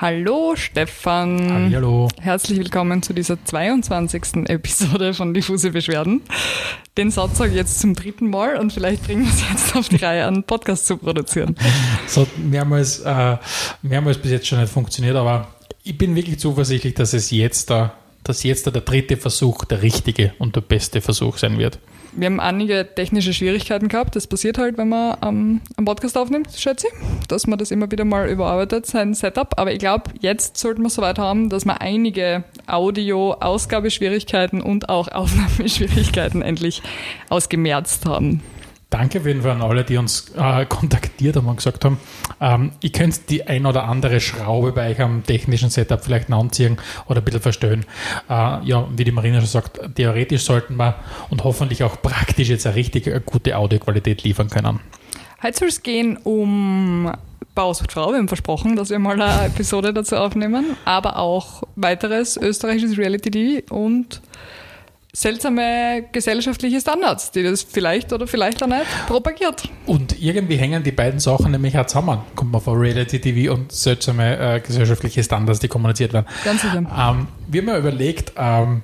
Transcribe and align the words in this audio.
Hallo 0.00 0.54
Stefan. 0.54 1.72
Hallo. 1.74 2.06
Herzlich 2.20 2.56
willkommen 2.60 3.02
zu 3.02 3.12
dieser 3.12 3.44
22. 3.44 4.48
Episode 4.48 5.12
von 5.12 5.34
Diffuse 5.34 5.72
Beschwerden. 5.72 6.22
Den 6.96 7.10
Satz 7.10 7.38
sage 7.38 7.50
ich 7.50 7.56
jetzt 7.56 7.80
zum 7.80 7.96
dritten 7.96 8.30
Mal 8.30 8.58
und 8.58 8.72
vielleicht 8.72 9.02
bringen 9.02 9.24
wir 9.24 9.32
es 9.32 9.42
jetzt 9.50 9.74
auf 9.74 9.88
die 9.88 9.96
Reihe, 9.96 10.24
einen 10.24 10.44
Podcast 10.44 10.86
zu 10.86 10.98
produzieren. 10.98 11.56
Das 12.04 12.16
hat 12.16 12.38
mehrmals, 12.38 13.00
äh, 13.00 13.38
mehrmals 13.82 14.18
bis 14.18 14.30
jetzt 14.30 14.46
schon 14.46 14.60
nicht 14.60 14.72
funktioniert, 14.72 15.16
aber 15.16 15.48
ich 15.82 15.98
bin 15.98 16.14
wirklich 16.14 16.38
zuversichtlich, 16.38 16.94
dass 16.94 17.12
es 17.12 17.32
jetzt 17.32 17.68
da, 17.68 17.94
dass 18.22 18.44
jetzt 18.44 18.68
da 18.68 18.70
der 18.70 18.82
dritte 18.82 19.16
Versuch 19.16 19.64
der 19.64 19.82
richtige 19.82 20.32
und 20.38 20.54
der 20.54 20.60
beste 20.60 21.00
Versuch 21.00 21.38
sein 21.38 21.58
wird. 21.58 21.80
Wir 22.18 22.26
haben 22.26 22.40
einige 22.40 22.84
technische 22.96 23.32
Schwierigkeiten 23.32 23.86
gehabt. 23.86 24.16
Das 24.16 24.26
passiert 24.26 24.58
halt, 24.58 24.76
wenn 24.76 24.88
man 24.88 25.16
ähm, 25.24 25.60
Podcast 25.84 26.18
aufnimmt, 26.18 26.48
schätze 26.56 26.88
ich, 26.88 27.26
dass 27.28 27.46
man 27.46 27.60
das 27.60 27.70
immer 27.70 27.88
wieder 27.92 28.04
mal 28.04 28.28
überarbeitet, 28.28 28.86
sein 28.86 29.14
Setup. 29.14 29.54
Aber 29.56 29.72
ich 29.72 29.78
glaube, 29.78 30.10
jetzt 30.18 30.56
sollten 30.56 30.82
wir 30.82 30.90
soweit 30.90 31.20
haben, 31.20 31.48
dass 31.48 31.64
wir 31.64 31.80
einige 31.80 32.42
Audio-Ausgabeschwierigkeiten 32.66 34.60
und 34.60 34.88
auch 34.88 35.06
Aufnahmeschwierigkeiten 35.12 36.42
endlich 36.42 36.82
ausgemerzt 37.28 38.04
haben. 38.04 38.42
Danke 38.90 39.18
jeden 39.18 39.42
Fall 39.42 39.50
an 39.50 39.60
alle, 39.60 39.84
die 39.84 39.98
uns 39.98 40.32
äh, 40.34 40.64
kontaktiert 40.64 41.36
haben 41.36 41.46
und 41.46 41.56
gesagt 41.56 41.84
haben, 41.84 42.00
ähm, 42.40 42.72
ihr 42.80 42.90
könnt 42.90 43.28
die 43.28 43.46
ein 43.46 43.66
oder 43.66 43.84
andere 43.84 44.18
Schraube 44.18 44.72
bei 44.72 44.90
euch 44.90 45.00
am 45.02 45.22
technischen 45.24 45.68
Setup 45.68 46.02
vielleicht 46.02 46.32
anziehen 46.32 46.78
oder 47.06 47.20
ein 47.20 47.24
bisschen 47.24 47.42
verstellen. 47.42 47.84
Äh, 48.30 48.64
ja, 48.64 48.88
wie 48.96 49.04
die 49.04 49.12
Marina 49.12 49.40
schon 49.40 49.48
sagt, 49.48 49.80
theoretisch 49.94 50.42
sollten 50.42 50.76
wir 50.76 50.94
und 51.28 51.44
hoffentlich 51.44 51.82
auch 51.84 52.00
praktisch 52.00 52.48
jetzt 52.48 52.66
eine 52.66 52.76
richtig 52.76 53.26
gute 53.26 53.58
Audioqualität 53.58 54.22
liefern 54.22 54.48
können. 54.48 54.80
Heute 55.42 55.58
soll 55.58 55.68
es 55.68 55.82
gehen 55.82 56.16
um 56.16 57.12
Bausucht 57.54 57.92
Frau. 57.92 58.10
Wir 58.10 58.18
haben 58.18 58.28
versprochen, 58.28 58.74
dass 58.74 58.88
wir 58.88 58.98
mal 58.98 59.20
eine 59.20 59.48
Episode 59.48 59.92
dazu 59.92 60.16
aufnehmen, 60.16 60.76
aber 60.86 61.18
auch 61.18 61.62
weiteres 61.76 62.38
österreichisches 62.38 62.96
Reality 62.96 63.30
TV 63.30 63.74
und 63.74 64.22
seltsame 65.18 66.04
gesellschaftliche 66.12 66.80
Standards, 66.80 67.32
die 67.32 67.42
das 67.42 67.62
vielleicht 67.62 68.12
oder 68.12 68.26
vielleicht 68.26 68.62
auch 68.62 68.68
nicht 68.68 68.86
propagiert. 69.08 69.68
Und 69.86 70.20
irgendwie 70.22 70.56
hängen 70.56 70.84
die 70.84 70.92
beiden 70.92 71.18
Sachen 71.18 71.50
nämlich 71.50 71.76
auch 71.76 71.86
zusammen. 71.86 72.20
Kommt 72.36 72.52
man 72.52 72.60
vor 72.60 72.80
Reality 72.80 73.20
TV 73.20 73.52
und 73.52 73.72
seltsame 73.72 74.38
äh, 74.38 74.60
gesellschaftliche 74.60 75.24
Standards, 75.24 75.58
die 75.58 75.68
kommuniziert 75.68 76.12
werden. 76.12 76.26
Ganz 76.44 76.62
sicher. 76.62 76.76
Ähm, 76.78 76.86
wir 77.48 77.62
haben 77.62 77.68
ja 77.68 77.78
überlegt, 77.78 78.32
ähm, 78.36 78.82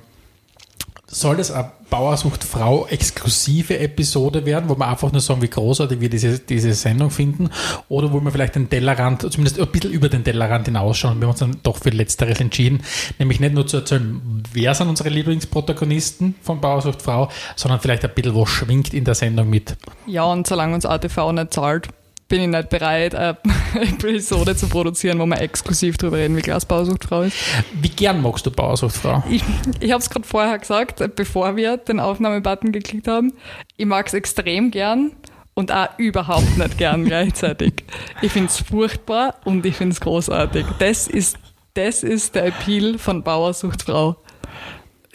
soll 1.07 1.37
das 1.37 1.53
Bauersucht 1.89 2.43
Frau 2.43 2.87
exklusive 2.87 3.79
Episode 3.79 4.45
werden, 4.45 4.69
wo 4.69 4.75
wir 4.75 4.87
einfach 4.87 5.11
nur 5.11 5.21
sagen, 5.21 5.41
wie 5.41 5.49
großartig 5.49 5.99
wir 5.99 6.09
diese, 6.09 6.39
diese 6.39 6.73
Sendung 6.73 7.11
finden, 7.11 7.49
oder 7.89 8.11
wo 8.11 8.19
wir 8.19 8.31
vielleicht 8.31 8.55
den 8.55 8.69
Tellerrand, 8.69 9.21
zumindest 9.21 9.59
ein 9.59 9.67
bisschen 9.67 9.91
über 9.91 10.09
den 10.09 10.23
Tellerrand 10.23 10.65
hinausschauen. 10.65 11.19
Wir 11.19 11.27
haben 11.27 11.31
uns 11.31 11.39
dann 11.39 11.57
doch 11.63 11.77
für 11.77 11.89
Letzteres 11.89 12.39
entschieden, 12.39 12.83
nämlich 13.19 13.39
nicht 13.39 13.53
nur 13.53 13.67
zu 13.67 13.77
erzählen, 13.77 14.43
wer 14.53 14.73
sind 14.73 14.89
unsere 14.89 15.09
Lieblingsprotagonisten 15.09 16.35
von 16.41 16.61
Bauersucht 16.61 17.01
Frau, 17.01 17.29
sondern 17.55 17.79
vielleicht 17.79 18.03
ein 18.03 18.11
bisschen, 18.13 18.35
was 18.35 18.49
schwingt 18.49 18.93
in 18.93 19.03
der 19.03 19.15
Sendung 19.15 19.49
mit. 19.49 19.75
Ja, 20.07 20.23
und 20.23 20.47
solange 20.47 20.75
uns 20.75 20.85
ATV 20.85 21.31
nicht 21.31 21.53
zahlt, 21.53 21.89
bin 22.27 22.41
ich 22.41 22.47
nicht 22.47 22.69
bereit, 22.69 23.13
eine 23.13 23.37
Episode 23.81 24.55
zu 24.55 24.67
produzieren, 24.67 25.19
wo 25.19 25.25
wir 25.25 25.39
exklusiv 25.39 25.97
darüber 25.97 26.17
reden, 26.17 26.35
wie 26.35 26.41
Glas 26.41 26.65
Bausuchtfrau 26.65 27.21
ist. 27.23 27.37
Wie 27.73 27.89
gern 27.89 28.21
magst 28.21 28.45
du 28.45 28.51
Bausuchtfrau? 28.51 29.23
Ich, 29.29 29.43
ich 29.79 29.91
habe 29.91 30.01
es 30.01 30.09
gerade 30.09 30.25
vorher 30.25 30.57
gesagt, 30.57 31.03
bevor 31.15 31.55
wir 31.55 31.77
den 31.77 31.99
Aufnahmebutton 31.99 32.71
geklickt 32.71 33.07
haben. 33.07 33.33
Ich 33.77 33.85
mag 33.85 34.07
es 34.07 34.13
extrem 34.13 34.71
gern 34.71 35.11
und 35.53 35.71
auch 35.71 35.89
überhaupt 35.97 36.57
nicht 36.57 36.77
gern 36.77 37.05
gleichzeitig. 37.05 37.83
Ich 38.21 38.31
finde 38.31 38.49
es 38.49 38.59
furchtbar 38.59 39.35
und 39.45 39.65
ich 39.65 39.75
finde 39.75 39.93
es 39.93 40.01
großartig. 40.01 40.65
Das 40.79 41.07
ist, 41.07 41.37
das 41.75 42.03
ist 42.03 42.35
der 42.35 42.47
Appeal 42.47 42.97
von 42.97 43.23
Bauersuchtfrau. 43.23 44.17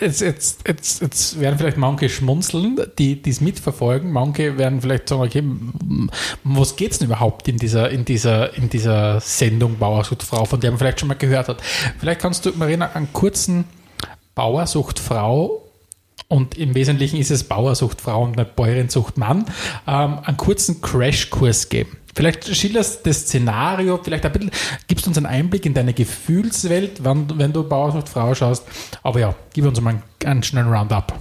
Jetzt, 0.00 0.20
jetzt, 0.22 0.66
jetzt, 0.66 1.02
jetzt 1.02 1.40
werden 1.40 1.58
vielleicht 1.58 1.76
manche 1.76 2.08
schmunzeln, 2.08 2.80
die 2.98 3.20
es 3.26 3.40
mitverfolgen. 3.40 4.10
Manche 4.10 4.56
werden 4.56 4.80
vielleicht 4.80 5.08
sagen, 5.08 5.22
okay, 5.22 5.42
was 6.42 6.76
geht 6.76 6.92
es 6.92 6.98
denn 6.98 7.08
überhaupt 7.08 7.48
in 7.48 7.58
dieser, 7.58 7.90
in 7.90 8.04
dieser, 8.06 8.54
in 8.56 8.70
dieser 8.70 9.20
Sendung 9.20 9.76
Bauersuchtfrau, 9.78 10.46
von 10.46 10.60
der 10.60 10.70
man 10.70 10.78
vielleicht 10.78 11.00
schon 11.00 11.08
mal 11.08 11.14
gehört 11.14 11.48
hat. 11.48 11.62
Vielleicht 11.98 12.20
kannst 12.20 12.46
du, 12.46 12.52
Marina, 12.56 12.90
einen 12.92 13.12
kurzen 13.12 13.64
Bauersuchtfrau 14.34 15.66
und 16.28 16.56
im 16.56 16.74
Wesentlichen 16.74 17.18
ist 17.18 17.30
es 17.30 17.44
Bauersuchtfrau 17.44 18.22
und 18.22 18.36
nicht 18.36 18.56
Bäuerinsuchtmann, 18.56 19.46
ähm, 19.86 20.18
einen 20.22 20.36
kurzen 20.36 20.80
Crashkurs 20.80 21.68
geben. 21.68 21.96
Vielleicht 22.20 22.54
schilderst 22.54 23.06
das 23.06 23.20
Szenario, 23.20 23.98
vielleicht 24.02 24.26
ein 24.26 24.32
bisschen, 24.32 24.50
gibst 24.86 25.06
uns 25.06 25.16
einen 25.16 25.24
Einblick 25.24 25.64
in 25.64 25.72
deine 25.72 25.94
Gefühlswelt, 25.94 27.02
wenn, 27.02 27.38
wenn 27.38 27.50
du 27.50 27.66
Bauersucht 27.66 28.10
Frau 28.10 28.34
schaust. 28.34 28.66
Aber 29.02 29.20
ja, 29.20 29.34
gib 29.54 29.64
uns 29.64 29.80
mal 29.80 29.94
einen, 29.94 30.02
einen 30.26 30.42
schnellen 30.42 30.68
Roundup. 30.68 31.14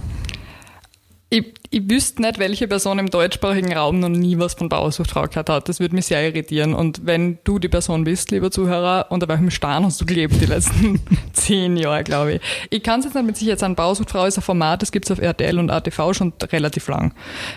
Ich, 1.32 1.54
ich 1.70 1.88
wüsste 1.88 2.22
nicht, 2.22 2.40
welche 2.40 2.66
Person 2.66 2.98
im 2.98 3.08
deutschsprachigen 3.08 3.72
Raum 3.72 4.00
noch 4.00 4.08
nie 4.08 4.36
was 4.40 4.54
von 4.54 4.68
Bauersuchtfrau 4.68 5.28
gehört 5.28 5.48
hat. 5.48 5.68
Das 5.68 5.78
würde 5.78 5.94
mich 5.94 6.06
sehr 6.06 6.26
irritieren. 6.26 6.74
Und 6.74 7.06
wenn 7.06 7.38
du 7.44 7.60
die 7.60 7.68
Person 7.68 8.02
bist, 8.02 8.32
lieber 8.32 8.50
Zuhörer, 8.50 9.06
unter 9.10 9.28
welchem 9.28 9.48
Stein 9.52 9.84
hast 9.84 10.00
du 10.00 10.06
gelebt 10.06 10.40
die 10.40 10.46
letzten 10.46 11.00
zehn 11.32 11.76
Jahre, 11.76 12.02
glaube 12.02 12.32
ich. 12.32 12.40
Ich 12.70 12.82
kann 12.82 12.98
es 12.98 13.06
jetzt 13.06 13.14
nicht 13.14 13.26
mit 13.26 13.36
Sicherheit 13.36 13.60
sagen, 13.60 13.76
Bauersuchtfrau 13.76 14.26
ist 14.26 14.38
ein 14.38 14.42
Format, 14.42 14.82
das 14.82 14.90
gibt 14.90 15.04
es 15.04 15.12
auf 15.12 15.20
RTL 15.20 15.56
und 15.60 15.70
ATV 15.70 16.14
schon 16.14 16.32
relativ 16.50 16.88
lang. 16.88 17.14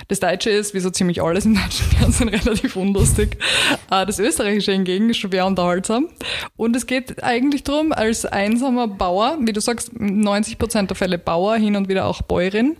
Das 0.07 0.19
Deutsche 0.19 0.51
ist, 0.51 0.75
wie 0.75 0.79
so 0.79 0.91
ziemlich 0.91 1.23
alles 1.23 1.45
im 1.45 1.55
deutschen 1.55 1.87
Fernsehen, 1.97 2.29
relativ 2.29 2.75
unlustig. 2.75 3.37
Äh, 3.89 4.05
das 4.05 4.19
Österreichische 4.19 4.73
hingegen 4.73 5.09
ist 5.09 5.17
schwer 5.17 5.47
unterhaltsam. 5.47 6.09
Und 6.57 6.75
es 6.75 6.85
geht 6.85 7.23
eigentlich 7.23 7.63
darum, 7.63 7.91
als 7.91 8.23
einsamer 8.27 8.87
Bauer, 8.87 9.39
wie 9.41 9.51
du 9.51 9.61
sagst, 9.61 9.99
90 9.99 10.59
Prozent 10.59 10.91
der 10.91 10.95
Fälle 10.95 11.17
Bauer, 11.17 11.55
hin 11.55 11.75
und 11.75 11.89
wieder 11.89 12.05
auch 12.05 12.21
Bäuerin, 12.21 12.77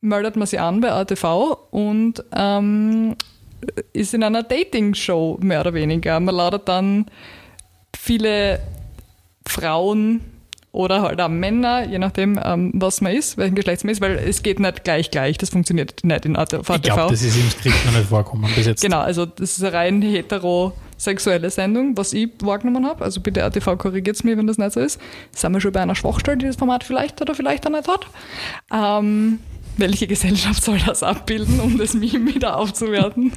meldet 0.00 0.36
man 0.36 0.46
sich 0.46 0.60
an 0.60 0.80
bei 0.80 0.92
ATV 0.92 1.56
und 1.70 2.24
ähm, 2.32 3.16
ist 3.92 4.14
in 4.14 4.22
einer 4.22 4.42
Dating-Show 4.42 5.38
mehr 5.40 5.60
oder 5.60 5.74
weniger. 5.74 6.18
Man 6.20 6.34
ladet 6.34 6.68
dann 6.68 7.06
viele 7.96 8.60
Frauen 9.46 10.20
oder 10.70 11.02
halt 11.02 11.20
auch 11.20 11.28
Männer, 11.28 11.86
je 11.86 11.98
nachdem, 11.98 12.38
ähm, 12.42 12.72
was 12.74 13.00
man 13.00 13.12
ist, 13.12 13.38
welchen 13.38 13.54
Geschlechts 13.54 13.84
man 13.84 13.92
ist, 13.92 14.00
weil 14.00 14.16
es 14.16 14.42
geht 14.42 14.60
nicht 14.60 14.84
gleich 14.84 15.10
gleich, 15.10 15.38
das 15.38 15.50
funktioniert 15.50 16.04
nicht 16.04 16.26
in 16.26 16.36
ATV. 16.36 16.76
Ich 16.76 16.82
glaube, 16.82 17.10
das 17.10 17.22
ist 17.22 17.36
im 17.36 17.50
Skript 17.50 17.86
noch 17.86 17.92
nicht 17.92 18.08
vorkommen 18.08 18.48
bis 18.54 18.66
jetzt. 18.66 18.82
Genau, 18.82 19.00
also 19.00 19.26
das 19.26 19.56
ist 19.56 19.64
eine 19.64 19.72
rein 19.72 20.02
heterosexuelle 20.02 21.50
Sendung, 21.50 21.96
was 21.96 22.12
ich 22.12 22.28
wahrgenommen 22.42 22.86
habe. 22.86 23.02
Also 23.02 23.20
bitte 23.20 23.42
ATV 23.44 23.78
korrigiert 23.78 24.16
es 24.16 24.24
mir, 24.24 24.36
wenn 24.36 24.46
das 24.46 24.58
nicht 24.58 24.72
so 24.72 24.80
ist. 24.80 25.00
Sind 25.32 25.52
wir 25.52 25.60
schon 25.60 25.72
bei 25.72 25.80
einer 25.80 25.94
Schwachstelle, 25.94 26.36
die 26.36 26.46
das 26.46 26.56
Format 26.56 26.84
vielleicht 26.84 27.20
oder 27.22 27.34
vielleicht 27.34 27.66
auch 27.66 27.70
nicht 27.70 27.88
hat. 27.88 28.06
Ähm, 28.72 29.40
welche 29.78 30.06
Gesellschaft 30.06 30.62
soll 30.62 30.78
das 30.84 31.02
abbilden, 31.02 31.60
um 31.60 31.78
das 31.78 31.94
Meme 31.94 32.34
wieder 32.34 32.56
aufzuwerten. 32.56 33.32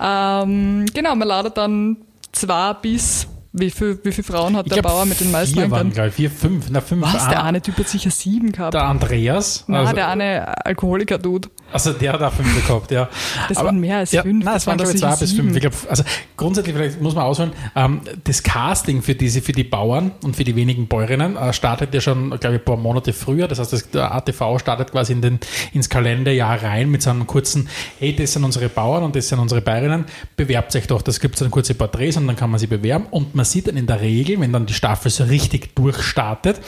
ähm, 0.00 0.86
genau, 0.92 1.14
man 1.14 1.28
ladet 1.28 1.56
dann 1.56 1.96
zwei 2.32 2.74
bis 2.74 3.26
wie, 3.52 3.70
viel, 3.70 3.98
wie 4.04 4.12
viele 4.12 4.24
Frauen 4.24 4.56
hat 4.56 4.66
ich 4.66 4.72
der 4.72 4.82
Bauer 4.82 5.04
mit 5.06 5.18
den 5.20 5.32
meisten 5.32 5.56
vier 5.56 5.70
waren, 5.70 5.90
ich. 5.90 6.14
Vier, 6.14 6.30
fünf. 6.30 6.66
Na, 6.70 6.80
fünf. 6.80 7.02
Was? 7.02 7.28
Der 7.28 7.42
eine 7.42 7.60
Typ 7.60 7.76
hat 7.78 7.88
sicher 7.88 8.10
sieben 8.10 8.52
gehabt. 8.52 8.74
Der 8.74 8.84
Andreas. 8.84 9.64
Nein, 9.66 9.80
also, 9.80 9.94
der 9.94 10.08
eine 10.08 10.64
Alkoholiker-Dude. 10.66 11.48
Also 11.72 11.92
der 11.92 12.12
hat 12.12 12.22
auch 12.22 12.32
fünf 12.32 12.66
gehabt, 12.66 12.90
ja. 12.90 13.08
Das 13.48 13.58
Aber, 13.58 13.66
waren 13.66 13.78
mehr 13.78 13.98
als 13.98 14.12
ja, 14.12 14.22
fünf. 14.22 14.44
Nein, 14.44 14.54
das, 14.54 14.64
das 14.64 14.66
waren, 14.66 14.76
glaube 14.78 14.92
ich, 14.92 14.98
zwei 14.98 15.16
bis 15.16 15.32
fünf. 15.32 15.54
Ich 15.54 15.60
glaub, 15.60 15.74
also 15.88 16.02
grundsätzlich, 16.36 16.74
vielleicht 16.74 17.00
muss 17.00 17.14
man 17.14 17.24
ausholen, 17.24 17.52
ähm, 17.76 18.00
das 18.24 18.42
Casting 18.42 19.02
für 19.02 19.14
diese, 19.14 19.40
für 19.40 19.52
die 19.52 19.64
Bauern 19.64 20.12
und 20.24 20.36
für 20.36 20.44
die 20.44 20.56
wenigen 20.56 20.88
Bäuerinnen 20.88 21.36
äh, 21.36 21.52
startet 21.52 21.94
ja 21.94 22.00
schon, 22.00 22.30
glaube 22.30 22.56
ich, 22.56 22.62
ein 22.62 22.64
paar 22.64 22.76
Monate 22.76 23.12
früher. 23.12 23.46
Das 23.46 23.58
heißt, 23.58 23.72
das, 23.72 23.94
ATV 23.94 24.58
startet 24.58 24.90
quasi 24.90 25.12
in 25.12 25.22
den, 25.22 25.40
ins 25.72 25.88
Kalenderjahr 25.88 26.62
rein 26.62 26.90
mit 26.90 27.02
so 27.02 27.10
einem 27.10 27.26
kurzen, 27.26 27.68
hey, 27.98 28.14
das 28.14 28.32
sind 28.32 28.44
unsere 28.44 28.68
Bauern 28.68 29.04
und 29.04 29.14
das 29.14 29.28
sind 29.28 29.38
unsere 29.38 29.60
Bäuerinnen, 29.60 30.06
bewerbt 30.36 30.74
euch 30.74 30.86
doch. 30.86 31.02
Das 31.02 31.20
gibt 31.20 31.40
dann 31.40 31.50
kurze 31.50 31.74
Porträts 31.74 32.16
und 32.16 32.26
dann 32.26 32.36
kann 32.36 32.50
man 32.50 32.58
sie 32.58 32.66
bewerben. 32.66 33.06
Und 33.10 33.34
man 33.34 33.44
sieht 33.44 33.68
dann 33.68 33.76
in 33.76 33.86
der 33.86 34.00
Regel, 34.00 34.40
wenn 34.40 34.52
dann 34.52 34.66
die 34.66 34.74
Staffel 34.74 35.10
so 35.10 35.24
richtig 35.24 35.74
durchstartet, 35.74 36.60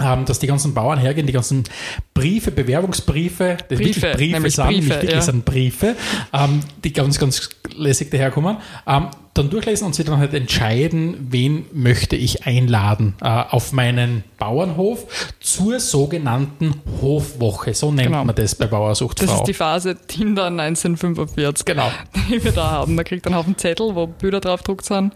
ähm, 0.00 0.24
dass 0.26 0.38
die 0.38 0.46
ganzen 0.46 0.74
Bauern 0.74 0.98
hergehen, 0.98 1.26
die 1.26 1.32
ganzen 1.32 1.64
Briefe, 2.12 2.50
Bewerbungsbriefe, 2.50 3.56
das 3.68 3.78
Briefe, 3.78 4.02
wirklich 4.02 4.16
Briefe 4.16 4.50
sind, 4.50 4.66
Briefe, 4.66 4.80
nicht 4.80 4.88
wirklich 4.90 5.10
ja. 5.12 5.20
sind 5.22 5.44
Briefe, 5.44 5.96
ähm, 6.32 6.60
die 6.84 6.92
ganz, 6.92 7.18
ganz 7.18 7.48
lässig 7.74 8.10
daherkommen, 8.10 8.58
ähm, 8.86 9.08
dann 9.34 9.50
durchlesen 9.50 9.86
und 9.86 9.94
sie 9.94 10.04
dann 10.04 10.18
halt 10.18 10.32
entscheiden, 10.34 11.28
wen 11.30 11.66
möchte 11.72 12.16
ich 12.16 12.46
einladen 12.46 13.14
äh, 13.22 13.26
auf 13.26 13.72
meinen 13.72 14.24
Bauernhof 14.38 15.34
zur 15.40 15.78
sogenannten 15.80 16.74
Hofwoche. 17.02 17.74
So 17.74 17.92
nennt 17.92 18.08
Genau. 18.08 18.24
man 18.24 18.34
das 18.34 18.54
bei 18.54 18.66
Bauersucht 18.66 19.22
Das 19.22 19.32
ist 19.32 19.44
die 19.44 19.54
Phase 19.54 19.96
Tinder 20.06 20.46
1945. 20.46 21.66
Genau. 21.66 21.90
Die 22.30 22.42
wir 22.42 22.52
da 22.52 22.70
haben. 22.70 22.94
Man 22.94 23.04
kriegt 23.04 23.26
einen 23.26 23.34
Haufen 23.34 23.58
Zettel, 23.58 23.94
wo 23.94 24.06
Bilder 24.06 24.40
drauf 24.40 24.60
gedruckt 24.60 24.86
sind 24.86 25.12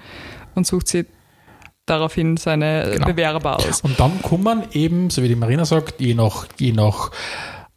und 0.54 0.66
sucht 0.66 0.88
sie 0.88 1.06
daraufhin 1.86 2.36
seine 2.36 2.90
Genau. 2.92 3.06
Bewerber 3.06 3.58
aus. 3.58 3.80
Und 3.80 3.98
dann 3.98 4.22
kommen 4.22 4.62
eben, 4.72 5.10
so 5.10 5.22
wie 5.22 5.28
die 5.28 5.36
Marina 5.36 5.64
sagt, 5.64 6.00
je 6.00 6.14
nach, 6.14 6.46
je 6.58 6.72
nach 6.72 7.10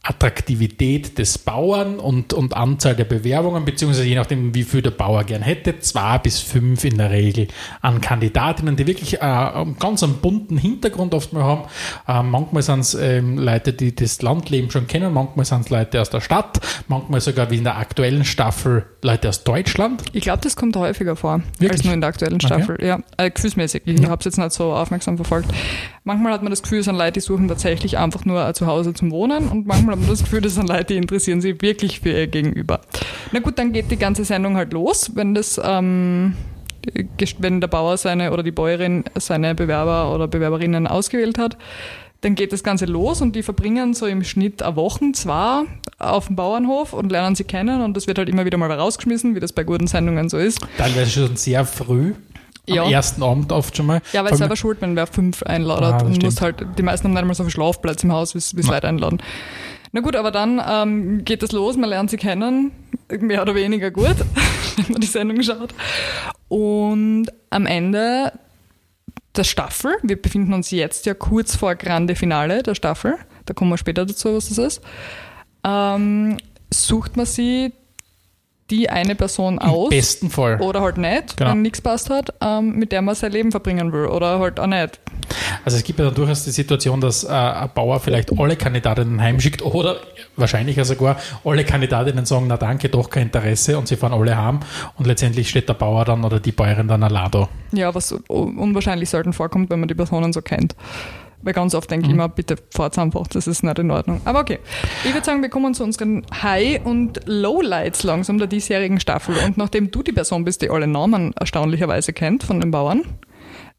Attraktivität 0.06 1.16
des 1.18 1.38
Bauern 1.38 1.98
und, 1.98 2.34
und 2.34 2.54
Anzahl 2.54 2.94
der 2.94 3.04
Bewerbungen, 3.04 3.64
beziehungsweise 3.64 4.06
je 4.06 4.14
nachdem, 4.14 4.54
wie 4.54 4.62
viel 4.62 4.82
der 4.82 4.90
Bauer 4.90 5.24
gern 5.24 5.40
hätte, 5.40 5.78
zwei 5.80 6.18
bis 6.18 6.40
fünf 6.40 6.84
in 6.84 6.98
der 6.98 7.10
Regel 7.10 7.48
an 7.80 8.02
Kandidatinnen, 8.02 8.76
die 8.76 8.86
wirklich 8.86 9.14
äh, 9.14 9.64
ganz 9.78 10.02
einen 10.02 10.18
bunten 10.18 10.58
Hintergrund 10.58 11.14
oft 11.14 11.32
mal 11.32 11.42
haben. 11.44 11.62
Äh, 12.06 12.22
manchmal 12.22 12.62
sind 12.62 12.80
es 12.80 12.94
ähm, 12.94 13.38
Leute, 13.38 13.72
die 13.72 13.94
das 13.94 14.20
Landleben 14.20 14.70
schon 14.70 14.86
kennen, 14.86 15.12
manchmal 15.12 15.46
sind 15.46 15.62
es 15.62 15.70
Leute 15.70 16.02
aus 16.02 16.10
der 16.10 16.20
Stadt, 16.20 16.60
manchmal 16.86 17.22
sogar 17.22 17.50
wie 17.50 17.56
in 17.56 17.64
der 17.64 17.78
aktuellen 17.78 18.26
Staffel 18.26 18.84
Leute 19.04 19.28
aus 19.28 19.44
Deutschland. 19.44 20.02
Ich 20.14 20.22
glaube, 20.22 20.40
das 20.42 20.56
kommt 20.56 20.74
häufiger 20.76 21.14
vor 21.14 21.42
Wirklich? 21.58 21.72
als 21.72 21.84
nur 21.84 21.92
in 21.92 22.00
der 22.00 22.08
aktuellen 22.08 22.36
Okay. 22.36 22.46
Staffel. 22.46 22.78
Ja, 22.82 23.00
äh, 23.18 23.30
gefühlsmäßig. 23.30 23.82
Ich 23.84 24.00
Ja. 24.00 24.08
habe 24.08 24.20
es 24.20 24.24
jetzt 24.24 24.38
nicht 24.38 24.52
so 24.52 24.72
aufmerksam 24.72 25.16
verfolgt. 25.16 25.48
Manchmal 26.04 26.32
hat 26.32 26.42
man 26.42 26.48
das 26.50 26.62
Gefühl, 26.62 26.78
es 26.78 26.86
sind 26.86 26.96
Leute, 26.96 27.12
die 27.12 27.20
suchen 27.20 27.46
tatsächlich 27.46 27.98
einfach 27.98 28.24
nur 28.24 28.42
ein 28.42 28.54
Zuhause 28.54 28.94
zum 28.94 29.10
Wohnen 29.10 29.48
und 29.48 29.66
manchmal 29.66 29.92
hat 29.96 30.00
man 30.00 30.08
das 30.10 30.20
Gefühl, 30.24 30.40
das 30.40 30.54
sind 30.54 30.68
Leute, 30.68 30.84
die 30.86 30.96
interessieren 30.96 31.42
sich 31.42 31.60
wirklich 31.60 32.00
für 32.00 32.10
ihr 32.12 32.26
Gegenüber. 32.28 32.80
Na 33.32 33.40
gut, 33.40 33.58
dann 33.58 33.72
geht 33.74 33.90
die 33.90 33.98
ganze 33.98 34.24
Sendung 34.24 34.56
halt 34.56 34.72
los, 34.72 35.10
wenn 35.14 35.34
das 35.34 35.60
ähm, 35.62 36.34
wenn 37.38 37.60
der 37.60 37.68
Bauer 37.68 37.96
seine 37.96 38.32
oder 38.32 38.42
die 38.42 38.52
Bäuerin 38.52 39.04
seine 39.18 39.54
Bewerber 39.54 40.14
oder 40.14 40.28
Bewerberinnen 40.28 40.86
ausgewählt 40.86 41.38
hat. 41.38 41.56
Dann 42.24 42.34
geht 42.36 42.52
das 42.54 42.62
Ganze 42.64 42.86
los 42.86 43.20
und 43.20 43.36
die 43.36 43.42
verbringen 43.42 43.92
so 43.92 44.06
im 44.06 44.24
Schnitt 44.24 44.62
eine 44.62 44.76
Woche, 44.76 45.12
zwei 45.12 45.64
auf 45.98 46.28
dem 46.28 46.36
Bauernhof 46.36 46.94
und 46.94 47.12
lernen 47.12 47.36
sie 47.36 47.44
kennen 47.44 47.82
und 47.82 47.96
das 47.98 48.06
wird 48.06 48.16
halt 48.16 48.30
immer 48.30 48.46
wieder 48.46 48.56
mal 48.56 48.72
rausgeschmissen, 48.72 49.34
wie 49.34 49.40
das 49.40 49.52
bei 49.52 49.62
guten 49.62 49.86
Sendungen 49.86 50.30
so 50.30 50.38
ist. 50.38 50.58
Teilweise 50.78 51.10
schon 51.10 51.36
sehr 51.36 51.66
früh, 51.66 52.14
am 52.66 52.74
Ja. 52.74 52.88
ersten 52.90 53.22
Abend 53.22 53.52
oft 53.52 53.76
schon 53.76 53.84
mal. 53.84 54.00
Ja, 54.14 54.22
weil 54.22 54.28
allem- 54.30 54.38
selber 54.38 54.56
schuld, 54.56 54.78
wenn 54.80 54.96
wer 54.96 55.06
fünf 55.06 55.42
einladet 55.42 55.84
Ah, 55.84 55.98
das 55.98 56.02
und 56.04 56.22
muss 56.22 56.40
halt, 56.40 56.64
die 56.78 56.82
meisten 56.82 57.04
haben 57.08 57.12
nicht 57.12 57.20
einmal 57.20 57.34
so 57.34 57.44
viel 57.44 57.52
Schlafplatz 57.52 58.02
im 58.04 58.12
Haus, 58.12 58.34
wie 58.34 58.38
es 58.38 58.54
Leute 58.66 58.88
einladen. 58.88 59.18
Na 59.92 60.00
gut, 60.00 60.16
aber 60.16 60.30
dann 60.30 60.62
ähm, 60.66 61.24
geht 61.26 61.42
es 61.42 61.52
los, 61.52 61.76
man 61.76 61.90
lernt 61.90 62.08
sie 62.08 62.16
kennen, 62.16 62.72
mehr 63.20 63.42
oder 63.42 63.54
weniger 63.54 63.90
gut, 63.90 64.16
wenn 64.76 64.92
man 64.92 65.00
die 65.02 65.06
Sendung 65.06 65.42
schaut. 65.42 65.74
Und 66.48 67.26
am 67.50 67.66
Ende 67.66 68.32
der 69.36 69.44
Staffel, 69.44 69.96
wir 70.02 70.20
befinden 70.20 70.52
uns 70.52 70.70
jetzt 70.70 71.06
ja 71.06 71.14
kurz 71.14 71.56
vor 71.56 71.74
Grande 71.74 72.14
Finale 72.14 72.62
der 72.62 72.74
Staffel, 72.74 73.16
da 73.46 73.54
kommen 73.54 73.70
wir 73.70 73.78
später 73.78 74.06
dazu, 74.06 74.34
was 74.34 74.48
das 74.48 74.58
ist, 74.58 74.80
ähm, 75.64 76.36
sucht 76.72 77.16
man 77.16 77.26
sie 77.26 77.72
die 78.70 78.88
eine 78.88 79.14
Person 79.14 79.54
Im 79.58 79.68
aus 79.68 79.90
besten 79.90 80.30
Fall. 80.30 80.60
oder 80.60 80.80
halt 80.80 80.96
nicht, 80.96 81.36
Genau. 81.36 81.50
wenn 81.50 81.62
nichts 81.62 81.80
passt 81.82 82.08
hat, 82.10 82.32
ähm, 82.40 82.76
mit 82.76 82.92
der 82.92 83.02
man 83.02 83.14
sein 83.14 83.32
Leben 83.32 83.50
verbringen 83.50 83.92
will 83.92 84.06
oder 84.06 84.38
halt 84.38 84.58
auch 84.58 84.66
nicht. 84.66 85.00
Also 85.64 85.76
es 85.78 85.84
gibt 85.84 85.98
ja 85.98 86.04
dann 86.06 86.14
durchaus 86.14 86.44
die 86.44 86.50
Situation, 86.50 87.00
dass 87.00 87.24
äh, 87.24 87.28
ein 87.28 87.70
Bauer 87.74 88.00
vielleicht 88.00 88.38
alle 88.38 88.56
Kandidatinnen 88.56 89.20
heimschickt 89.20 89.62
oder 89.62 89.96
wahrscheinlicher 90.36 90.84
sogar 90.84 91.16
alle 91.44 91.64
Kandidatinnen 91.64 92.26
sagen, 92.26 92.46
na 92.48 92.56
danke, 92.56 92.88
doch 92.88 93.08
kein 93.10 93.24
Interesse 93.24 93.78
und 93.78 93.88
sie 93.88 93.96
fahren 93.96 94.12
alle 94.12 94.36
heim 94.36 94.60
und 94.96 95.06
letztendlich 95.06 95.48
steht 95.48 95.68
der 95.68 95.74
Bauer 95.74 96.04
dann 96.04 96.24
oder 96.24 96.40
die 96.40 96.52
Bäuerin 96.52 96.88
dann 96.88 97.02
allein 97.02 97.30
da. 97.30 97.48
Ja, 97.72 97.94
was 97.94 98.12
un- 98.12 98.58
unwahrscheinlich 98.58 99.08
selten 99.08 99.32
vorkommt, 99.32 99.70
wenn 99.70 99.80
man 99.80 99.88
die 99.88 99.94
Personen 99.94 100.32
so 100.32 100.42
kennt. 100.42 100.74
Weil 101.42 101.52
ganz 101.52 101.74
oft 101.74 101.88
Mhm. 101.90 101.94
denke 101.94 102.06
ich 102.06 102.12
immer, 102.12 102.28
bitte 102.30 102.56
fahrt's 102.70 102.96
einfach, 102.98 103.26
das 103.26 103.46
ist 103.46 103.62
nicht 103.62 103.78
in 103.78 103.90
Ordnung. 103.90 104.22
Aber 104.24 104.40
okay. 104.40 104.58
Ich 105.04 105.12
würde 105.12 105.26
sagen, 105.26 105.42
wir 105.42 105.50
kommen 105.50 105.74
zu 105.74 105.84
unseren 105.84 106.24
High- 106.42 106.80
und 106.84 107.20
Lowlights 107.26 108.02
langsam 108.02 108.38
der 108.38 108.46
diesjährigen 108.46 108.98
Staffel. 108.98 109.34
Und 109.44 109.58
nachdem 109.58 109.90
du 109.90 110.02
die 110.02 110.12
Person 110.12 110.44
bist, 110.44 110.62
die 110.62 110.70
alle 110.70 110.86
Namen 110.86 111.34
erstaunlicherweise 111.38 112.14
kennt 112.14 112.44
von 112.44 112.60
den 112.60 112.70
Bauern, 112.70 113.02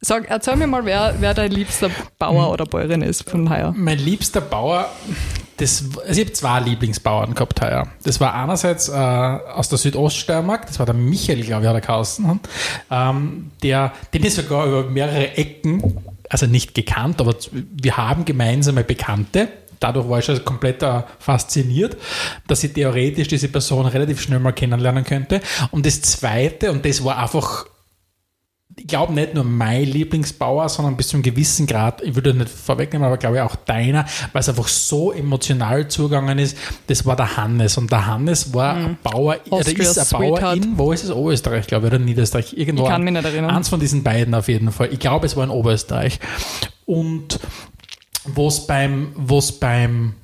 sag, 0.06 0.30
erzähl 0.30 0.56
mir 0.56 0.68
mal, 0.68 0.86
wer, 0.86 1.16
wer 1.19 1.34
dein 1.34 1.52
liebster. 1.52 1.90
Bauer 2.19 2.52
oder 2.52 2.66
Bäuerin 2.66 3.02
ist 3.02 3.30
von 3.30 3.50
Heuer. 3.50 3.74
Mein 3.75 4.00
liebster 4.00 4.42
Bauer, 4.42 4.90
das, 5.57 5.84
also 6.06 6.22
ich 6.22 6.28
habe 6.28 6.34
zwei 6.34 6.60
Lieblingsbauern 6.60 7.34
gehabt 7.34 7.62
heuer. 7.62 7.88
Das 8.04 8.19
war 8.19 8.34
einerseits 8.34 8.90
äh, 8.90 8.94
aus 8.94 9.69
der 9.69 9.78
Südoststeiermark, 9.78 10.68
das 10.68 10.80
war 10.80 10.86
der 10.86 10.96
Michael, 10.96 11.42
glaube 11.44 11.63
ich, 11.63 11.69
hat 11.69 11.75
er 11.75 11.81
geheißen, 11.81 12.40
ähm, 12.92 13.52
der, 13.63 13.94
den 14.13 14.24
ist 14.24 14.36
sogar 14.36 14.66
über 14.66 14.84
mehrere 14.84 15.38
Ecken, 15.38 15.98
also 16.30 16.46
nicht 16.46 16.74
gekannt, 16.74 17.22
aber 17.22 17.36
wir 17.52 17.98
haben 17.98 18.25
gemeinsame 18.25 18.84
Bekannte. 18.84 19.48
Dadurch 19.80 20.10
war 20.10 20.19
ich 20.19 20.25
schon 20.25 20.44
komplett 20.44 20.81
äh, 20.84 21.04
fasziniert, 21.19 21.98
dass 22.48 22.63
ich 22.63 22.74
theoretisch 22.74 23.28
diese 23.28 23.50
Person 23.50 23.86
relativ 23.86 24.22
schnell 24.22 24.40
mal 24.40 24.54
kennenlernen 24.54 25.04
könnte. 25.04 25.42
Und 25.72 25.86
das 25.86 26.02
Zweite, 26.02 26.72
und 26.72 26.86
das 26.86 27.04
war 27.04 27.18
einfach 27.18 27.66
ich 28.77 28.88
glaube 28.88 29.13
nicht 29.13 29.33
nur 29.33 29.45
mein 29.45 29.85
Lieblingsbauer, 29.85 30.67
sondern 30.67 30.97
bis 30.97 31.07
zu 31.07 31.15
einem 31.15 31.23
gewissen 31.23 31.65
Grad, 31.65 32.01
ich 32.01 32.13
würde 32.15 32.33
nicht 32.33 32.50
vorwegnehmen, 32.50 33.06
aber 33.07 33.17
glaube 33.17 33.38
ich 33.38 33.41
auch 33.41 33.56
deiner, 33.56 34.06
weil 34.33 34.39
es 34.41 34.50
einfach 34.50 34.67
so 34.67 35.13
emotional 35.13 35.88
zugegangen 35.88 36.39
ist, 36.39 36.57
das 36.88 37.06
war 37.06 37.15
der 37.15 37.38
Hannes. 37.38 37.77
Und 37.77 37.89
der 37.91 38.06
Hannes 38.06 38.53
war 38.53 38.75
ein 38.75 38.97
Bauer, 39.01 39.38
oder 39.47 39.57
Austria's 39.59 39.95
ist 39.95 40.13
ein 40.13 40.19
Bauer 40.19 40.38
Sweetheart. 40.38 40.57
in, 40.57 40.77
wo 40.77 40.91
ist 40.91 41.03
es? 41.06 41.12
Oberösterreich, 41.12 41.67
glaube 41.67 41.88
ich, 41.88 41.94
oder 41.94 42.03
Niederösterreich? 42.03 42.57
Irgendwo. 42.57 42.83
Ich 42.83 42.89
kann 42.89 42.95
an- 43.01 43.03
mich 43.06 43.13
nicht 43.13 43.25
erinnern. 43.25 43.51
Eins 43.56 43.69
von 43.69 43.79
diesen 43.79 44.03
beiden 44.03 44.33
auf 44.35 44.50
jeden 44.50 44.71
Fall. 44.71 44.89
Ich 44.91 45.00
glaube, 45.00 45.25
es 45.25 45.38
war 45.38 45.45
in 45.45 45.51
Oberösterreich. 45.51 46.19
Und 46.85 47.39
wo 48.25 48.47
es 48.50 48.68
beim, 48.68 49.13
wo's 49.15 49.53
beim, 49.53 50.15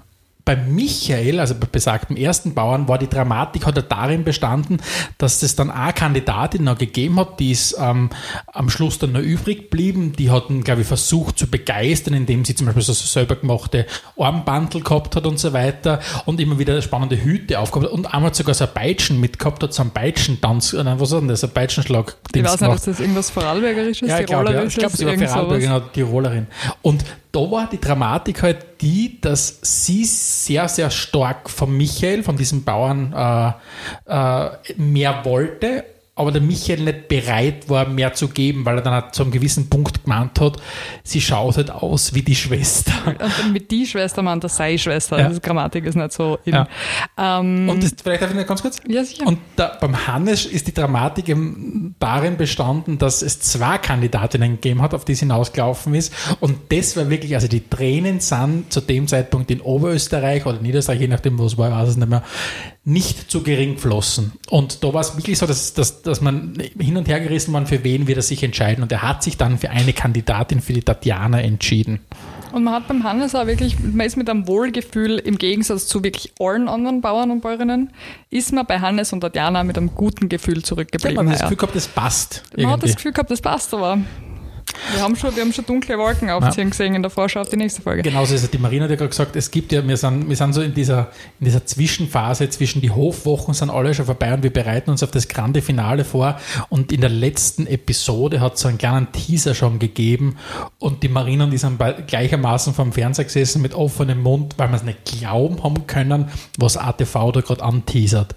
beim 0.46 0.74
Michael, 0.74 1.40
also 1.40 1.56
bei 1.56 1.68
besagtem 1.72 2.16
ersten 2.16 2.54
Bauern, 2.54 2.88
war 2.88 2.98
die 2.98 3.10
Dramatik 3.10 3.66
hat 3.66 3.76
ja 3.76 3.82
darin 3.82 4.24
bestanden, 4.24 4.82
dass 5.18 5.44
es 5.44 5.56
dann 5.56 5.70
eine 5.70 5.94
Kandidatin 5.94 6.64
noch 6.64 6.78
gegeben 6.78 7.20
hat, 7.20 7.40
die 7.40 7.52
ist 7.52 7.76
ähm, 7.80 8.10
am 8.52 8.70
Schluss 8.70 9.00
dann 9.00 9.12
noch 9.12 9.22
übrig 9.22 9.70
geblieben. 9.70 10.14
Die 10.18 10.32
hatten, 10.32 10.64
glaube 10.64 10.82
ich, 10.82 10.88
versucht 10.88 11.38
zu 11.38 11.48
begeistern, 11.48 12.14
indem 12.14 12.46
sie 12.46 12.56
zum 12.56 12.68
Beispiel 12.68 12.84
so 12.84 12.94
selber 12.94 13.36
gemachte 13.36 13.86
Armbandel 14.18 14.82
gehabt 14.82 15.16
hat 15.16 15.26
und 15.26 15.40
so 15.40 15.54
weiter 15.54 16.00
und 16.26 16.40
immer 16.40 16.58
wieder 16.60 16.82
spannende 16.82 17.22
Hüte 17.22 17.60
aufgehabt 17.60 17.88
hat 17.88 17.94
und 17.94 18.14
einmal 18.14 18.34
sogar 18.34 18.56
so 18.56 18.66
ein 18.66 18.74
Peitschen 18.74 19.20
mitgehabt 19.20 19.62
hat, 19.64 19.74
so 19.74 19.82
einen 19.82 19.92
Peitschentanz, 19.92 20.74
äh, 20.74 20.84
nein, 20.84 21.00
was 21.00 21.12
war 21.12 21.20
denn 21.20 21.30
das, 21.30 21.44
ein 21.44 21.52
Peitschenschlag. 21.52 22.16
Ich 22.34 22.44
weiß 22.44 22.62
nicht, 22.62 22.70
ob 22.70 22.84
das 22.84 23.00
irgendwas 23.00 23.30
Vorarlbergerisches, 23.30 24.08
Ja, 24.08 24.20
ich 24.20 24.26
glaube, 24.26 24.46
ja. 24.46 24.52
Tirolerisches, 24.52 24.74
ich 24.74 24.80
glaube, 24.80 25.18
sie 25.18 25.22
war 25.22 25.28
Vorarlbergerin 25.28 25.82
Tirolerin. 25.94 26.48
Und 26.82 27.04
da 27.32 27.40
war 27.40 27.70
die 27.70 27.80
Dramatik 27.80 28.44
halt 28.44 28.82
die, 28.82 29.20
dass 29.22 29.60
sie 29.62 30.04
sehr, 30.06 30.68
sehr 30.68 30.90
stark 30.90 31.50
von 31.50 31.76
Michael, 31.76 32.24
von 32.24 32.36
diesem 32.36 32.64
Bauern, 32.64 33.14
äh, 33.14 33.52
äh, 34.06 34.50
mehr 34.78 35.24
wollte, 35.24 35.86
aber 36.22 36.32
der 36.32 36.42
Michael 36.42 36.82
nicht 36.82 37.08
bereit 37.08 37.68
war, 37.68 37.88
mehr 37.88 38.14
zu 38.14 38.28
geben, 38.28 38.66
weil 38.66 38.78
er 38.78 38.82
dann 38.82 38.94
halt 38.94 39.16
zu 39.16 39.24
einem 39.24 39.32
gewissen 39.32 39.70
Punkt 39.70 40.04
gemeint 40.04 40.40
hat, 40.40 40.58
sie 41.04 41.20
schaut 41.20 41.58
halt 41.58 41.72
aus 41.72 42.14
wie 42.14 42.22
die 42.22 42.36
Schwester. 42.36 42.94
Und 43.44 43.54
mit 43.54 43.72
die 43.72 43.86
Schwester 43.86 44.22
meint 44.22 44.44
er 44.44 44.50
sei 44.50 44.78
Schwester. 44.78 45.20
Ja. 45.20 45.30
Das 45.30 45.42
Grammatik 45.42 45.86
ist 45.86 45.96
nicht 45.96 46.12
so 46.12 46.38
in. 46.46 46.54
Ja. 46.54 46.68
Ähm, 47.18 47.68
Und 47.68 47.84
das, 47.84 47.96
vielleicht 48.02 48.22
darf 48.22 48.30
ich 48.30 48.38
noch 48.38 48.46
ganz 48.46 48.62
kurz? 48.62 48.80
ja, 48.88 49.04
sicher. 49.04 49.26
Und 49.26 49.40
da, 49.56 49.78
beim 49.82 50.08
Hannes 50.08 50.46
ist 50.46 50.68
die 50.68 50.74
Dramatik 50.74 51.30
eben 51.30 51.96
darin 52.00 52.38
bestanden, 52.38 52.98
dass 52.98 53.22
es 53.22 53.40
zwei 53.40 53.78
Kandidatinnen 53.78 54.52
gegeben 54.62 54.82
hat, 54.82 54.94
auf 54.94 55.06
die 55.06 55.14
es 55.14 55.20
hinausgelaufen 55.20 55.96
ist. 55.96 56.14
Und 56.40 56.58
das 56.70 56.96
war 56.96 57.10
wirklich, 57.10 57.34
also 57.36 57.48
die 57.48 57.68
Tränen 57.68 58.20
sind 58.20 58.72
zu 58.72 58.82
dem 58.82 59.08
Zeitpunkt 59.08 59.50
in 59.52 59.62
Oberösterreich 59.62 60.46
oder 60.46 60.60
Niederösterreich, 60.60 61.02
je 61.02 61.08
nachdem, 61.08 61.40
wo 61.40 61.46
es 61.46 61.58
war, 61.58 61.72
weiß 61.72 61.90
es 61.90 61.98
nicht 61.98 62.10
mehr, 62.10 62.24
nicht 62.84 63.30
zu 63.30 63.44
gering 63.44 63.76
geflossen. 63.76 64.32
Und 64.50 64.84
da 64.84 64.92
war 64.94 65.02
es 65.02 65.16
wirklich 65.16 65.38
so, 65.38 65.46
dass, 65.46 65.74
dass, 65.74 66.02
dass 66.02 66.20
man 66.20 66.54
hin 66.80 66.98
und 66.98 67.08
her 67.08 67.20
gerissen 67.20 67.54
war, 67.54 67.64
für 67.68 67.84
wen 67.84 68.08
wird 68.08 68.18
er 68.18 68.24
sich 68.24 68.42
entscheiden. 68.44 68.82
Und 68.82 68.92
er 68.92 69.04
hat 69.04 69.22
sich 69.22 69.38
dann 69.38 69.60
für 69.60 69.70
eine 69.70 69.94
Kandidatin, 69.94 70.62
für 70.62 70.74
die 70.74 70.82
Tatjana, 70.82 71.42
entschieden. 71.42 72.00
Und 72.52 72.64
man 72.64 72.74
hat 72.74 72.88
beim 72.88 73.04
Hannes 73.04 73.36
auch 73.36 73.46
wirklich, 73.46 73.78
man 73.80 74.06
ist 74.06 74.18
mit 74.18 74.30
einem 74.30 74.48
Wohlgefühl 74.48 75.20
im 75.20 75.38
Gegensatz 75.38 75.86
zu 75.88 76.04
wirklich 76.04 76.34
allen 76.40 76.68
anderen 76.68 77.02
Bauern 77.02 77.30
und 77.32 77.42
Bäuerinnen, 77.42 77.92
ist 78.30 78.52
man 78.52 78.66
bei 78.66 78.80
Hannes 78.80 79.14
und 79.14 79.22
Tatjana 79.22 79.64
mit 79.64 79.78
einem 79.78 79.94
guten 79.96 80.28
Gefühl 80.28 80.58
Ja, 80.58 80.64
zurückgeblieben. 80.64 81.16
man 81.18 81.28
hat 81.28 81.36
das. 81.36 81.42
Gefühl 81.44 81.58
gehabt, 81.58 81.76
das 81.76 81.88
passt. 81.88 82.44
man 82.58 82.66
hat 82.68 82.82
das 82.82 82.90
irgendwie. 82.90 82.96
Gefühl 82.96 83.12
gehabt, 83.14 83.32
das 83.32 83.42
passt 83.42 83.74
aber. 83.74 84.00
Wir 84.94 85.02
haben 85.02 85.16
schon, 85.16 85.36
wir 85.36 85.44
haben 85.44 85.54
schon 85.54 85.66
dunkle 85.66 85.98
Wolken 85.98 86.30
aufziehen 86.30 86.70
gesehen 86.70 86.96
in 86.96 87.02
der 87.02 87.10
Vorschau 87.10 87.42
auf 87.42 87.50
die 87.50 87.58
nächste 87.58 87.82
Folge. 87.82 88.02
Genauso 88.02 88.36
ist 88.36 88.44
es. 88.44 88.50
Die 88.50 88.58
Marina 88.58 88.84
hat 88.84 88.92
ja 88.92 88.96
gerade 88.98 89.10
gesagt, 89.10 89.36
es 89.36 89.52
gibt 89.52 89.72
ja, 89.72 89.88
wir 89.88 89.98
sind, 89.98 90.28
wir 90.28 90.36
sind 90.36 90.54
so 90.54 90.62
in 90.62 90.74
dieser, 90.74 91.12
in 91.40 91.46
dieser 91.46 91.66
Zwischenphase 91.66 92.50
zwischen 92.50 92.82
die 92.82 92.92
Hofwochen 92.92 93.54
sind 93.54 93.70
alle 93.70 93.94
schon 93.94 94.06
vorbei 94.06 94.34
und 94.34 94.44
wir 94.44 94.52
bereiten 94.52 94.90
uns 94.90 95.04
auf 95.04 95.12
das 95.12 95.28
grande 95.28 95.62
Finale 95.62 96.04
vor. 96.04 96.40
Und 96.70 96.92
in 96.92 97.02
der 97.02 97.10
letzten 97.10 97.68
Episode 97.68 98.40
hat 98.42 98.56
es 98.56 98.62
so 98.62 98.68
einen 98.68 98.78
kleinen 98.78 99.12
Teaser 99.12 99.56
schon 99.56 99.80
gegeben 99.80 100.38
und 100.80 101.04
die 101.04 101.10
Marina 101.10 101.46
und 101.46 101.52
die 101.52 101.58
sind 101.58 101.80
gleichermaßen 102.08 102.74
vom 102.74 102.92
Fernseher 102.92 103.26
gesessen 103.26 103.62
mit 103.62 103.74
offenem 103.74 104.22
Mund, 104.22 104.56
weil 104.58 104.70
wir 104.70 104.76
es 104.76 104.84
nicht 104.84 105.06
glauben 105.06 105.64
haben 105.64 105.88
können, 105.88 106.30
was 106.58 106.78
ATV 106.78 107.32
da 107.32 107.42
gerade 107.42 107.64
anteasert. 107.64 108.36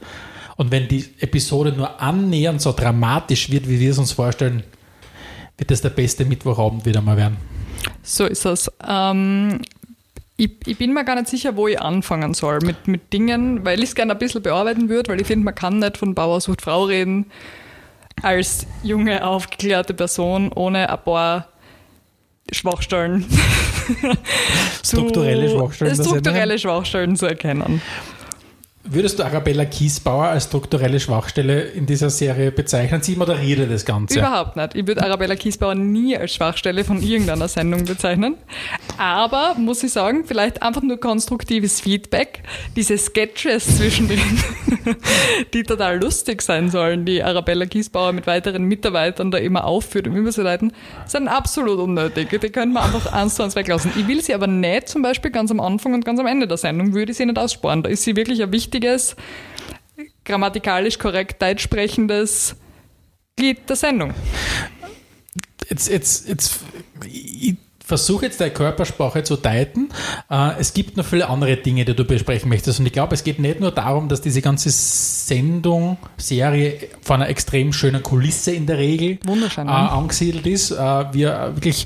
Und 0.56 0.70
wenn 0.70 0.88
die 0.88 1.04
Episode 1.18 1.72
nur 1.72 2.00
annähernd 2.00 2.60
so 2.60 2.72
dramatisch 2.72 3.50
wird, 3.50 3.68
wie 3.68 3.80
wir 3.80 3.90
es 3.90 3.98
uns 3.98 4.12
vorstellen, 4.12 4.62
wird 5.58 5.70
das 5.70 5.80
der 5.80 5.90
beste 5.90 6.24
Mittwochabend 6.24 6.84
wieder 6.84 7.00
mal 7.00 7.16
werden. 7.16 7.36
So 8.02 8.24
ist 8.24 8.44
es. 8.44 8.70
Ähm, 8.86 9.60
ich, 10.36 10.50
ich 10.66 10.78
bin 10.78 10.92
mir 10.92 11.04
gar 11.04 11.14
nicht 11.14 11.28
sicher, 11.28 11.56
wo 11.56 11.68
ich 11.68 11.80
anfangen 11.80 12.34
soll 12.34 12.58
mit, 12.60 12.88
mit 12.88 13.12
Dingen, 13.12 13.64
weil 13.64 13.78
ich 13.78 13.90
es 13.90 13.94
gerne 13.94 14.12
ein 14.12 14.18
bisschen 14.18 14.42
bearbeiten 14.42 14.88
würde, 14.88 15.12
weil 15.12 15.20
ich 15.20 15.26
finde, 15.26 15.44
man 15.44 15.54
kann 15.54 15.78
nicht 15.78 15.96
von 15.96 16.14
Bauer 16.14 16.40
sucht 16.40 16.62
Frau 16.62 16.84
reden 16.84 17.26
als 18.22 18.66
junge, 18.82 19.26
aufgeklärte 19.26 19.94
Person 19.94 20.52
ohne 20.52 20.90
ein 20.90 21.04
paar 21.04 21.48
Schwachstellen 22.52 23.24
strukturelle 24.82 25.48
Schwachstellen, 25.48 25.94
strukturelle 25.94 26.58
Schwachstellen 26.58 27.16
zu 27.16 27.26
erkennen. 27.26 27.80
Würdest 28.86 29.18
du 29.18 29.22
Arabella 29.22 29.64
Kiesbauer 29.64 30.26
als 30.26 30.44
strukturelle 30.44 31.00
Schwachstelle 31.00 31.62
in 31.62 31.86
dieser 31.86 32.10
Serie 32.10 32.52
bezeichnen? 32.52 33.00
Sie 33.00 33.16
moderiert 33.16 33.70
das 33.70 33.86
Ganze. 33.86 34.18
Überhaupt 34.18 34.56
nicht. 34.56 34.74
Ich 34.74 34.86
würde 34.86 35.02
Arabella 35.02 35.36
Kiesbauer 35.36 35.74
nie 35.74 36.14
als 36.18 36.34
Schwachstelle 36.34 36.84
von 36.84 37.00
irgendeiner 37.00 37.48
Sendung 37.48 37.86
bezeichnen. 37.86 38.36
Aber, 38.98 39.54
muss 39.54 39.82
ich 39.82 39.90
sagen, 39.90 40.24
vielleicht 40.26 40.62
einfach 40.62 40.82
nur 40.82 41.00
konstruktives 41.00 41.80
Feedback. 41.80 42.42
Diese 42.76 42.98
Sketches 42.98 43.78
zwischendrin, 43.78 44.20
die 45.54 45.62
total 45.62 45.98
lustig 45.98 46.42
sein 46.42 46.70
sollen, 46.70 47.06
die 47.06 47.22
Arabella 47.22 47.64
Kiesbauer 47.64 48.12
mit 48.12 48.26
weiteren 48.26 48.64
Mitarbeitern 48.64 49.30
da 49.30 49.38
immer 49.38 49.64
aufführt, 49.64 50.08
um 50.08 50.14
überzuleiten, 50.14 50.74
sind 51.06 51.28
absolut 51.28 51.78
unnötig. 51.78 52.28
Die 52.38 52.50
können 52.50 52.74
wir 52.74 52.82
einfach 52.82 53.10
eins 53.14 53.36
zu 53.36 53.44
eins 53.44 53.56
weglassen. 53.56 53.92
Ich 53.98 54.06
will 54.06 54.20
sie 54.20 54.34
aber 54.34 54.46
nicht 54.46 54.90
zum 54.90 55.00
Beispiel 55.00 55.30
ganz 55.30 55.50
am 55.50 55.60
Anfang 55.60 55.94
und 55.94 56.04
ganz 56.04 56.20
am 56.20 56.26
Ende 56.26 56.46
der 56.46 56.58
Sendung, 56.58 56.92
würde 56.92 57.12
ich 57.12 57.16
sie 57.16 57.24
nicht 57.24 57.38
aussparen. 57.38 57.82
Da 57.82 57.88
ist 57.88 58.02
sie 58.02 58.14
wirklich 58.14 58.42
ein 58.42 58.52
wichtiger 58.52 58.73
wichtiges, 58.74 59.14
grammatikalisch 60.24 60.98
korrekt 60.98 61.40
deutsch 61.40 61.62
sprechendes 61.62 62.56
Glied 63.36 63.68
der 63.68 63.76
Sendung. 63.76 64.14
Jetzt, 65.68 65.88
jetzt, 65.88 66.28
ich 67.06 67.56
versuche 67.84 68.24
jetzt 68.24 68.40
deine 68.40 68.50
Körpersprache 68.50 69.22
zu 69.24 69.36
deuten. 69.36 69.90
Äh, 70.30 70.52
es 70.58 70.72
gibt 70.72 70.96
noch 70.96 71.04
viele 71.04 71.28
andere 71.28 71.58
Dinge, 71.58 71.84
die 71.84 71.94
du 71.94 72.04
besprechen 72.04 72.48
möchtest. 72.48 72.80
Und 72.80 72.86
ich 72.86 72.92
glaube, 72.92 73.14
es 73.14 73.22
geht 73.24 73.38
nicht 73.38 73.60
nur 73.60 73.72
darum, 73.72 74.08
dass 74.08 74.22
diese 74.22 74.40
ganze 74.40 74.70
Sendung, 74.70 75.98
Serie 76.16 76.88
von 77.02 77.16
einer 77.20 77.28
extrem 77.28 77.74
schönen 77.74 78.02
Kulisse 78.02 78.52
in 78.52 78.66
der 78.66 78.78
Regel 78.78 79.18
Wunderschön, 79.24 79.68
äh, 79.68 79.70
angesiedelt 79.70 80.46
ist. 80.46 80.70
Äh, 80.70 80.76
wir 81.12 81.52
wirklich 81.54 81.84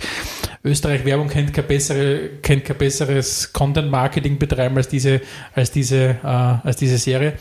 Österreich 0.63 1.05
Werbung 1.05 1.29
kennt 1.29 1.53
kein, 1.53 1.67
bessere, 1.67 2.31
kennt 2.43 2.65
kein 2.65 2.79
besseres 2.79 3.53
Content-Marketing 3.53 4.39
betreiben 4.39 4.77
als 4.77 4.87
diese, 4.87 5.21
als 5.53 5.73
diese, 5.73 6.17
äh, 6.23 6.27
als 6.27 6.77
diese 6.77 6.99
Serie. 6.99 7.35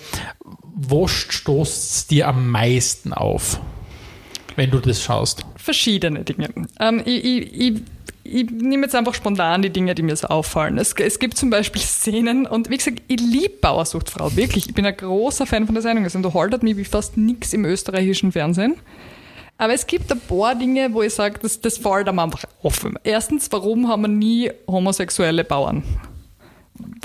Wo 0.76 1.08
stoßt 1.08 1.92
es 1.92 2.08
dir 2.08 2.28
am 2.28 2.50
meisten 2.50 3.14
auf, 3.14 3.60
wenn 4.56 4.72
du 4.72 4.80
das 4.80 5.04
schaust? 5.04 5.46
Verschiedene 5.58 6.24
Dinge. 6.24 6.50
Ähm, 6.80 7.04
ich, 7.06 7.24
ich, 7.24 7.54
ich 7.54 7.82
ich 8.28 8.50
nehme 8.52 8.84
jetzt 8.84 8.96
einfach 8.96 9.14
spontan 9.14 9.62
die 9.62 9.70
Dinge, 9.70 9.96
die 9.96 10.04
mir 10.04 10.16
so 10.16 10.28
auffallen. 10.28 10.78
Es, 10.78 10.94
es 10.94 11.20
gibt 11.20 11.38
zum 11.38 11.50
Beispiel 11.50 11.82
Szenen 11.82 12.46
und 12.46 12.70
wie 12.70 12.78
gesagt, 12.78 13.02
ich 13.08 13.20
liebe 13.20 13.56
Bauersuchtfrau, 13.62 14.36
wirklich. 14.36 14.68
Ich 14.68 14.74
bin 14.74 14.86
ein 14.86 14.96
großer 14.96 15.46
Fan 15.46 15.66
von 15.66 15.76
der 15.76 15.82
Sendung. 15.82 16.06
Es 16.06 16.16
unterhaltet 16.16 16.64
mich 16.64 16.78
wie 16.78 16.86
fast 16.86 17.18
nichts 17.18 17.54
im 17.54 17.66
österreichischen 17.66 18.32
Fernsehen. 18.32 18.76
Aber 19.58 19.74
es 19.74 19.88
gibt 19.88 20.12
ein 20.12 20.20
paar 20.20 20.56
Dinge, 20.56 20.94
wo 20.94 21.02
ich 21.02 21.14
sage, 21.14 21.40
das, 21.42 21.60
das 21.62 21.78
fällt 21.78 22.08
einem 22.08 22.20
einfach 22.20 22.44
offen. 22.62 23.00
Erstens, 23.04 23.52
warum 23.52 23.88
haben 23.88 24.04
wir 24.04 24.08
nie 24.08 24.52
homosexuelle 24.68 25.44
Bauern? 25.44 25.84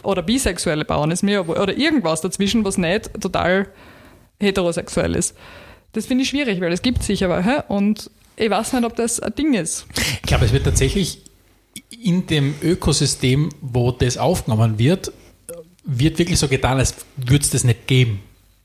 Oder 0.03 0.23
bisexuelle 0.23 0.85
Bauern 0.85 1.11
ist 1.11 1.23
mir, 1.23 1.49
oder 1.49 1.77
irgendwas 1.77 2.21
dazwischen, 2.21 2.65
was 2.65 2.77
nicht 2.77 3.11
total 3.21 3.69
heterosexuell 4.39 5.15
ist. 5.15 5.35
Das 5.93 6.07
finde 6.07 6.25
ich 6.25 6.29
schwierig, 6.29 6.61
weil 6.61 6.73
es 6.73 6.83
gibt 6.83 7.03
sicher 7.03 7.29
welche 7.31 7.65
und 7.69 8.11
ich 8.43 8.51
weiß 8.51 8.73
nicht, 8.73 8.85
ob 8.85 8.97
das 8.97 9.21
ein 9.21 9.35
Ding 9.35 9.55
ist. 9.55 9.87
Ich 10.17 10.23
glaube, 10.23 10.45
es 10.45 10.53
wird 10.53 10.65
tatsächlich 10.65 11.21
in 11.91 12.27
dem 12.27 12.55
Ökosystem, 12.63 13.51
wo 13.61 13.93
das 13.93 14.19
aufgenommen 14.19 14.79
wird, 14.79 15.13
wird 15.85 16.19
wirklich 16.19 16.39
so 16.39 16.49
getan, 16.49 16.79
als 16.79 16.95
würde 17.17 17.45
es 17.45 17.51
das 17.51 17.65
nicht 17.65 17.87
geben. 17.87 18.21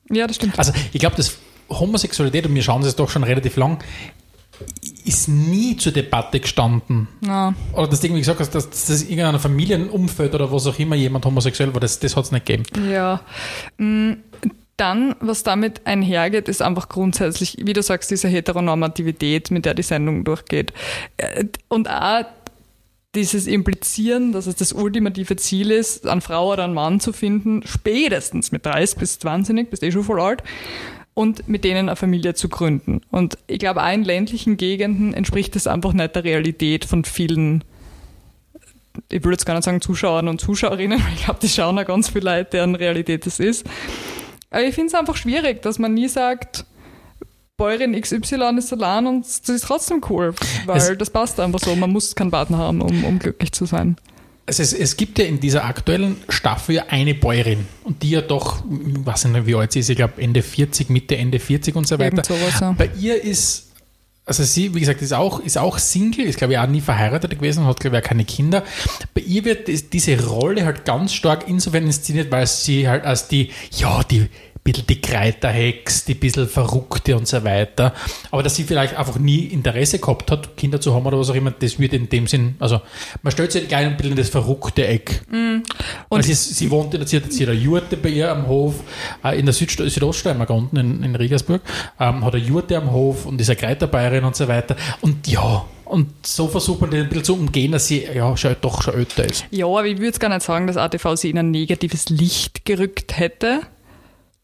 Ja, 0.10 0.26
das 0.26 0.38
stimmt. 0.38 0.58
Also 0.58 0.72
ich 0.94 1.00
glaube, 1.00 1.16
dass 1.16 1.38
Homosexualität, 1.70 2.46
und 2.46 2.56
wir 2.56 2.64
schauen 2.64 2.82
das 2.82 2.96
doch 2.96 3.10
schon 3.10 3.24
relativ 3.24 3.56
lang, 3.58 3.84
ist 5.06 5.28
nie 5.28 5.78
zur 5.78 5.92
Debatte 5.92 6.40
gestanden. 6.40 7.08
Ja. 7.22 7.54
Oder 7.74 7.88
dass 7.88 8.00
du 8.00 8.08
irgendwie 8.08 8.22
gesagt 8.22 8.40
hast, 8.40 8.56
dass, 8.56 8.70
dass 8.70 9.02
in 9.04 9.10
irgendeinem 9.10 9.40
Familienumfeld 9.40 10.34
oder 10.34 10.52
was 10.52 10.66
auch 10.66 10.80
immer 10.80 10.96
jemand 10.96 11.26
homosexuell 11.26 11.72
war, 11.74 11.82
das, 11.82 12.00
das 12.00 12.16
hat 12.16 12.26
es 12.26 12.32
nicht 12.32 12.46
gegeben. 12.46 12.64
Ja. 12.92 13.22
Dann, 14.78 15.16
was 15.20 15.44
damit 15.44 15.82
einhergeht, 15.86 16.48
ist 16.48 16.62
einfach 16.62 16.88
grundsätzlich, 16.88 17.58
wie 17.62 17.74
du 17.74 17.82
sagst, 17.82 18.12
diese 18.12 18.28
Heteronormativität, 18.28 19.50
mit 19.50 19.66
der 19.66 19.74
die 19.74 19.82
Sendung 19.82 20.24
durchgeht. 20.24 20.72
Äh, 21.18 21.46
und 21.68 21.90
auch 21.90 22.26
dieses 23.16 23.48
Implizieren, 23.48 24.32
dass 24.32 24.46
es 24.46 24.56
das 24.56 24.74
ultimative 24.74 25.36
Ziel 25.36 25.72
ist, 25.72 26.06
eine 26.06 26.22
Frau 26.22 26.54
oder 26.54 26.66
einen 26.66 26.76
Mann 26.76 27.00
zu 27.00 27.12
finden, 27.12 27.64
spätestens 27.66 28.52
mit 28.52 28.66
30 28.66 29.00
bis 29.00 29.20
20, 29.20 29.70
bist 29.70 29.82
eh 29.82 29.92
schon 29.92 30.04
voll 30.04 30.22
alt, 30.22 30.44
und 31.16 31.50
mit 31.50 31.64
denen 31.64 31.90
eine 31.90 31.96
Familie 31.96 32.36
zu 32.36 32.48
gründen. 32.48 33.02
Und 33.10 33.40
ich 33.48 33.58
glaube, 33.58 33.84
auch 33.84 33.92
in 33.92 34.04
ländlichen 34.04 34.56
Gegenden 34.56 35.16
entspricht 35.16 35.56
das 35.56 35.66
einfach 35.66 35.94
nicht 35.94 36.16
der 36.16 36.24
Realität 36.24 36.86
von 36.86 37.04
vielen, 37.06 37.64
ich 39.10 39.24
würde 39.24 39.34
jetzt 39.34 39.46
gar 39.48 39.56
nicht 39.56 39.64
sagen 39.64 39.82
Zuschauern 39.82 40.28
und 40.28 40.40
Zuschauerinnen, 40.40 41.00
weil 41.04 41.14
ich 41.16 41.26
glaube, 41.26 41.40
die 41.42 41.50
schauen 41.50 41.80
auch 41.80 41.86
ganz 41.86 42.10
viele 42.10 42.26
Leute, 42.26 42.52
deren 42.52 42.76
Realität 42.76 43.26
das 43.26 43.40
ist. 43.40 43.66
Aber 44.50 44.64
ich 44.64 44.76
finde 44.76 44.88
es 44.88 44.94
einfach 44.96 45.16
schwierig, 45.16 45.62
dass 45.62 45.80
man 45.80 45.94
nie 45.94 46.08
sagt, 46.08 46.66
Bäuerin 47.58 48.00
XY 48.00 48.58
ist 48.58 48.72
allein 48.72 49.08
und 49.08 49.26
das 49.26 49.50
ist 49.50 49.66
trotzdem 49.66 50.02
cool, 50.10 50.34
weil 50.66 50.78
es 50.78 50.98
das 50.98 51.10
passt 51.10 51.40
einfach 51.40 51.60
so. 51.60 51.76
Man 51.76 51.92
muss 51.92 52.16
keinen 52.16 52.30
Partner 52.30 52.60
haben, 52.60 52.82
um, 52.82 53.04
um 53.04 53.18
glücklich 53.18 53.52
zu 53.52 53.66
sein. 53.66 53.98
Also 54.46 54.64
es, 54.64 54.72
es, 54.74 54.96
gibt 54.96 55.20
ja 55.20 55.26
in 55.26 55.40
dieser 55.42 55.66
aktuellen 55.66 56.18
Staffel 56.30 56.76
ja 56.76 56.86
eine 56.88 57.16
Bäuerin 57.16 57.66
und 57.84 58.02
die 58.04 58.12
ja 58.12 58.22
doch, 58.22 58.64
ich 58.64 59.06
weiß 59.06 59.26
nicht, 59.26 59.46
wie 59.46 59.56
alt 59.56 59.74
sie 59.74 59.80
ist, 59.80 59.90
ich 59.90 59.98
glaube 59.98 60.22
Ende 60.22 60.42
40, 60.42 60.90
Mitte, 60.90 61.18
Ende 61.18 61.40
40 61.40 61.76
und 61.76 61.88
so 61.88 62.00
weiter. 62.00 62.24
Sowas, 62.24 62.60
ja. 62.62 62.72
Bei 62.72 62.90
ihr 62.98 63.22
ist, 63.22 63.67
also 64.28 64.44
sie, 64.44 64.76
wie 64.76 64.82
gesagt, 64.82 65.02
ist 65.02 65.14
auch, 65.14 65.40
ist 65.40 65.58
auch 65.58 65.78
Single, 65.78 66.26
ist 66.26 66.38
glaube 66.38 66.54
ich 66.54 66.60
auch 66.60 66.68
nie 66.68 66.82
verheiratet 66.82 67.32
gewesen, 67.32 67.66
hat 67.66 67.80
glaube 67.80 67.98
ich 67.98 68.04
auch 68.04 68.08
keine 68.08 68.26
Kinder. 68.26 68.64
Bei 69.14 69.22
ihr 69.22 69.46
wird 69.46 69.94
diese 69.94 70.28
Rolle 70.28 70.66
halt 70.66 70.84
ganz 70.84 71.14
stark 71.14 71.46
insofern 71.48 71.86
inszeniert, 71.86 72.30
weil 72.30 72.46
sie 72.46 72.90
halt 72.90 73.06
als 73.06 73.30
die, 73.30 73.52
ja, 73.72 74.04
die 74.04 74.28
bisschen 74.68 74.88
die 74.88 75.02
Kreiterhex, 75.02 76.06
die 76.06 76.14
bisschen 76.14 76.48
Verrückte 76.48 77.16
und 77.16 77.28
so 77.28 77.44
weiter. 77.44 77.94
Aber 78.32 78.44
dass 78.44 78.56
sie 78.56 78.64
vielleicht 78.64 78.98
einfach 78.98 79.18
nie 79.18 79.46
Interesse 79.46 80.00
gehabt 80.00 80.30
hat, 80.30 80.58
Kinder 80.58 80.82
zu 80.82 80.94
haben 80.94 81.06
oder 81.06 81.18
was 81.18 81.30
auch 81.30 81.36
immer, 81.36 81.52
das 81.52 81.80
wird 81.80 81.94
in 81.94 82.10
dem 82.10 82.28
Sinn, 82.28 82.56
also 82.60 82.82
man 83.24 83.32
stellt 83.32 83.52
sich 83.52 83.68
gleich 83.68 83.86
ein 83.86 83.96
bisschen 83.96 84.12
in 84.12 84.18
das 84.18 84.30
verrückte 84.30 84.86
Eck. 84.86 85.22
Mm. 85.32 85.64
Und 86.10 86.24
sie, 86.24 86.34
sie 86.34 86.70
wohnt 86.70 86.94
in 86.94 87.00
der, 87.00 87.08
sie 87.08 87.18
hat 87.18 87.26
jetzt 87.26 87.40
ihre 87.40 87.54
Jurte 87.54 87.98
bei 87.98 88.10
ihr 88.10 88.32
am 88.32 88.48
Hof, 88.48 88.76
äh, 89.24 89.40
in 89.40 89.46
der 89.46 89.54
Süd 89.54 89.72
Südoststeiermark 89.72 90.50
unten 90.50 90.78
in, 90.78 91.04
in 91.04 91.16
Regensburg, 91.16 91.62
ähm, 92.00 92.26
hat 92.26 92.36
eine 92.36 92.44
Jurte 92.44 92.78
am 92.78 92.92
Hof 92.92 93.26
und 93.26 93.40
ist 93.40 93.50
eine 93.50 93.58
Kreiterbayerin 93.58 94.24
und 94.24 94.36
so 94.36 94.48
weiter. 94.48 94.76
Und 95.02 95.28
ja, 95.28 95.66
und 95.86 96.26
so 96.26 96.48
versucht 96.48 96.82
man 96.82 96.92
den 96.92 97.04
ein 97.04 97.10
bisschen 97.10 97.24
zu 97.24 97.34
umgehen, 97.36 97.72
dass 97.72 97.88
sie 97.88 98.04
ja 98.04 98.36
schon, 98.36 98.56
doch 98.60 98.82
schon 98.82 98.96
älter 98.96 99.24
ist. 99.24 99.46
Ja, 99.52 99.68
aber 99.68 99.86
ich 99.86 99.96
würde 99.96 100.08
jetzt 100.08 100.20
gar 100.20 100.30
nicht 100.30 100.42
sagen, 100.42 100.68
dass 100.68 100.76
ATV 100.76 101.16
sie 101.16 101.30
in 101.30 101.38
ein 101.38 101.52
negatives 101.52 102.10
Licht 102.10 102.66
gerückt 102.66 103.18
hätte 103.18 103.62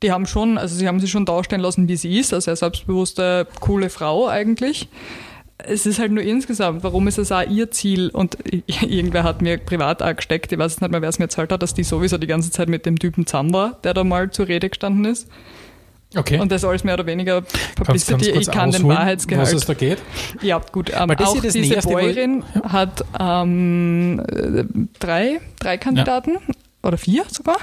die 0.03 0.11
haben 0.11 0.25
schon, 0.25 0.57
also 0.57 0.75
sie 0.75 0.87
haben 0.87 0.99
sie 0.99 1.07
schon 1.07 1.25
darstellen 1.25 1.61
lassen, 1.61 1.87
wie 1.87 1.95
sie 1.95 2.19
ist, 2.19 2.33
also 2.33 2.51
eine 2.51 2.57
selbstbewusste, 2.57 3.47
coole 3.59 3.89
Frau 3.89 4.27
eigentlich. 4.27 4.87
Es 5.57 5.85
ist 5.85 5.99
halt 5.99 6.11
nur 6.11 6.23
insgesamt, 6.23 6.83
warum 6.83 7.07
ist 7.07 7.17
es 7.17 7.31
auch 7.31 7.47
ihr 7.47 7.71
Ziel? 7.71 8.09
Und 8.09 8.37
irgendwer 8.81 9.23
hat 9.23 9.41
mir 9.41 9.57
privat 9.57 10.03
auch 10.03 10.15
gesteckt, 10.15 10.51
ich 10.51 10.59
weiß 10.59 10.81
nicht 10.81 10.91
mehr, 10.91 11.01
wer 11.01 11.09
es 11.09 11.19
mir 11.19 11.25
erzählt 11.25 11.51
hat, 11.51 11.63
dass 11.63 11.73
die 11.73 11.83
sowieso 11.83 12.17
die 12.17 12.27
ganze 12.27 12.51
Zeit 12.51 12.69
mit 12.69 12.85
dem 12.85 12.99
Typen 12.99 13.25
zusammen 13.25 13.53
war, 13.53 13.79
der 13.83 13.93
da 13.93 14.03
mal 14.03 14.29
zur 14.31 14.47
Rede 14.47 14.69
gestanden 14.69 15.05
ist. 15.05 15.27
Okay. 16.15 16.39
Und 16.39 16.51
das 16.51 16.63
alles 16.63 16.83
mehr 16.83 16.93
oder 16.93 17.07
weniger 17.07 17.41
Publicity. 17.75 18.31
Ich 18.31 18.51
kann 18.51 18.71
den 18.71 18.87
Wahrheitsgehalt. 18.87 19.47
Was 19.47 19.53
es 19.53 19.65
da 19.65 19.73
geht? 19.73 19.97
Ja, 20.41 20.61
gut. 20.71 20.91
Ähm, 20.95 21.09
auch 21.09 21.41
diese 21.41 21.81
Bäuerin 21.81 22.43
ja. 22.53 22.71
hat 22.71 23.03
ähm, 23.19 24.21
drei, 24.99 25.39
drei 25.59 25.77
Kandidaten 25.77 26.33
ja. 26.33 26.39
oder 26.83 26.97
vier 26.97 27.23
sogar. 27.29 27.57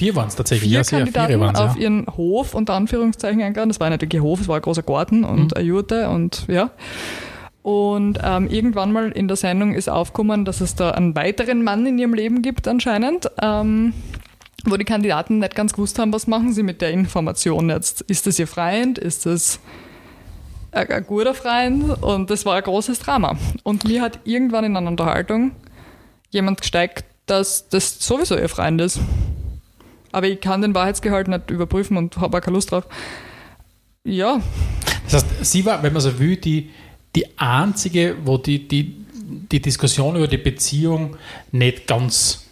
Vier 0.00 0.16
waren 0.16 0.28
es 0.28 0.34
tatsächlich. 0.34 0.70
Vier 0.70 0.78
ja, 0.78 0.82
Kandidaten 0.82 1.32
vier 1.34 1.60
auf 1.62 1.76
ja. 1.76 1.82
ihren 1.82 2.06
Hof 2.06 2.54
unter 2.54 2.72
Anführungszeichen 2.72 3.42
eingeladen. 3.42 3.68
Das 3.68 3.80
war 3.80 3.90
nicht 3.90 4.00
wirklich 4.00 4.22
Hof, 4.22 4.40
es 4.40 4.48
war 4.48 4.56
ein 4.56 4.62
großer 4.62 4.82
Garten 4.82 5.24
und 5.24 5.48
mhm. 5.48 5.50
eine 5.54 5.64
Jurte 5.66 6.08
und 6.08 6.46
ja. 6.48 6.70
Und 7.60 8.18
ähm, 8.24 8.48
irgendwann 8.48 8.92
mal 8.92 9.12
in 9.12 9.28
der 9.28 9.36
Sendung 9.36 9.74
ist 9.74 9.90
aufgekommen, 9.90 10.46
dass 10.46 10.62
es 10.62 10.74
da 10.74 10.92
einen 10.92 11.14
weiteren 11.16 11.62
Mann 11.64 11.84
in 11.84 11.98
ihrem 11.98 12.14
Leben 12.14 12.40
gibt 12.40 12.66
anscheinend. 12.66 13.30
Ähm, 13.42 13.92
wo 14.64 14.78
die 14.78 14.86
Kandidaten 14.86 15.40
nicht 15.40 15.54
ganz 15.54 15.74
gewusst 15.74 15.98
haben, 15.98 16.14
was 16.14 16.26
machen 16.26 16.54
sie 16.54 16.62
mit 16.62 16.80
der 16.80 16.92
Information 16.92 17.68
jetzt. 17.68 18.00
Ist 18.00 18.26
das 18.26 18.38
ihr 18.38 18.46
Freund? 18.46 18.96
Ist 18.96 19.26
das 19.26 19.60
ein, 20.72 20.90
ein 20.90 21.06
guter 21.06 21.34
Freund? 21.34 22.02
Und 22.02 22.30
das 22.30 22.46
war 22.46 22.56
ein 22.56 22.62
großes 22.62 23.00
Drama. 23.00 23.36
Und 23.64 23.84
mir 23.84 24.00
hat 24.00 24.20
irgendwann 24.24 24.64
in 24.64 24.78
einer 24.78 24.88
Unterhaltung 24.88 25.50
jemand 26.30 26.62
gesteigt, 26.62 27.04
dass 27.26 27.68
das 27.68 27.98
sowieso 28.00 28.38
ihr 28.38 28.48
Freund 28.48 28.80
ist. 28.80 28.98
Aber 30.12 30.26
ich 30.28 30.40
kann 30.40 30.62
den 30.62 30.74
Wahrheitsgehalt 30.74 31.28
nicht 31.28 31.50
überprüfen 31.50 31.96
und 31.96 32.16
habe 32.18 32.38
auch 32.38 32.40
keine 32.40 32.54
Lust 32.54 32.72
drauf. 32.72 32.86
Ja. 34.04 34.40
Das 35.04 35.24
heißt, 35.24 35.44
sie 35.44 35.64
war, 35.64 35.82
wenn 35.82 35.92
man 35.92 36.02
so 36.02 36.18
will, 36.18 36.36
die, 36.36 36.70
die 37.14 37.38
einzige, 37.38 38.16
wo 38.24 38.38
die, 38.38 38.66
die, 38.66 39.04
die 39.50 39.60
Diskussion 39.60 40.16
über 40.16 40.28
die 40.28 40.38
Beziehung 40.38 41.16
nicht 41.52 41.86
ganz 41.86 42.46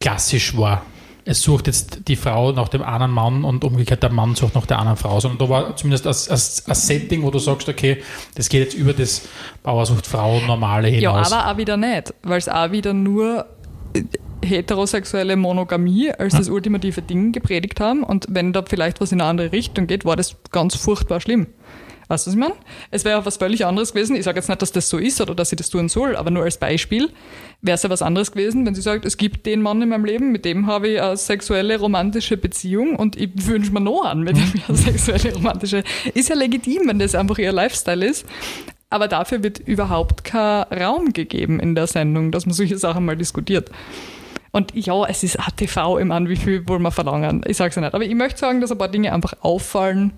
klassisch 0.00 0.56
war. 0.56 0.84
es 1.28 1.42
sucht 1.42 1.66
jetzt 1.66 2.06
die 2.06 2.14
Frau 2.14 2.52
nach 2.52 2.68
dem 2.68 2.82
anderen 2.82 3.10
Mann 3.10 3.44
und 3.44 3.64
umgekehrt 3.64 4.02
der 4.02 4.10
Mann 4.10 4.36
sucht 4.36 4.54
nach 4.54 4.64
der 4.64 4.78
anderen 4.78 4.96
Frau, 4.96 5.18
sondern 5.18 5.38
da 5.38 5.48
war 5.48 5.76
zumindest 5.76 6.06
ein 6.06 6.74
Setting, 6.74 7.22
wo 7.22 7.30
du 7.32 7.40
sagst, 7.40 7.68
okay, 7.68 8.00
das 8.36 8.48
geht 8.48 8.62
jetzt 8.62 8.74
über 8.74 8.92
das 8.92 9.22
Bauersucht 9.64 10.06
Frau 10.06 10.40
normale 10.40 10.86
hinaus. 10.86 11.30
Ja, 11.30 11.38
aber 11.38 11.50
auch 11.50 11.56
wieder 11.56 11.76
nicht, 11.76 12.14
weil 12.22 12.38
es 12.38 12.48
auch 12.48 12.70
wieder 12.70 12.94
nur 12.94 13.46
heterosexuelle 14.44 15.36
Monogamie 15.36 16.10
als 16.10 16.34
das 16.36 16.48
ultimative 16.48 17.02
Ding 17.02 17.32
gepredigt 17.32 17.80
haben 17.80 18.02
und 18.02 18.26
wenn 18.28 18.52
da 18.52 18.62
vielleicht 18.62 19.00
was 19.00 19.12
in 19.12 19.20
eine 19.20 19.30
andere 19.30 19.52
Richtung 19.52 19.86
geht, 19.86 20.04
war 20.04 20.16
das 20.16 20.36
ganz 20.50 20.76
furchtbar 20.76 21.20
schlimm. 21.20 21.46
Weißt 22.08 22.26
du, 22.26 22.30
was 22.30 22.34
ich 22.34 22.40
meine? 22.40 22.54
Es 22.92 23.04
wäre 23.04 23.18
auch 23.18 23.26
was 23.26 23.36
völlig 23.36 23.66
anderes 23.66 23.92
gewesen. 23.92 24.14
Ich 24.14 24.22
sage 24.22 24.38
jetzt 24.38 24.48
nicht, 24.48 24.62
dass 24.62 24.70
das 24.70 24.88
so 24.88 24.96
ist 24.96 25.20
oder 25.20 25.34
dass 25.34 25.50
ich 25.50 25.56
das 25.56 25.70
tun 25.70 25.88
soll, 25.88 26.14
aber 26.14 26.30
nur 26.30 26.44
als 26.44 26.56
Beispiel 26.56 27.10
wäre 27.62 27.74
es 27.74 27.82
ja 27.82 27.90
was 27.90 28.00
anderes 28.00 28.30
gewesen, 28.30 28.64
wenn 28.64 28.76
sie 28.76 28.82
sagt, 28.82 29.04
es 29.04 29.16
gibt 29.16 29.44
den 29.44 29.60
Mann 29.60 29.82
in 29.82 29.88
meinem 29.88 30.04
Leben, 30.04 30.30
mit 30.30 30.44
dem 30.44 30.68
habe 30.68 30.88
ich 30.88 31.02
eine 31.02 31.16
sexuelle, 31.16 31.80
romantische 31.80 32.36
Beziehung 32.36 32.94
und 32.94 33.16
ich 33.16 33.30
wünsche 33.34 33.72
mir 33.72 33.80
noch 33.80 34.04
an, 34.04 34.20
mit 34.20 34.36
dem 34.36 34.52
ich 34.54 34.68
eine 34.68 34.78
sexuelle, 34.78 35.34
romantische. 35.34 35.82
Ist 36.14 36.28
ja 36.28 36.36
legitim, 36.36 36.82
wenn 36.86 37.00
das 37.00 37.16
einfach 37.16 37.38
ihr 37.38 37.52
Lifestyle 37.52 38.06
ist. 38.06 38.24
Aber 38.88 39.08
dafür 39.08 39.42
wird 39.42 39.58
überhaupt 39.58 40.22
kein 40.22 40.62
Raum 40.64 41.12
gegeben 41.12 41.58
in 41.58 41.74
der 41.74 41.88
Sendung, 41.88 42.30
dass 42.30 42.46
man 42.46 42.54
solche 42.54 42.78
Sachen 42.78 43.04
mal 43.04 43.16
diskutiert. 43.16 43.68
Und 44.56 44.74
ja, 44.74 45.04
es 45.04 45.22
ist 45.22 45.38
ATV 45.38 45.98
im 45.98 46.10
An, 46.10 46.30
wie 46.30 46.36
viel 46.36 46.66
wollen 46.66 46.80
wir 46.80 46.90
verlangen? 46.90 47.42
Ich 47.46 47.58
sage 47.58 47.68
es 47.68 47.76
ja 47.76 47.82
nicht. 47.82 47.92
Aber 47.92 48.02
ich 48.02 48.14
möchte 48.14 48.38
sagen, 48.38 48.62
dass 48.62 48.72
ein 48.72 48.78
paar 48.78 48.88
Dinge 48.88 49.12
einfach 49.12 49.34
auffallen, 49.42 50.14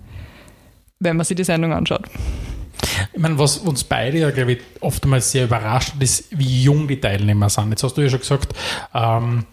wenn 1.01 1.17
man 1.17 1.25
sich 1.25 1.35
die 1.35 1.43
Sendung 1.43 1.73
anschaut. 1.73 2.03
Ich 3.11 3.19
meine, 3.19 3.37
was 3.37 3.57
uns 3.57 3.83
beide 3.83 4.19
ja, 4.19 4.31
glaube 4.31 4.53
ich, 4.53 4.59
oftmals 4.79 5.33
sehr 5.33 5.43
überrascht, 5.43 5.95
ist, 5.99 6.27
wie 6.29 6.63
jung 6.63 6.87
die 6.87 7.01
Teilnehmer 7.01 7.49
sind. 7.49 7.71
Jetzt 7.71 7.83
hast 7.83 7.95
du 7.95 8.01
ja 8.01 8.07
schon 8.07 8.21
gesagt, 8.21 8.53
ähm, 8.93 9.43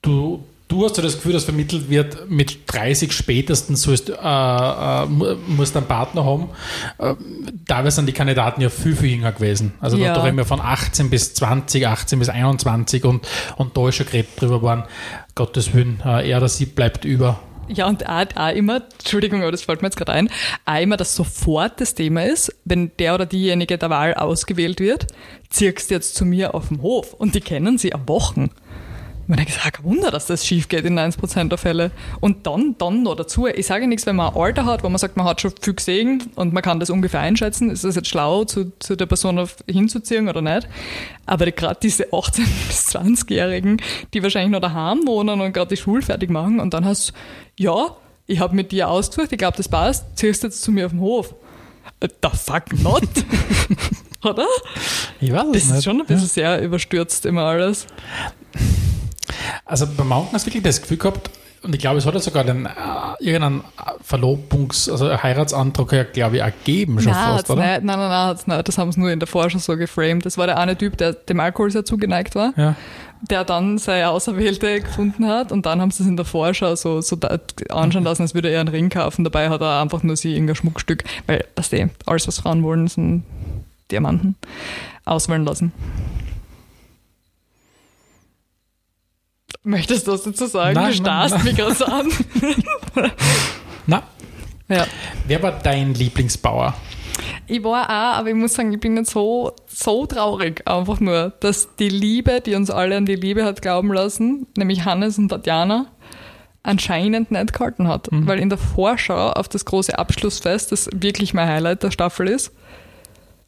du, 0.00 0.44
du 0.68 0.84
hast 0.84 0.96
ja 0.96 1.02
das 1.02 1.14
Gefühl, 1.16 1.32
dass 1.32 1.44
vermittelt 1.44 1.88
wird, 1.88 2.30
mit 2.30 2.60
30 2.66 3.12
spätestens 3.12 3.82
sollst, 3.82 4.08
äh, 4.08 4.12
äh, 4.12 5.06
musst 5.46 5.74
du 5.74 5.78
einen 5.78 5.88
Partner 5.88 6.24
haben. 6.24 6.48
Äh, 6.98 7.14
teilweise 7.66 7.96
sind 7.96 8.06
die 8.06 8.12
Kandidaten 8.12 8.60
ja 8.60 8.70
viel, 8.70 8.96
viel 8.96 9.10
jünger 9.10 9.32
gewesen. 9.32 9.74
Also 9.80 9.96
ja. 9.96 10.14
da 10.14 10.22
reden 10.22 10.36
wir 10.36 10.44
von 10.44 10.60
18 10.60 11.10
bis 11.10 11.34
20, 11.34 11.86
18 11.86 12.18
bis 12.18 12.28
21 12.28 13.04
und, 13.04 13.26
und 13.56 13.76
da 13.76 13.88
ist 13.88 13.96
schon 13.96 14.06
geredet 14.06 14.30
drüber 14.40 14.62
waren, 14.62 14.84
Gottes 15.34 15.74
Willen, 15.74 16.00
äh, 16.04 16.28
er 16.28 16.38
oder 16.38 16.48
sie 16.48 16.66
bleibt 16.66 17.04
über. 17.04 17.40
Ja, 17.68 17.88
und 17.88 18.06
auch, 18.06 18.26
auch 18.36 18.54
immer, 18.54 18.82
Entschuldigung, 18.98 19.42
aber 19.42 19.50
das 19.50 19.62
fällt 19.62 19.80
mir 19.80 19.88
jetzt 19.88 19.96
gerade 19.96 20.12
ein, 20.12 20.28
auch 20.66 20.80
immer, 20.80 20.96
dass 20.96 21.14
sofort 21.14 21.80
das 21.80 21.94
Thema 21.94 22.24
ist, 22.24 22.54
wenn 22.64 22.90
der 22.98 23.14
oder 23.14 23.26
diejenige 23.26 23.78
der 23.78 23.90
Wahl 23.90 24.14
ausgewählt 24.14 24.80
wird, 24.80 25.06
ziehst 25.48 25.90
du 25.90 25.94
jetzt 25.94 26.14
zu 26.14 26.24
mir 26.24 26.54
auf 26.54 26.68
dem 26.68 26.82
Hof 26.82 27.14
und 27.14 27.34
die 27.34 27.40
kennen 27.40 27.78
sie 27.78 27.94
am 27.94 28.06
Wochen. 28.06 28.50
Man 29.26 29.38
denkt, 29.38 29.58
ah, 29.64 29.70
kein 29.70 29.84
Wunder, 29.84 30.10
dass 30.10 30.26
das 30.26 30.46
schief 30.46 30.68
geht 30.68 30.84
in 30.84 30.98
90% 30.98 31.48
der 31.48 31.58
Fälle. 31.58 31.90
Und 32.20 32.46
dann, 32.46 32.74
dann 32.78 33.02
noch 33.02 33.14
dazu, 33.14 33.46
ich 33.46 33.66
sage 33.66 33.86
nichts, 33.86 34.04
wenn 34.06 34.16
man 34.16 34.34
ein 34.34 34.40
Alter 34.40 34.66
hat, 34.66 34.82
wo 34.84 34.88
man 34.88 34.98
sagt, 34.98 35.16
man 35.16 35.26
hat 35.26 35.40
schon 35.40 35.52
viel 35.60 35.74
gesehen 35.74 36.30
und 36.34 36.52
man 36.52 36.62
kann 36.62 36.78
das 36.80 36.90
ungefähr 36.90 37.20
einschätzen, 37.20 37.70
ist 37.70 37.84
das 37.84 37.94
jetzt 37.96 38.08
schlau, 38.08 38.44
zu, 38.44 38.72
zu 38.80 38.96
der 38.96 39.06
Person 39.06 39.48
hinzuziehen 39.66 40.28
oder 40.28 40.42
nicht. 40.42 40.68
Aber 41.26 41.50
gerade 41.50 41.78
diese 41.82 42.04
18- 42.08 42.36
bis 42.68 42.88
20-Jährigen, 42.94 43.80
die 44.12 44.22
wahrscheinlich 44.22 44.52
noch 44.52 44.60
daheim 44.60 45.06
wohnen 45.06 45.40
und 45.40 45.52
gerade 45.52 45.74
die 45.74 45.80
Schule 45.80 46.02
fertig 46.02 46.30
machen 46.30 46.60
und 46.60 46.74
dann 46.74 46.84
hast 46.84 47.10
du, 47.10 47.62
ja, 47.64 47.96
ich 48.26 48.40
habe 48.40 48.54
mit 48.54 48.72
dir 48.72 48.88
ausgesucht, 48.88 49.32
ich 49.32 49.38
glaube, 49.38 49.56
das 49.56 49.68
passt, 49.68 50.04
ziehst 50.16 50.42
jetzt 50.42 50.62
zu 50.62 50.72
mir 50.72 50.86
auf 50.86 50.92
den 50.92 51.00
Hof. 51.00 51.34
The 52.00 52.28
fuck 52.32 52.64
not? 52.82 53.02
oder? 54.24 54.46
Ich 55.20 55.32
weiß 55.32 55.44
es 55.46 55.52
Das 55.52 55.64
nicht. 55.66 55.78
ist 55.78 55.84
schon 55.84 56.00
ein 56.00 56.06
bisschen 56.06 56.22
ja. 56.42 56.56
sehr 56.56 56.62
überstürzt 56.62 57.26
immer 57.26 57.42
alles. 57.42 57.86
Also 59.64 59.86
bei 59.86 60.04
Mountain 60.04 60.34
hast 60.34 60.46
du 60.46 60.50
wirklich 60.50 60.62
das 60.62 60.80
Gefühl 60.80 60.98
gehabt, 60.98 61.30
und 61.64 61.74
ich 61.74 61.80
glaube, 61.80 61.96
es 61.96 62.04
hat 62.04 62.12
ja 62.12 62.20
sogar 62.20 62.44
den, 62.44 62.66
äh, 62.66 62.70
irgendeinen 63.20 63.64
Verlobungs-, 64.06 64.90
also 64.90 65.10
Heiratsantrag 65.10 65.92
ja, 65.92 66.04
glaube 66.04 66.36
ich, 66.36 66.42
ergeben 66.42 67.00
schon 67.00 67.12
nein, 67.12 67.36
fast, 67.36 67.48
oder? 67.48 67.62
Nicht, 67.62 67.84
nein, 67.84 67.98
nein, 67.98 68.08
nein, 68.10 68.26
hat's 68.26 68.46
nicht. 68.46 68.68
das 68.68 68.76
haben 68.76 68.92
sie 68.92 69.00
nur 69.00 69.10
in 69.10 69.18
der 69.18 69.26
Vorschau 69.26 69.58
so 69.58 69.74
geframed. 69.74 70.26
Das 70.26 70.36
war 70.36 70.46
der 70.46 70.58
eine 70.58 70.76
Typ, 70.76 70.98
der 70.98 71.14
dem 71.14 71.40
Alkohol 71.40 71.70
sehr 71.70 71.86
zugeneigt 71.86 72.34
war, 72.34 72.52
ja. 72.58 72.76
der 73.30 73.44
dann 73.44 73.78
seine 73.78 74.10
Auserwählte 74.10 74.82
gefunden 74.82 75.26
hat 75.26 75.52
und 75.52 75.64
dann 75.64 75.80
haben 75.80 75.90
sie 75.90 76.02
es 76.02 76.08
in 76.08 76.16
der 76.16 76.26
Vorschau 76.26 76.76
so, 76.76 77.00
so 77.00 77.16
anschauen 77.70 78.04
lassen, 78.04 78.22
als 78.22 78.34
würde 78.34 78.50
er 78.50 78.60
einen 78.60 78.68
Ring 78.68 78.90
kaufen. 78.90 79.24
Dabei 79.24 79.48
hat 79.48 79.62
er 79.62 79.80
einfach 79.80 80.02
nur 80.02 80.18
sie 80.18 80.34
irgendein 80.34 80.56
Schmuckstück, 80.56 81.04
weil, 81.26 81.46
weißt 81.56 81.72
du, 81.72 81.90
alles, 82.04 82.28
was 82.28 82.40
Frauen 82.40 82.62
wollen, 82.62 82.88
sind 82.88 83.24
Diamanten, 83.90 84.36
auswählen 85.06 85.46
lassen. 85.46 85.72
Möchtest 89.64 90.06
du 90.06 90.12
was 90.12 90.22
dazu 90.22 90.46
sagen? 90.46 90.74
Nein, 90.74 90.90
du 90.90 90.96
starrst 90.96 91.42
mich 91.42 91.56
gerade 91.56 91.74
so 91.74 91.86
an. 91.86 92.06
Na? 93.86 94.02
Ja. 94.68 94.86
Wer 95.26 95.42
war 95.42 95.52
dein 95.52 95.94
Lieblingsbauer? 95.94 96.74
Ich 97.46 97.64
war 97.64 97.84
auch, 97.86 98.18
aber 98.18 98.28
ich 98.28 98.34
muss 98.34 98.54
sagen, 98.54 98.72
ich 98.72 98.80
bin 98.80 98.94
nicht 98.94 99.10
so, 99.10 99.52
so 99.66 100.04
traurig, 100.06 100.66
einfach 100.66 101.00
nur, 101.00 101.32
dass 101.40 101.76
die 101.76 101.88
Liebe, 101.88 102.40
die 102.40 102.54
uns 102.54 102.70
alle 102.70 102.96
an 102.96 103.06
die 103.06 103.16
Liebe 103.16 103.44
hat 103.44 103.62
glauben 103.62 103.92
lassen, 103.92 104.46
nämlich 104.56 104.84
Hannes 104.84 105.18
und 105.18 105.30
Tatjana, 105.30 105.86
anscheinend 106.62 107.30
nicht 107.30 107.52
gehalten 107.52 107.88
hat. 107.88 108.12
Mhm. 108.12 108.26
Weil 108.26 108.40
in 108.40 108.50
der 108.50 108.58
Vorschau 108.58 109.30
auf 109.30 109.48
das 109.48 109.64
große 109.64 109.98
Abschlussfest, 109.98 110.72
das 110.72 110.88
wirklich 110.94 111.32
mein 111.32 111.48
Highlight 111.48 111.82
der 111.82 111.90
Staffel 111.90 112.28
ist, 112.28 112.52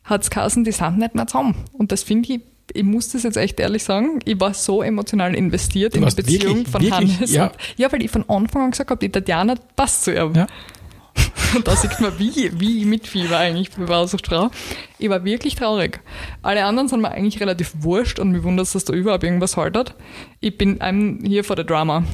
hat 0.04 0.22
es 0.22 0.30
die 0.64 0.72
sind 0.72 0.98
nicht 0.98 1.14
mehr 1.14 1.26
zusammen. 1.26 1.64
Und 1.72 1.92
das 1.92 2.02
finde 2.02 2.32
ich 2.32 2.40
ich 2.72 2.82
muss 2.82 3.10
das 3.10 3.22
jetzt 3.22 3.36
echt 3.36 3.60
ehrlich 3.60 3.84
sagen, 3.84 4.20
ich 4.24 4.38
war 4.40 4.54
so 4.54 4.82
emotional 4.82 5.34
investiert 5.34 5.94
in 5.94 6.04
die 6.04 6.14
Beziehung 6.14 6.56
wirklich, 6.58 6.68
von 6.68 6.82
wirklich, 6.82 7.16
Hannes. 7.18 7.32
Ja. 7.32 7.52
ja, 7.76 7.92
weil 7.92 8.02
ich 8.02 8.10
von 8.10 8.28
Anfang 8.28 8.62
an 8.62 8.70
gesagt 8.70 8.90
habe, 8.90 9.00
die 9.00 9.10
Tatjana 9.10 9.54
passt 9.76 10.04
zu 10.04 10.12
ihm. 10.12 10.34
Ja. 10.34 10.46
Und 11.54 11.66
da 11.68 11.76
sieht 11.76 11.98
man, 12.00 12.18
wie, 12.18 12.50
wie 12.58 12.80
ich 12.80 12.86
mitfieber 12.86 13.38
eigentlich 13.38 13.70
bei 13.70 13.84
Bausuchtfrau. 13.84 14.50
Ich 14.98 15.10
war 15.10 15.24
wirklich 15.24 15.54
traurig. 15.54 16.00
Alle 16.42 16.64
anderen 16.64 16.88
sind 16.88 17.00
mir 17.00 17.10
eigentlich 17.10 17.40
relativ 17.40 17.72
wurscht 17.80 18.18
und 18.18 18.32
mir 18.32 18.42
wundert, 18.44 18.74
dass 18.74 18.84
da 18.84 18.92
überhaupt 18.92 19.24
irgendwas 19.24 19.56
haltet. 19.56 19.94
Ich 20.40 20.56
bin 20.56 20.78
hier 21.24 21.44
vor 21.44 21.56
der 21.56 21.64
Drama 21.64 22.04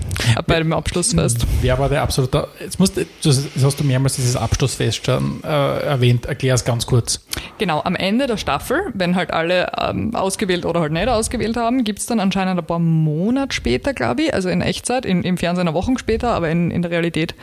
bei 0.47 0.59
dem 0.59 0.73
Abschlussfest. 0.73 1.47
Wer 1.61 1.79
war 1.79 1.89
der 1.89 2.03
absolute, 2.03 2.49
jetzt 2.61 2.81
musst, 2.81 2.99
das 3.23 3.49
hast 3.63 3.81
du 3.81 3.85
mehrmals 3.85 4.17
dieses 4.17 4.37
Abschlussfest 4.37 5.07
schon 5.07 5.43
äh, 5.45 5.47
erwähnt. 5.47 6.27
Erklär 6.27 6.55
es 6.55 6.65
ganz 6.65 6.87
kurz. 6.87 7.25
Genau, 7.59 7.83
am 7.83 7.95
Ende 7.95 8.27
der 8.27 8.37
Staffel, 8.37 8.81
wenn 8.95 9.15
halt 9.15 9.33
alle 9.33 9.71
ähm, 9.79 10.15
ausgewählt 10.15 10.67
oder 10.67 10.81
halt 10.81 10.93
nicht 10.93 11.09
ausgewählt 11.09 11.57
haben, 11.57 11.85
gibt 11.85 12.01
es 12.01 12.07
dann 12.07 12.19
anscheinend 12.21 12.59
ein 12.59 12.67
paar 12.67 12.79
Monate 12.79 13.55
später, 13.55 13.95
glaube 13.95 14.23
ich, 14.23 14.35
also 14.35 14.49
in 14.49 14.61
Echtzeit, 14.61 15.05
in, 15.05 15.23
im 15.23 15.37
Fernsehen 15.37 15.69
eine 15.69 15.75
Woche 15.75 15.93
später, 15.99 16.31
aber 16.31 16.49
in, 16.51 16.71
in 16.71 16.83
der 16.83 16.91
Realität 16.91 17.35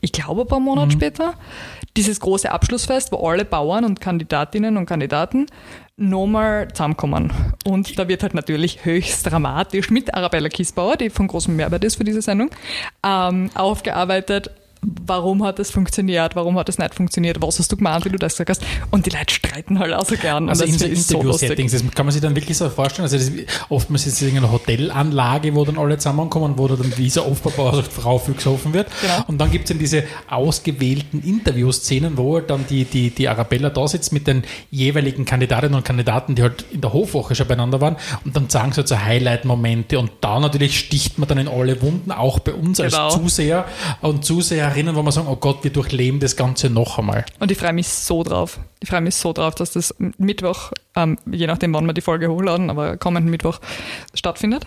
ich 0.00 0.12
glaube 0.12 0.42
ein 0.42 0.48
paar 0.48 0.60
Monate 0.60 0.88
mhm. 0.88 0.90
später, 0.92 1.34
dieses 1.96 2.20
große 2.20 2.50
Abschlussfest, 2.50 3.10
wo 3.12 3.26
alle 3.26 3.44
Bauern 3.44 3.84
und 3.84 4.00
Kandidatinnen 4.00 4.76
und 4.76 4.86
Kandidaten 4.86 5.46
nochmal 5.96 6.68
zusammenkommen. 6.68 7.32
Und 7.64 7.98
da 7.98 8.06
wird 8.06 8.22
halt 8.22 8.34
natürlich 8.34 8.84
höchst 8.84 9.30
dramatisch 9.30 9.90
mit 9.90 10.14
Arabella 10.14 10.48
Kiesbauer, 10.48 10.96
die 10.96 11.10
von 11.10 11.26
großem 11.26 11.56
Mehrwert 11.56 11.84
ist 11.84 11.96
für 11.96 12.04
diese 12.04 12.22
Sendung, 12.22 12.50
ähm, 13.04 13.50
aufgearbeitet, 13.54 14.50
warum 15.06 15.44
hat 15.44 15.58
das 15.58 15.70
funktioniert, 15.70 16.36
warum 16.36 16.58
hat 16.58 16.68
das 16.68 16.78
nicht 16.78 16.94
funktioniert, 16.94 17.42
was 17.42 17.58
hast 17.58 17.72
du 17.72 17.76
gemeint, 17.76 18.04
wie 18.04 18.10
du 18.10 18.18
das 18.18 18.36
gesagt 18.36 18.50
hast. 18.50 18.62
Und 18.90 19.06
die 19.06 19.10
Leute 19.10 19.34
streiten 19.34 19.78
halt 19.78 19.92
auch 19.92 20.04
so 20.04 20.16
gern. 20.16 20.48
Also 20.48 20.64
in 20.64 20.78
so 20.78 20.86
Interview-Settings, 20.86 21.72
das 21.72 21.82
kann 21.94 22.06
man 22.06 22.12
sich 22.12 22.22
dann 22.22 22.36
wirklich 22.36 22.56
so 22.56 22.68
vorstellen. 22.68 23.04
Also 23.04 23.16
das, 23.16 23.30
oftmals 23.68 24.06
ist 24.06 24.22
es 24.22 24.34
eine 24.34 24.50
Hotelanlage, 24.50 25.54
wo 25.54 25.64
dann 25.64 25.78
alle 25.78 25.98
zusammenkommen, 25.98 26.54
wo 26.56 26.68
dann 26.68 26.96
wie 26.96 27.10
so 27.10 27.24
oft 27.26 27.42
bei 27.42 27.50
Frau 27.82 28.18
gesoffen 28.18 28.72
wird. 28.72 28.88
Genau. 29.00 29.24
Und 29.26 29.38
dann 29.38 29.50
gibt 29.50 29.64
es 29.64 29.70
dann 29.70 29.78
diese 29.78 30.04
ausgewählten 30.30 31.22
Interviewszenen, 31.22 32.16
wo 32.16 32.36
halt 32.36 32.50
dann 32.50 32.64
die, 32.68 32.84
die, 32.84 33.10
die 33.10 33.28
Arabella 33.28 33.70
da 33.70 33.88
sitzt 33.88 34.12
mit 34.12 34.26
den 34.26 34.44
jeweiligen 34.70 35.24
Kandidatinnen 35.24 35.74
und 35.74 35.84
Kandidaten, 35.84 36.36
die 36.36 36.42
halt 36.42 36.64
in 36.70 36.80
der 36.80 36.92
Hofwoche 36.92 37.34
schon 37.34 37.48
beieinander 37.48 37.80
waren. 37.80 37.96
Und 38.24 38.36
dann 38.36 38.48
sagen 38.48 38.72
sie 38.72 38.78
halt 38.78 38.88
so 38.88 38.98
Highlight-Momente. 38.98 39.98
Und 39.98 40.12
da 40.20 40.38
natürlich 40.38 40.78
sticht 40.78 41.18
man 41.18 41.28
dann 41.28 41.38
in 41.38 41.48
alle 41.48 41.82
Wunden, 41.82 42.12
auch 42.12 42.38
bei 42.38 42.52
uns 42.52 42.78
genau. 42.78 43.06
als 43.06 43.14
Zuseher 43.14 43.64
und 44.00 44.24
Zuseher 44.24 44.75
erinnern, 44.76 44.94
wo 44.94 45.02
wir 45.02 45.12
sagen, 45.12 45.28
oh 45.28 45.36
Gott, 45.36 45.64
wir 45.64 45.72
durchleben 45.72 46.20
das 46.20 46.36
Ganze 46.36 46.70
noch 46.70 46.98
einmal. 46.98 47.24
Und 47.40 47.50
ich 47.50 47.58
freue 47.58 47.72
mich 47.72 47.88
so 47.88 48.22
drauf. 48.22 48.60
Ich 48.80 48.88
freue 48.88 49.00
mich 49.00 49.14
so 49.14 49.32
drauf, 49.32 49.54
dass 49.54 49.72
das 49.72 49.94
Mittwoch, 50.18 50.72
ähm, 50.94 51.18
je 51.30 51.46
nachdem, 51.46 51.72
wann 51.74 51.86
wir 51.86 51.94
die 51.94 52.00
Folge 52.00 52.30
hochladen, 52.30 52.70
aber 52.70 52.96
kommenden 52.96 53.30
Mittwoch 53.30 53.60
stattfindet. 54.14 54.66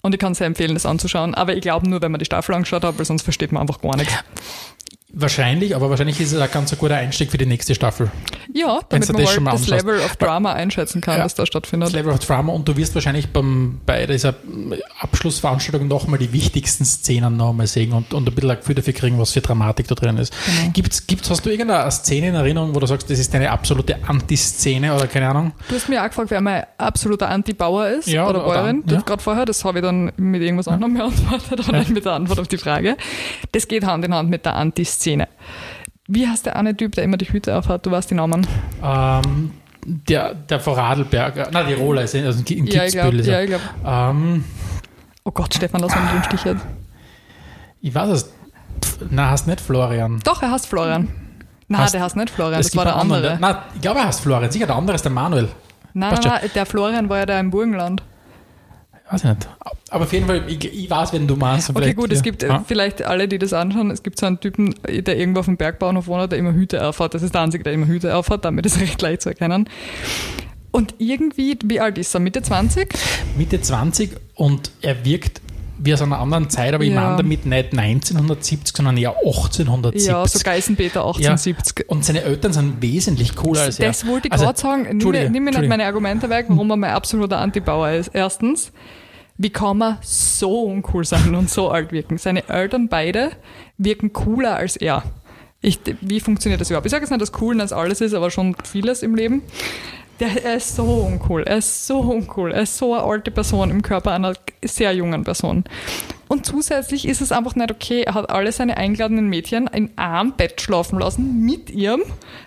Und 0.00 0.14
ich 0.14 0.20
kann 0.20 0.34
sehr 0.34 0.46
empfehlen, 0.46 0.74
das 0.74 0.86
anzuschauen. 0.86 1.34
Aber 1.34 1.54
ich 1.54 1.60
glaube 1.60 1.88
nur, 1.88 2.00
wenn 2.02 2.12
man 2.12 2.18
die 2.18 2.24
Staffel 2.24 2.54
angeschaut 2.54 2.84
hat, 2.84 2.98
weil 2.98 3.04
sonst 3.04 3.22
versteht 3.22 3.50
man 3.50 3.62
einfach 3.62 3.80
gar 3.80 3.96
nichts. 3.96 4.14
Wahrscheinlich, 5.12 5.74
aber 5.74 5.88
wahrscheinlich 5.88 6.20
ist 6.20 6.32
es 6.32 6.40
ein 6.40 6.50
ganz 6.52 6.76
guter 6.76 6.96
Einstieg 6.96 7.30
für 7.30 7.38
die 7.38 7.46
nächste 7.46 7.74
Staffel. 7.74 8.10
Ja, 8.52 8.80
damit 8.90 9.10
man 9.12 9.22
das 9.22 9.40
mal 9.40 9.50
das. 9.52 9.66
Level 9.68 9.98
of 10.00 10.16
Drama 10.16 10.52
einschätzen 10.52 11.00
kann, 11.00 11.16
Ja. 11.16 11.22
das 11.22 11.34
da 11.34 11.46
stattfindet. 11.46 11.88
Das 11.88 11.94
Level 11.94 12.12
of 12.12 12.18
Drama 12.20 12.52
und 12.52 12.68
du 12.68 12.76
wirst 12.76 12.94
wahrscheinlich 12.94 13.28
beim, 13.28 13.80
bei 13.86 14.06
dieser 14.06 14.34
Abschlussveranstaltung 15.00 15.88
nochmal 15.88 16.18
die 16.18 16.32
wichtigsten 16.32 16.84
Szenen 16.84 17.36
nochmal 17.36 17.66
sehen 17.66 17.92
und, 17.92 18.12
und 18.12 18.28
ein 18.28 18.34
bisschen 18.34 18.50
ein 18.50 18.56
Gefühl 18.58 18.74
dafür 18.74 18.92
kriegen, 18.92 19.18
was 19.18 19.32
für 19.32 19.40
Dramatik 19.40 19.88
da 19.88 19.94
drin 19.94 20.16
ist. 20.18 20.32
Genau. 20.44 20.70
Gibt's, 20.72 21.06
gibt's, 21.06 21.30
hast 21.30 21.44
du 21.46 21.50
irgendeine 21.50 21.90
Szene 21.90 22.28
in 22.28 22.34
Erinnerung, 22.34 22.74
wo 22.74 22.80
du 22.80 22.86
sagst, 22.86 23.10
das 23.10 23.18
ist 23.18 23.32
deine 23.32 23.50
absolute 23.50 23.96
Anti-Szene 24.06 24.94
oder 24.94 25.06
keine 25.06 25.28
Ahnung? 25.28 25.52
Du 25.68 25.74
hast 25.74 25.88
mir 25.88 26.02
auch 26.02 26.08
gefragt, 26.08 26.30
wer 26.30 26.40
mein 26.40 26.64
absoluter 26.76 27.28
Anti-Bauer 27.28 27.88
ist 27.88 28.08
Ja, 28.08 28.28
oder 28.28 28.44
oder- 28.46 28.54
Bäuerin. 28.62 28.84
ja. 28.90 29.00
Gerade 29.00 29.22
vorher, 29.22 29.44
das 29.46 29.64
habe 29.64 29.78
ich 29.78 29.84
dann 29.84 30.12
mit 30.16 30.42
irgendwas 30.42 30.68
anderem 30.68 30.94
beantwortet 30.98 31.66
oder 31.68 31.78
nicht 31.78 31.90
mit 31.90 32.04
der 32.04 32.12
Antwort 32.12 32.40
auf 32.40 32.48
die 32.48 32.58
Frage. 32.58 32.96
Das 33.52 33.68
geht 33.68 33.84
Hand 33.84 34.04
in 34.04 34.12
Hand 34.14 34.28
mit 34.30 34.44
der 34.44 34.54
Anti-Szene. 34.56 34.97
Wie 36.10 36.26
heißt 36.26 36.46
der 36.46 36.56
eine 36.56 36.76
Typ, 36.76 36.92
der 36.94 37.04
immer 37.04 37.16
die 37.18 37.26
Hüte 37.30 37.56
aufhat? 37.56 37.84
Du 37.84 37.90
weißt 37.90 38.10
die 38.10 38.14
Namen. 38.14 38.46
Ähm, 38.82 39.52
der, 39.84 40.34
der 40.34 40.60
Vorarlberger, 40.60 41.48
na, 41.52 41.64
Tiroler 41.64 42.02
ist 42.02 42.14
also 42.14 42.42
in 42.48 42.66
Ja, 42.66 42.84
ich 42.84 42.92
glaube. 42.92 43.10
Kitzbühel. 43.16 43.20
ist 43.20 43.26
Ja, 43.26 43.44
glaub. 43.46 43.60
ähm, 43.86 44.44
Oh 45.24 45.30
Gott, 45.30 45.52
Stefan, 45.54 45.80
lass 45.82 45.94
mich 45.94 46.14
im 46.14 46.22
Stich 46.24 46.44
jetzt. 46.44 46.64
ich 47.82 47.94
weiß 47.94 48.08
es. 48.10 48.32
Na, 49.10 49.30
heißt 49.30 49.46
nicht 49.46 49.60
Florian. 49.60 50.20
Doch, 50.24 50.42
er 50.42 50.50
heißt 50.50 50.66
Florian. 50.66 51.08
Heißt- 51.70 51.92
der 51.92 52.00
heißt 52.02 52.16
nicht 52.16 52.30
Florian, 52.30 52.62
das 52.62 52.74
war 52.74 52.84
der 52.86 52.96
andere. 52.96 53.18
anderen, 53.32 53.40
Der, 53.40 53.52
na, 53.52 53.64
ich 53.74 53.80
glaube, 53.82 53.98
er 54.00 54.06
heißt 54.06 54.22
Florian. 54.22 54.50
Sicher, 54.50 54.66
der 54.66 54.76
andere 54.76 54.94
ist 54.96 55.04
der 55.04 55.12
Manuel. 55.12 55.48
Nein, 55.92 56.14
nein, 56.14 56.20
nein, 56.24 56.50
der 56.54 56.64
Florian 56.66 57.08
war 57.10 57.18
ja 57.18 57.26
der 57.26 57.40
im 57.40 57.50
Burgenland. 57.50 58.02
Weiß 59.10 59.24
ich 59.24 59.28
nicht. 59.30 59.48
Aber 59.90 60.04
auf 60.04 60.12
jeden 60.12 60.26
Fall, 60.26 60.42
ich, 60.48 60.62
ich 60.64 60.90
weiß, 60.90 61.12
wenn 61.14 61.26
du 61.26 61.36
meinst. 61.36 61.70
Okay, 61.70 61.94
gut, 61.94 62.12
es 62.12 62.22
gibt 62.22 62.42
äh, 62.42 62.48
Ja. 62.48 62.64
vielleicht 62.66 63.02
alle, 63.02 63.26
die 63.26 63.38
das 63.38 63.52
anschauen, 63.54 63.90
es 63.90 64.02
gibt 64.02 64.18
so 64.20 64.26
einen 64.26 64.38
Typen, 64.38 64.74
der 64.86 65.18
irgendwo 65.18 65.40
auf 65.40 65.46
dem 65.46 65.56
Bergbauernhof 65.56 66.06
wohnt, 66.08 66.30
der 66.30 66.38
immer 66.38 66.52
Hüte 66.52 66.86
aufhat. 66.86 67.14
Das 67.14 67.22
ist 67.22 67.34
der 67.34 67.40
Einzige, 67.40 67.64
der 67.64 67.72
immer 67.72 67.86
Hüte 67.86 68.14
aufhat, 68.14 68.44
damit 68.44 68.66
ist 68.66 68.78
recht 68.80 69.00
leicht 69.00 69.22
zu 69.22 69.30
erkennen. 69.30 69.68
Und 70.70 70.94
irgendwie, 70.98 71.58
wie 71.64 71.80
alt 71.80 71.96
ist 71.96 72.14
er? 72.14 72.20
Mitte 72.20 72.42
20? 72.42 72.92
Mitte 73.38 73.60
20 73.60 74.10
und 74.34 74.70
er 74.82 75.04
wirkt 75.04 75.40
wie 75.78 75.94
aus 75.94 76.02
einer 76.02 76.18
anderen 76.18 76.50
Zeit, 76.50 76.74
aber 76.74 76.84
ich 76.84 76.90
Ja. 76.92 77.00
meine 77.02 77.16
damit 77.18 77.46
nicht 77.46 77.72
1970, 77.72 78.76
sondern 78.76 78.96
eher 78.96 79.14
1870. 79.24 80.06
Ja, 80.08 80.26
so 80.26 80.38
Geißenpeter 80.40 81.04
1870. 81.04 81.88
und 81.88 82.04
seine 82.04 82.22
Eltern 82.22 82.52
sind 82.52 82.82
wesentlich 82.82 83.34
cooler 83.36 83.62
als 83.62 83.78
er. 83.78 83.88
Das 83.88 84.06
wollte 84.06 84.28
ich 84.28 84.32
Also, 84.32 84.44
gerade 84.46 84.58
sagen. 84.58 84.96
Nimm 84.98 85.10
mir, 85.10 85.30
nimm 85.30 85.44
mir 85.44 85.50
nicht 85.52 85.68
meine 85.68 85.86
Argumente 85.86 86.28
weg, 86.28 86.46
warum 86.48 86.70
er 86.70 86.76
mein 86.76 86.90
absoluter 86.90 87.38
Antibauer 87.38 87.90
ist. 87.90 88.08
Erstens, 88.12 88.72
wie 89.36 89.50
kann 89.50 89.78
man 89.78 89.98
so 90.02 90.62
uncool 90.64 91.04
sein 91.04 91.34
und 91.34 91.48
so 91.48 91.70
alt 91.70 91.92
wirken? 91.92 92.18
Seine 92.18 92.48
Eltern 92.48 92.88
beide 92.88 93.30
wirken 93.76 94.12
cooler 94.12 94.56
als 94.56 94.76
er. 94.76 95.04
Ich, 95.60 95.80
wie 96.00 96.20
funktioniert 96.20 96.60
das 96.60 96.70
überhaupt? 96.70 96.86
Ich 96.86 96.92
sage 96.92 97.02
jetzt 97.02 97.10
nicht, 97.10 97.20
dass 97.20 97.32
Coolness 97.32 97.72
alles 97.72 98.00
ist, 98.00 98.14
aber 98.14 98.30
schon 98.30 98.54
vieles 98.64 99.02
im 99.02 99.14
Leben. 99.16 99.42
Der, 100.20 100.44
er 100.44 100.56
ist 100.56 100.74
so 100.74 100.84
uncool. 100.84 101.42
Er 101.44 101.58
ist 101.58 101.86
so 101.86 102.00
uncool. 102.00 102.52
Er 102.52 102.62
ist 102.62 102.76
so 102.76 102.94
eine 102.94 103.04
alte 103.04 103.30
Person 103.30 103.70
im 103.70 103.82
Körper 103.82 104.12
einer 104.12 104.34
sehr 104.64 104.92
jungen 104.92 105.24
Person. 105.24 105.64
Und 106.26 106.44
zusätzlich 106.44 107.06
ist 107.06 107.20
es 107.20 107.32
einfach 107.32 107.54
nicht 107.54 107.70
okay. 107.70 108.02
Er 108.02 108.14
hat 108.14 108.30
alle 108.30 108.52
seine 108.52 108.76
eingeladenen 108.76 109.28
Mädchen 109.28 109.66
in 109.68 109.96
einem 109.96 110.32
Bett 110.32 110.60
schlafen 110.60 110.98
lassen, 110.98 111.44
mit 111.44 111.70
ihrem, 111.70 112.02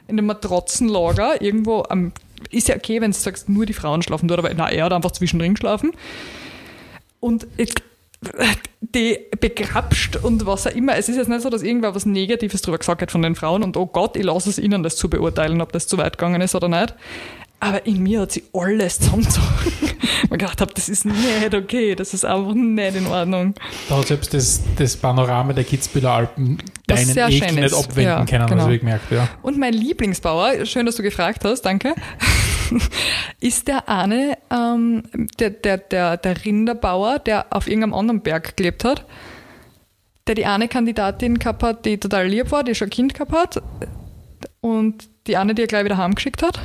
in 0.07 0.17
einem 0.17 0.27
Matratzenlager, 0.27 1.41
irgendwo 1.41 1.83
am. 1.89 2.11
Ist 2.49 2.67
ja 2.67 2.75
okay, 2.75 2.99
wenn 3.01 3.11
du 3.11 3.17
sagst, 3.17 3.49
nur 3.49 3.65
die 3.65 3.73
Frauen 3.73 4.01
schlafen 4.01 4.27
dort, 4.27 4.39
aber 4.39 4.51
na, 4.53 4.69
er 4.69 4.85
hat 4.85 4.93
einfach 4.93 5.11
zwischendrin 5.11 5.53
geschlafen. 5.53 5.91
Und 7.19 7.47
die 8.81 9.17
begrapscht 9.39 10.17
und 10.17 10.45
was 10.45 10.67
auch 10.67 10.75
immer. 10.75 10.95
Es 10.95 11.09
ist 11.09 11.17
jetzt 11.17 11.29
nicht 11.29 11.41
so, 11.41 11.49
dass 11.49 11.63
irgendwer 11.63 11.95
was 11.95 12.05
Negatives 12.05 12.61
drüber 12.61 12.77
gesagt 12.77 13.01
hat 13.01 13.11
von 13.11 13.21
den 13.21 13.35
Frauen 13.35 13.63
und 13.63 13.77
oh 13.77 13.87
Gott, 13.87 14.15
ich 14.15 14.23
lasse 14.23 14.49
es 14.49 14.59
ihnen, 14.59 14.83
das 14.83 14.95
zu 14.95 15.09
beurteilen, 15.09 15.61
ob 15.61 15.71
das 15.71 15.87
zu 15.87 15.97
weit 15.97 16.17
gegangen 16.17 16.41
ist 16.41 16.53
oder 16.53 16.67
nicht. 16.67 16.93
Aber 17.61 17.85
in 17.85 18.01
mir 18.01 18.21
hat 18.21 18.31
sie 18.31 18.43
alles 18.53 18.99
zusammengezogen. 18.99 19.47
Und 20.29 20.37
gedacht 20.37 20.61
habe, 20.61 20.73
das 20.73 20.89
ist 20.89 21.05
nicht 21.05 21.53
okay, 21.53 21.93
das 21.93 22.13
ist 22.13 22.25
einfach 22.25 22.53
nicht 22.53 22.95
in 22.95 23.05
Ordnung. 23.05 23.53
Da 23.87 23.97
hat 23.97 24.07
selbst 24.07 24.33
das, 24.33 24.61
das 24.77 24.97
Panorama 24.97 25.53
der 25.53 25.63
Kitzbüheler 25.63 26.11
Alpen 26.11 26.57
Was 26.87 27.13
deinen 27.13 27.31
Ekel 27.31 27.53
nicht 27.53 27.73
abwenden 27.73 28.03
Ja, 28.03 28.25
können, 28.25 28.47
genau. 28.47 28.61
also 28.61 28.69
ich 28.71 28.79
gemerkt, 28.79 29.11
ja. 29.11 29.27
Und 29.43 29.59
mein 29.59 29.73
Lieblingsbauer, 29.73 30.65
schön, 30.65 30.85
dass 30.85 30.95
du 30.95 31.03
gefragt 31.03 31.45
hast, 31.45 31.61
danke, 31.61 31.93
ist 33.39 33.67
der 33.67 33.87
eine, 33.87 34.37
ähm, 34.49 35.03
der, 35.39 35.51
der, 35.51 35.77
der, 35.77 36.17
der 36.17 36.43
Rinderbauer, 36.43 37.19
der 37.19 37.47
auf 37.51 37.67
irgendeinem 37.67 37.93
anderen 37.93 38.21
Berg 38.21 38.57
gelebt 38.57 38.83
hat, 38.83 39.05
der 40.25 40.33
die 40.35 40.45
eine 40.45 40.67
Kandidatin 40.67 41.37
gehabt 41.37 41.61
hat, 41.61 41.85
die 41.85 41.99
total 41.99 42.27
lieb 42.27 42.51
war, 42.51 42.63
die 42.63 42.73
schon 42.73 42.87
ein 42.87 42.91
Kind 42.91 43.13
gehabt 43.13 43.33
hat 43.33 43.61
und 44.61 45.09
die 45.27 45.37
eine, 45.37 45.53
die 45.53 45.63
er 45.63 45.67
gleich 45.67 45.85
wieder 45.85 45.97
heimgeschickt 45.97 46.41
hat. 46.41 46.59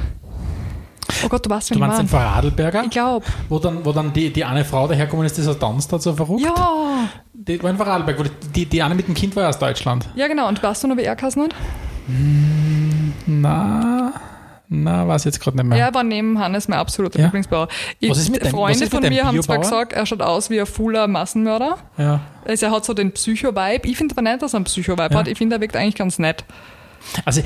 Oh 1.26 1.28
Gott, 1.28 1.44
du 1.44 1.50
weißt, 1.50 1.70
Du 1.70 1.74
wen 1.74 1.82
ich 1.82 1.86
meinst 1.86 2.00
den. 2.00 2.08
Vorarlberger, 2.08 2.84
Ich 2.84 2.90
glaube. 2.90 3.26
wo 3.48 3.58
dann, 3.58 3.84
wo 3.84 3.92
dann 3.92 4.12
die, 4.12 4.32
die 4.32 4.44
eine 4.44 4.64
Frau 4.64 4.86
daherkommen 4.86 5.26
ist, 5.26 5.36
die 5.36 5.42
so 5.42 5.54
tanzt 5.54 5.92
hat, 5.92 6.00
so 6.02 6.12
verrückt? 6.14 6.42
Ja, 6.42 7.08
Die 7.34 7.62
war 7.62 7.70
in 7.70 7.76
Vorarlberg, 7.76 8.18
wo 8.18 8.24
die, 8.54 8.66
die, 8.66 8.82
eine 8.82 8.94
mit 8.94 9.08
dem 9.08 9.14
Kind 9.14 9.34
war 9.36 9.42
ja 9.44 9.48
aus 9.48 9.58
Deutschland. 9.58 10.06
ja 10.14 10.28
genau. 10.28 10.48
Und 10.48 10.62
weißt 10.62 10.84
du 10.84 10.88
noch, 10.88 10.96
wie 10.96 11.02
er 11.02 11.16
geheißen 11.16 11.42
hat? 11.42 11.54
Na, 13.26 14.12
na, 14.68 15.06
weiß 15.08 15.22
ich 15.22 15.26
jetzt 15.26 15.40
gerade 15.40 15.56
nicht 15.56 15.66
mehr. 15.66 15.78
Er 15.78 15.94
war 15.94 16.02
neben 16.02 16.38
Hannes 16.38 16.68
mein 16.68 16.78
absoluter 16.78 17.18
Ja. 17.18 17.24
Lieblingsbauer. 17.26 17.68
Ich, 18.00 18.10
Was 18.10 18.18
ist 18.18 18.30
mit 18.30 18.44
dem- 18.44 18.50
Freunde 18.50 18.78
mit 18.80 18.90
von 18.90 19.00
mir 19.08 19.24
haben 19.24 19.40
zwar 19.42 19.58
gesagt, 19.58 19.92
er 19.92 20.06
schaut 20.06 20.22
aus 20.22 20.50
wie 20.50 20.60
ein 20.60 20.66
fuller 20.66 21.06
Massenmörder. 21.08 21.78
Ja. 21.98 22.20
Also 22.44 22.66
er 22.66 22.72
hat 22.72 22.84
so 22.84 22.94
den 22.94 23.12
Psycho-Vibe. 23.12 23.88
Ich 23.88 23.96
finde 23.96 24.14
aber 24.16 24.22
nicht, 24.22 24.42
dass 24.42 24.54
er 24.54 24.58
einen 24.58 24.64
Psycho-Vibe 24.64 25.12
Ja. 25.14 25.18
hat. 25.20 25.28
Ich 25.28 25.38
finde, 25.38 25.56
er 25.56 25.60
wirkt 25.60 25.76
eigentlich 25.76 25.94
ganz 25.96 26.18
nett. 26.18 26.44
Also 27.24 27.42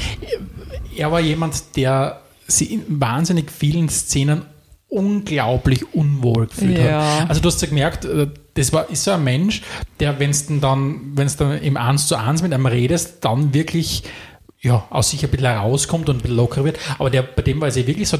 er 0.96 1.12
war 1.12 1.20
jemand, 1.20 1.76
der 1.76 2.20
sich 2.50 2.72
in 2.72 2.82
wahnsinnig 3.00 3.50
vielen 3.50 3.88
Szenen 3.88 4.42
unglaublich 4.88 5.94
unwohl 5.94 6.46
gefühlt 6.48 6.78
Ja. 6.78 7.20
hat. 7.20 7.28
Also 7.30 7.40
du 7.40 7.48
hast 7.48 7.62
ja 7.62 7.68
gemerkt, 7.68 8.04
äh, 8.04 8.26
das 8.54 8.72
war, 8.72 8.90
ist 8.90 9.04
so 9.04 9.12
ein 9.12 9.22
Mensch, 9.24 9.62
der, 10.00 10.18
wenn 10.18 10.30
es 10.30 10.46
dann, 10.46 11.12
wenn 11.14 11.26
es 11.26 11.36
dann 11.36 11.58
im 11.58 11.76
Eins 11.76 12.06
zu 12.08 12.16
eins 12.16 12.42
mit 12.42 12.52
einem 12.52 12.66
redest, 12.66 13.24
dann 13.24 13.54
wirklich 13.54 14.02
ja, 14.60 14.84
aus 14.90 15.10
sich 15.10 15.24
ein 15.24 15.30
bisschen 15.30 15.46
herauskommt 15.46 16.08
und 16.08 16.16
ein 16.16 16.22
bisschen 16.22 16.36
lockerer 16.36 16.64
wird. 16.64 16.78
Aber 16.98 17.08
der, 17.08 17.22
bei 17.22 17.42
dem 17.42 17.60
war 17.60 17.68
es 17.68 17.76
ja 17.76 17.86
wirklich 17.86 18.08
so, 18.08 18.18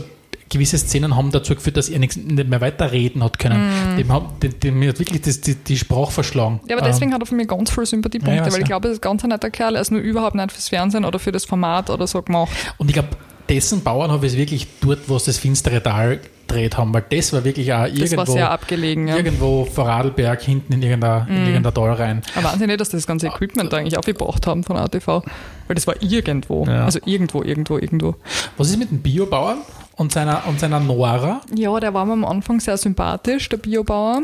gewisse 0.49 0.79
Szenen 0.79 1.17
haben 1.17 1.31
dazu 1.31 1.55
geführt, 1.55 1.77
dass 1.77 1.89
er 1.89 1.99
nichts, 1.99 2.17
nicht 2.17 2.49
mehr 2.49 2.61
weiterreden 2.61 3.23
hat 3.23 3.39
können. 3.39 3.97
Dem, 3.99 4.13
hat, 4.13 4.43
dem, 4.43 4.59
dem 4.59 4.89
hat 4.89 4.99
wirklich 4.99 5.21
das, 5.23 5.41
die, 5.41 5.55
die 5.55 5.77
Sprache 5.77 6.11
verschlagen. 6.11 6.61
Ja, 6.69 6.77
aber 6.77 6.87
deswegen 6.87 7.13
hat 7.13 7.21
er 7.23 7.27
für 7.27 7.35
mich 7.35 7.47
ganz 7.49 7.71
viele 7.71 7.87
Sympathiepunkte, 7.87 8.37
Ja, 8.37 8.45
weil 8.47 8.53
ich 8.55 8.59
ja. 8.61 8.67
glaube, 8.67 8.89
er 8.89 8.93
ist 8.93 9.03
ganz 9.03 9.23
ein 9.23 9.29
netter 9.29 9.51
Kerl. 9.51 9.77
Er 9.77 9.81
ist 9.83 9.91
nur 9.93 10.01
überhaupt 10.01 10.35
nicht 10.35 10.51
fürs 10.51 10.69
Fernsehen 10.69 11.05
oder 11.05 11.19
für 11.19 11.31
das 11.31 11.45
Format 11.45 11.91
oder 11.91 12.07
so 12.07 12.21
gemacht. 12.23 12.51
Und 12.79 12.89
ich 12.89 12.95
glaube, 12.95 13.11
dessen 13.51 13.83
Bauernhof 13.83 14.23
ist 14.23 14.37
wirklich 14.37 14.67
dort, 14.81 15.09
wo 15.09 15.19
sie 15.19 15.27
das 15.27 15.39
finstere 15.39 15.83
Tal 15.83 16.21
gedreht 16.47 16.79
haben, 16.79 16.95
weil 16.95 17.05
das 17.11 17.33
war 17.33 17.45
wirklich 17.45 17.73
auch 17.73 17.85
Das 17.87 18.13
irgendwo, 18.13 18.33
sehr 18.33 18.51
abgelegen. 18.51 19.09
Ja. 19.09 19.17
irgendwo 19.17 19.65
vor 19.65 19.87
Radlberg 19.87 20.41
hinten 20.41 20.73
in 20.75 20.83
irgendeiner, 20.83 21.27
in 21.29 21.37
irgendeiner 21.47 21.75
Tal 21.75 21.93
rein. 21.93 22.23
Aber 22.37 22.45
Wahnsinn 22.45 22.69
nicht, 22.69 22.81
dass 22.81 22.91
das 22.91 23.07
ganze 23.07 23.27
Equipment 23.27 23.73
da 23.73 23.79
eigentlich 23.79 23.99
aufgebracht 23.99 24.47
haben 24.47 24.63
von 24.63 24.77
ATV. 24.77 25.07
Weil 25.07 25.75
das 25.75 25.87
war 25.87 25.95
irgendwo. 26.01 26.65
Ja. 26.67 26.85
Also 26.85 27.01
irgendwo, 27.05 27.43
irgendwo, 27.43 27.77
irgendwo. 27.77 28.15
Was 28.57 28.71
ist 28.71 28.79
mit 28.79 28.91
dem 28.91 29.03
Biobauern 29.03 29.59
und 29.97 30.13
seiner, 30.13 30.45
und 30.47 30.61
seiner 30.61 30.81
Nora? 30.81 31.41
Ja, 31.55 31.79
der 31.81 31.93
war 31.93 32.05
mir 32.07 32.13
am 32.13 32.25
Anfang 32.25 32.61
sehr 32.61 32.77
sympathisch, 32.77 33.49
der 33.49 33.57
Biobauer. 33.59 34.23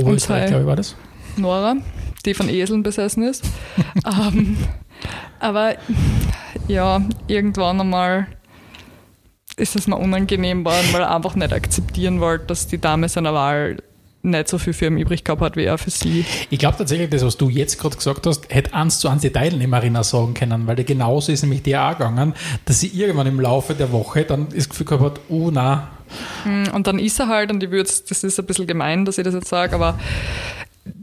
Oberösterreich, 0.00 0.42
sei- 0.44 0.48
glaube 0.48 0.62
ich, 0.62 0.68
war 0.68 0.76
das. 0.76 0.96
Nora, 1.36 1.76
die 2.24 2.34
von 2.34 2.48
Eseln 2.48 2.82
besessen 2.82 3.24
ist. 3.24 3.44
ähm, 4.06 4.56
aber 5.40 5.74
ja, 6.68 7.02
irgendwann 7.26 7.80
einmal 7.80 8.26
ist 9.56 9.76
es 9.76 9.86
mir 9.86 9.96
unangenehm 9.96 10.64
worden, 10.64 10.86
weil 10.92 11.02
er 11.02 11.14
einfach 11.14 11.34
nicht 11.34 11.52
akzeptieren 11.52 12.20
wollte, 12.20 12.46
dass 12.46 12.66
die 12.66 12.78
Dame 12.78 13.08
seiner 13.08 13.34
Wahl 13.34 13.78
nicht 14.22 14.48
so 14.48 14.58
viel 14.58 14.72
für 14.72 14.86
ihn 14.86 14.98
übrig 14.98 15.22
gehabt 15.22 15.42
hat, 15.42 15.56
wie 15.56 15.64
er 15.64 15.76
für 15.76 15.90
sie. 15.90 16.24
Ich 16.48 16.58
glaube 16.58 16.78
tatsächlich, 16.78 17.10
das, 17.10 17.24
was 17.24 17.36
du 17.36 17.50
jetzt 17.50 17.78
gerade 17.78 17.96
gesagt 17.96 18.26
hast, 18.26 18.52
hätte 18.52 18.72
eins 18.72 18.98
zu 18.98 19.08
eins 19.08 19.20
die 19.20 19.30
Teilnehmerin 19.30 19.96
auch 19.96 20.04
sagen 20.04 20.32
können, 20.32 20.66
weil 20.66 20.76
der 20.76 20.86
genauso 20.86 21.30
ist 21.30 21.42
nämlich 21.42 21.62
der 21.62 21.86
auch 21.86 21.98
gegangen, 21.98 22.34
dass 22.64 22.80
sie 22.80 22.88
irgendwann 22.88 23.26
im 23.26 23.38
Laufe 23.38 23.74
der 23.74 23.92
Woche 23.92 24.24
dann 24.24 24.48
das 24.48 24.68
Gefühl 24.68 24.86
gehabt 24.86 25.04
hat, 25.04 25.20
oh 25.28 25.50
na, 25.52 25.90
Und 26.72 26.86
dann 26.86 26.98
ist 26.98 27.20
er 27.20 27.28
halt, 27.28 27.50
und 27.50 27.62
ich 27.62 27.70
würde, 27.70 27.90
das 28.08 28.24
ist 28.24 28.38
ein 28.38 28.46
bisschen 28.46 28.66
gemein, 28.66 29.04
dass 29.04 29.18
ich 29.18 29.24
das 29.24 29.34
jetzt 29.34 29.48
sage, 29.48 29.74
aber 29.74 29.98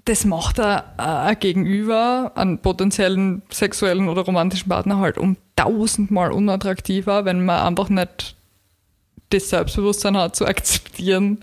das 0.05 0.25
macht 0.25 0.59
er 0.59 1.29
äh, 1.29 1.35
gegenüber 1.35 2.31
an 2.35 2.59
potenziellen 2.59 3.41
sexuellen 3.51 4.09
oder 4.09 4.21
romantischen 4.21 4.69
Partner 4.69 4.97
halt 4.97 5.17
um 5.17 5.37
tausendmal 5.55 6.31
unattraktiver, 6.31 7.25
wenn 7.25 7.45
man 7.45 7.61
einfach 7.61 7.89
nicht 7.89 8.35
das 9.31 9.49
Selbstbewusstsein 9.49 10.15
hat, 10.17 10.35
zu 10.35 10.45
akzeptieren, 10.45 11.39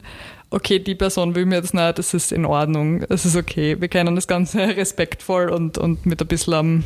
okay, 0.50 0.78
die 0.78 0.94
Person 0.94 1.34
will 1.34 1.44
mir 1.46 1.60
das 1.60 1.74
nicht, 1.74 1.98
das 1.98 2.14
ist 2.14 2.32
in 2.32 2.44
Ordnung, 2.46 3.02
es 3.08 3.24
ist 3.26 3.36
okay. 3.36 3.76
Wir 3.80 3.88
können 3.88 4.14
das 4.14 4.26
Ganze 4.28 4.60
respektvoll 4.76 5.50
und, 5.50 5.76
und 5.78 6.06
mit 6.06 6.20
ein 6.20 6.26
bisschen 6.28 6.54
am 6.54 6.84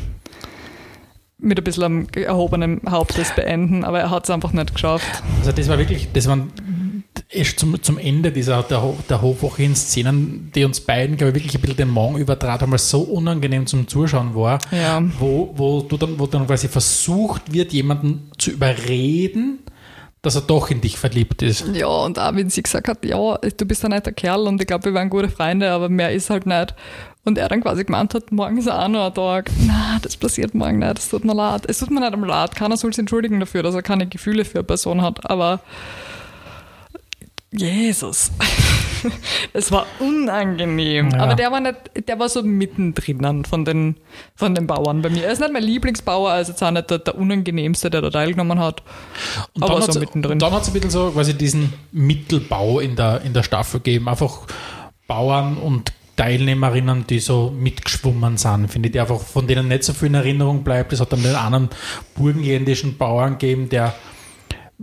mit 1.45 1.59
ein 1.59 1.65
bisschen 1.65 1.83
am 1.83 2.07
erhobenen 2.15 2.81
Hauptes 2.89 3.33
beenden, 3.35 3.83
aber 3.83 3.99
er 3.99 4.11
hat 4.11 4.25
es 4.25 4.31
einfach 4.31 4.53
nicht 4.53 4.75
geschafft. 4.75 5.09
Also 5.41 5.51
das 5.51 5.69
war 5.69 5.77
wirklich, 5.77 6.07
das 6.13 6.29
waren, 6.29 6.53
erst 7.31 7.59
zum, 7.59 7.83
zum 7.83 7.99
Ende 7.99 8.31
dieser 8.31 8.63
der, 8.63 8.81
Ho- 8.81 8.97
der 9.09 9.21
Hofwoche 9.23 9.65
in 9.65 9.75
Szenen, 9.75 10.53
die 10.55 10.63
uns 10.65 10.79
beiden, 10.81 11.17
glaube 11.17 11.31
ich, 11.31 11.35
wirklich 11.43 11.57
ein 11.57 11.61
bisschen 11.63 11.77
den 11.79 11.91
Magen 11.91 12.19
übertrat 12.19 12.63
haben, 12.63 12.71
weil 12.71 12.77
es 12.77 12.89
so 12.89 13.01
unangenehm 13.01 13.67
zum 13.67 13.89
Zuschauen 13.89 14.37
war, 14.37 14.61
Ja. 14.71 15.03
wo, 15.19 15.53
wo, 15.57 15.81
du 15.83 15.97
dann, 15.97 16.17
wo 16.21 16.27
dann 16.29 16.47
quasi 16.47 16.69
versucht 16.69 17.53
wird, 17.53 17.73
jemanden 17.73 18.31
zu 18.39 18.53
überreden, 18.53 19.59
dass 20.23 20.37
er 20.37 20.43
doch 20.43 20.71
in 20.71 20.81
dich 20.81 20.97
verliebt 20.97 21.43
ist. 21.43 21.67
Ja, 21.75 21.89
und 21.89 22.19
auch 22.19 22.35
wenn 22.35 22.49
sie 22.49 22.63
gesagt 22.63 22.87
hat, 22.87 23.05
ja, 23.05 23.37
du 23.39 23.67
bist 23.67 23.85
ein 23.85 23.91
netter 23.91 24.13
Kerl 24.13 24.47
und 24.47 24.61
ich 24.61 24.69
glaube, 24.69 24.87
wir 24.87 24.95
waren 24.95 25.11
gute 25.11 25.29
Freunde, 25.29 25.71
aber 25.71 25.89
mehr 25.89 26.13
ist 26.13 26.31
halt 26.31 26.47
nicht. 26.47 26.75
Und 27.25 27.39
er 27.39 27.49
dann 27.49 27.61
quasi 27.61 27.85
gemeint 27.85 28.15
hat, 28.15 28.31
morgen 28.33 28.57
ist 28.57 28.71
auch 28.71 28.89
noch 28.89 29.07
ein 29.07 29.15
Tag. 29.15 29.51
Na, 29.67 29.99
das 30.01 30.17
passiert 30.17 30.55
morgen 30.55 30.79
nicht, 30.79 30.99
es 30.99 31.09
tut 31.09 31.25
mir 31.25 31.35
leid. 31.35 31.65
Es 31.67 31.79
tut 31.79 31.91
mir 31.91 32.01
nicht 32.01 32.13
am 32.13 32.25
leid, 32.25 32.55
keiner 32.55 32.77
soll 32.77 32.93
sich 32.93 33.01
entschuldigen 33.01 33.41
dafür, 33.41 33.65
dass 33.65 33.75
er 33.75 33.83
keine 33.83 34.07
Gefühle 34.07 34.45
für 34.45 34.59
eine 34.59 34.65
Person 34.65 35.03
hat, 35.03 35.29
aber 35.29 35.61
Jesus. 37.51 38.31
Es 39.53 39.71
war 39.71 39.87
unangenehm. 40.01 41.11
Ja. 41.11 41.21
Aber 41.21 41.35
der 41.35 41.51
war 41.53 41.61
nicht, 41.61 41.77
der 42.09 42.19
war 42.19 42.29
so 42.29 42.43
mittendrin 42.43 43.45
von 43.45 43.65
den, 43.65 43.97
von 44.35 44.55
den 44.55 44.67
Bauern 44.67 45.03
bei 45.03 45.11
mir. 45.11 45.25
Er 45.25 45.33
ist 45.33 45.41
nicht 45.41 45.53
mein 45.53 45.63
Lieblingsbauer, 45.63 46.31
also 46.31 46.53
jetzt 46.53 46.63
auch 46.63 46.71
nicht 46.71 46.91
der, 46.91 46.99
der 46.99 47.17
unangenehmste, 47.17 47.91
der 47.91 48.01
da 48.01 48.11
teilgenommen 48.11 48.59
hat. 48.59 48.83
Und 49.55 49.63
aber 49.63 49.81
dann 49.81 49.93
so 49.93 50.01
mittendrin. 50.01 50.39
Dann 50.39 50.53
hat 50.53 50.63
es 50.63 50.69
ein 50.69 50.75
bisschen 50.75 50.91
so 50.91 51.11
quasi 51.11 51.35
diesen 51.35 51.73
Mittelbau 51.93 52.81
in 52.81 52.97
der, 52.97 53.23
in 53.23 53.33
der 53.33 53.43
Staffel 53.43 53.81
gegeben. 53.81 54.09
Einfach 54.09 54.47
Bauern 55.07 55.57
und 55.57 55.93
Teilnehmerinnen, 56.17 57.07
die 57.07 57.21
so 57.21 57.51
mitgeschwommen 57.51 58.37
sind, 58.37 58.69
finde 58.69 58.89
ich, 58.89 58.93
die 58.93 59.01
einfach 59.01 59.21
von 59.21 59.47
denen 59.47 59.69
nicht 59.69 59.85
so 59.85 59.93
viel 59.93 60.09
in 60.09 60.15
Erinnerung 60.15 60.63
bleibt. 60.63 60.93
Es 60.93 61.01
hat 61.01 61.13
dann 61.13 61.23
den 61.23 61.35
anderen 61.35 61.71
burgenländischen 62.15 62.99
Bauern 62.99 63.39
gegeben, 63.39 63.69
der 63.69 63.95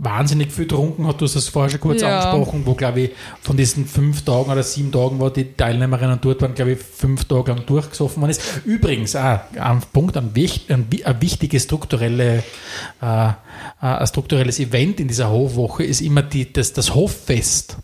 wahnsinnig 0.01 0.51
viel 0.51 0.65
getrunken 0.65 1.05
hat. 1.07 1.19
Du 1.19 1.25
hast 1.25 1.35
das 1.35 1.49
vorher 1.49 1.69
schon 1.69 1.81
kurz 1.81 2.01
Ja. 2.01 2.19
angesprochen, 2.19 2.62
wo, 2.65 2.73
glaube 2.73 3.01
ich, 3.01 3.12
von 3.41 3.57
diesen 3.57 3.85
fünf 3.85 4.23
Tagen 4.23 4.49
oder 4.49 4.63
sieben 4.63 4.91
Tagen, 4.91 5.19
wo 5.19 5.29
die 5.29 5.53
Teilnehmerinnen 5.53 6.19
dort 6.21 6.41
waren, 6.41 6.55
glaube 6.55 6.71
ich, 6.71 6.79
fünf 6.79 7.25
Tage 7.25 7.51
lang 7.51 7.65
durchgesoffen 7.65 8.21
worden 8.21 8.31
ist. 8.31 8.41
Übrigens, 8.65 9.15
auch 9.15 9.39
ein 9.59 9.81
Punkt, 9.91 10.15
ein, 10.15 10.31
ein, 10.33 10.88
ein 11.03 11.21
wichtiges 11.21 11.63
strukturelle, 11.63 12.43
äh, 13.01 13.27
äh, 13.27 13.31
ein 13.81 14.07
strukturelles 14.07 14.59
Event 14.59 14.99
in 15.01 15.09
dieser 15.09 15.29
Hofwoche 15.29 15.83
ist 15.83 15.99
immer 16.01 16.21
die, 16.21 16.51
das, 16.51 16.71
das 16.71 16.95
Hoffest. 16.95 17.77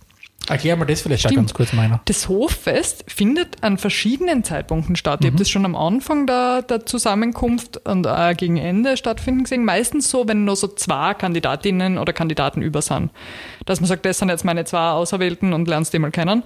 Erklär 0.47 0.75
mal 0.75 0.85
das 0.85 1.01
vielleicht 1.01 1.21
Stimmt. 1.21 1.37
ganz 1.37 1.53
kurz, 1.53 1.73
meiner. 1.73 2.01
Das 2.05 2.29
Hoffest 2.29 3.03
findet 3.07 3.63
an 3.63 3.77
verschiedenen 3.77 4.43
Zeitpunkten 4.43 4.95
statt. 4.95 5.21
Mhm. 5.21 5.25
Ich 5.25 5.31
habe 5.31 5.39
das 5.39 5.49
schon 5.49 5.65
am 5.65 5.75
Anfang 5.75 6.27
der, 6.27 6.61
der 6.61 6.85
Zusammenkunft 6.85 7.77
und 7.87 8.05
auch 8.07 8.37
gegen 8.37 8.57
Ende 8.57 8.95
stattfinden 8.95 9.43
gesehen. 9.43 9.65
Meistens 9.65 10.09
so, 10.09 10.27
wenn 10.27 10.45
nur 10.45 10.55
so 10.55 10.67
zwei 10.67 11.15
Kandidatinnen 11.15 11.97
oder 11.97 12.13
Kandidaten 12.13 12.61
über 12.61 12.81
sind. 12.81 13.11
Dass 13.65 13.81
man 13.81 13.87
sagt, 13.87 14.05
das 14.05 14.19
sind 14.19 14.29
jetzt 14.29 14.45
meine 14.45 14.65
zwei 14.65 14.91
Auserwählten 14.91 15.53
und 15.53 15.67
lernst 15.67 15.93
die 15.93 15.99
mal 15.99 16.11
kennen. 16.11 16.43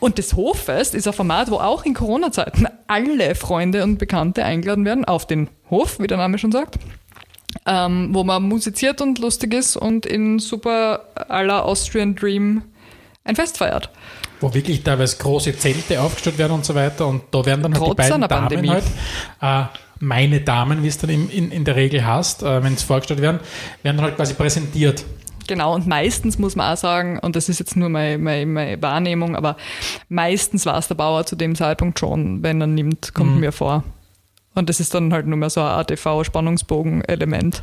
Und 0.00 0.18
das 0.18 0.34
Hoffest 0.34 0.94
ist 0.94 1.08
ein 1.08 1.12
Format, 1.12 1.50
wo 1.50 1.56
auch 1.56 1.84
in 1.84 1.94
Corona-Zeiten 1.94 2.68
alle 2.86 3.34
Freunde 3.34 3.82
und 3.82 3.98
Bekannte 3.98 4.44
eingeladen 4.44 4.84
werden 4.84 5.04
auf 5.04 5.26
den 5.26 5.48
Hof, 5.70 5.98
wie 5.98 6.06
der 6.06 6.18
Name 6.18 6.38
schon 6.38 6.52
sagt. 6.52 6.78
Ähm, 7.66 8.10
wo 8.12 8.22
man 8.22 8.44
musiziert 8.44 9.00
und 9.00 9.18
lustig 9.18 9.54
ist 9.54 9.76
und 9.76 10.06
in 10.06 10.38
super 10.38 11.06
aller 11.28 11.64
Austrian 11.64 12.14
Dream 12.14 12.62
ein 13.24 13.36
Fest 13.36 13.58
feiert. 13.58 13.90
Wo 14.40 14.52
wirklich 14.54 14.82
teilweise 14.84 15.16
große 15.18 15.56
Zelte 15.58 16.00
aufgestellt 16.00 16.38
werden 16.38 16.52
und 16.52 16.64
so 16.64 16.74
weiter. 16.74 17.06
Und 17.06 17.22
da 17.32 17.44
werden 17.44 17.62
dann 17.62 17.74
halt 17.78 17.90
die 17.90 17.94
beiden 17.94 18.20
Damen 18.22 18.28
Pandemie. 18.28 18.68
halt, 18.70 18.84
äh, 19.40 19.64
meine 20.00 20.40
Damen, 20.40 20.82
wie 20.82 20.88
es 20.88 20.98
dann 20.98 21.10
in, 21.10 21.28
in, 21.28 21.50
in 21.50 21.64
der 21.64 21.74
Regel 21.76 22.06
heißt, 22.06 22.42
äh, 22.44 22.62
wenn 22.62 22.74
es 22.74 22.82
vorgestellt 22.84 23.20
werden, 23.20 23.40
werden 23.82 23.96
dann 23.96 24.06
halt 24.06 24.16
quasi 24.16 24.34
präsentiert. 24.34 25.04
Genau, 25.48 25.74
und 25.74 25.86
meistens 25.86 26.38
muss 26.38 26.56
man 26.56 26.72
auch 26.72 26.76
sagen, 26.76 27.18
und 27.18 27.34
das 27.34 27.48
ist 27.48 27.58
jetzt 27.58 27.74
nur 27.74 27.88
meine, 27.88 28.18
meine, 28.18 28.44
meine 28.46 28.82
Wahrnehmung, 28.82 29.34
aber 29.34 29.56
meistens 30.10 30.66
war 30.66 30.76
es 30.78 30.88
der 30.88 30.94
Bauer 30.94 31.24
zu 31.26 31.36
dem 31.36 31.54
Zeitpunkt 31.54 31.98
schon, 31.98 32.42
wenn 32.42 32.60
er 32.60 32.66
nimmt, 32.66 33.14
kommt 33.14 33.34
Mhm. 33.34 33.40
mir 33.40 33.52
vor. 33.52 33.82
Und 34.54 34.68
das 34.68 34.78
ist 34.78 34.92
dann 34.94 35.12
halt 35.12 35.26
nur 35.26 35.38
mehr 35.38 35.50
so 35.50 35.60
ein 35.62 35.68
ATV-Spannungsbogen-Element. 35.68 37.62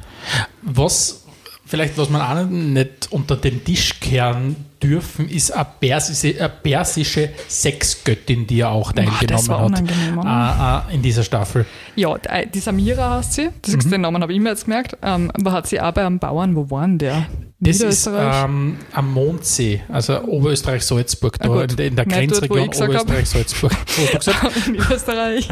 Was 0.63 1.24
vielleicht, 1.65 1.97
was 1.97 2.10
man 2.10 2.21
auch 2.21 2.45
nicht 2.49 3.08
unter 3.12 3.36
den 3.36 3.63
Tisch 3.63 3.99
kehren 3.99 4.56
dürfen, 4.82 5.28
ist 5.30 5.51
eine 5.51 5.65
persische, 5.80 6.36
eine 6.39 6.49
persische 6.49 7.30
Sexgöttin, 7.49 8.45
die 8.45 8.58
ja 8.58 8.69
auch 8.69 8.91
teilgenommen 8.91 9.47
war 9.47 9.60
hat 9.62 9.65
unangenehm, 9.67 10.17
oder? 10.19 10.84
äh, 10.89 10.91
äh, 10.91 10.95
in 10.95 11.01
dieser 11.01 11.23
Staffel. 11.23 11.65
Ja, 11.95 12.15
die- 12.17 12.51
die 12.51 12.60
Samira 12.60 13.17
heißt 13.17 13.34
sie, 13.34 13.49
das 13.62 13.86
Mhm. 13.86 13.89
den 13.91 14.01
Namen 14.01 14.21
habe 14.21 14.34
ich 14.34 14.39
mir 14.39 14.49
jetzt 14.49 14.65
gemerkt, 14.65 14.95
ähm, 15.01 15.32
aber 15.34 15.51
hat 15.54 15.67
sie 15.67 15.82
auch 15.82 15.91
bei 15.91 16.06
einem 16.06 16.19
Bauern, 16.19 16.56
wo 16.56 16.69
war 16.69 16.86
denn 16.86 16.97
der? 16.99 17.25
Das 17.62 17.80
ist 17.80 18.08
ähm, 18.13 18.78
am 18.93 19.13
Mondsee, 19.13 19.82
also 19.89 20.21
Oberösterreich-Salzburg, 20.23 21.38
Ah, 21.39 21.47
da 21.47 21.62
in 21.63 21.75
der, 21.75 21.86
in 21.88 21.95
der 21.95 22.06
Grenzregion. 22.06 22.60
Oberösterreich-Salzburg. 22.69 23.71
In 24.67 24.75
Österreich. 24.91 25.47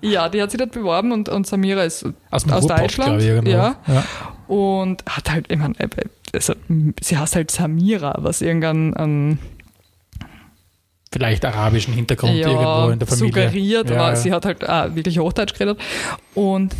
Ja. 0.00 0.28
die 0.28 0.42
hat 0.42 0.50
sich 0.50 0.58
dort 0.58 0.72
beworben 0.72 1.12
und, 1.12 1.28
und 1.28 1.46
Samira 1.46 1.82
ist 1.84 2.04
Aus 2.30 2.44
aus 2.50 2.62
Ruhrpott, 2.64 2.80
Deutschland. 2.80 3.20
ich, 3.22 3.28
irgendwo. 3.28 3.50
ja. 3.52 3.76
Ja. 3.86 4.04
Und 4.52 5.02
hat 5.06 5.30
halt, 5.30 5.50
ich 5.50 5.58
meine, 5.58 5.74
also, 6.34 6.52
sie 7.00 7.16
heißt 7.16 7.36
halt 7.36 7.50
Samira, 7.50 8.16
was 8.18 8.42
irgendein 8.42 8.92
ein, 8.92 9.38
Vielleicht 11.10 11.42
arabischen 11.46 11.94
Hintergrund 11.94 12.34
ja, 12.34 12.48
irgendwo 12.48 12.90
in 12.90 12.98
der 12.98 13.08
Familie. 13.08 13.28
suggeriert, 13.28 13.88
ja, 13.88 13.96
aber 13.96 14.08
ja. 14.10 14.16
sie 14.16 14.30
hat 14.30 14.44
halt 14.44 14.68
auch 14.68 14.94
wirklich 14.94 15.18
Hochdeutsch 15.18 15.54
geredet. 15.54 15.80
Und 16.34 16.74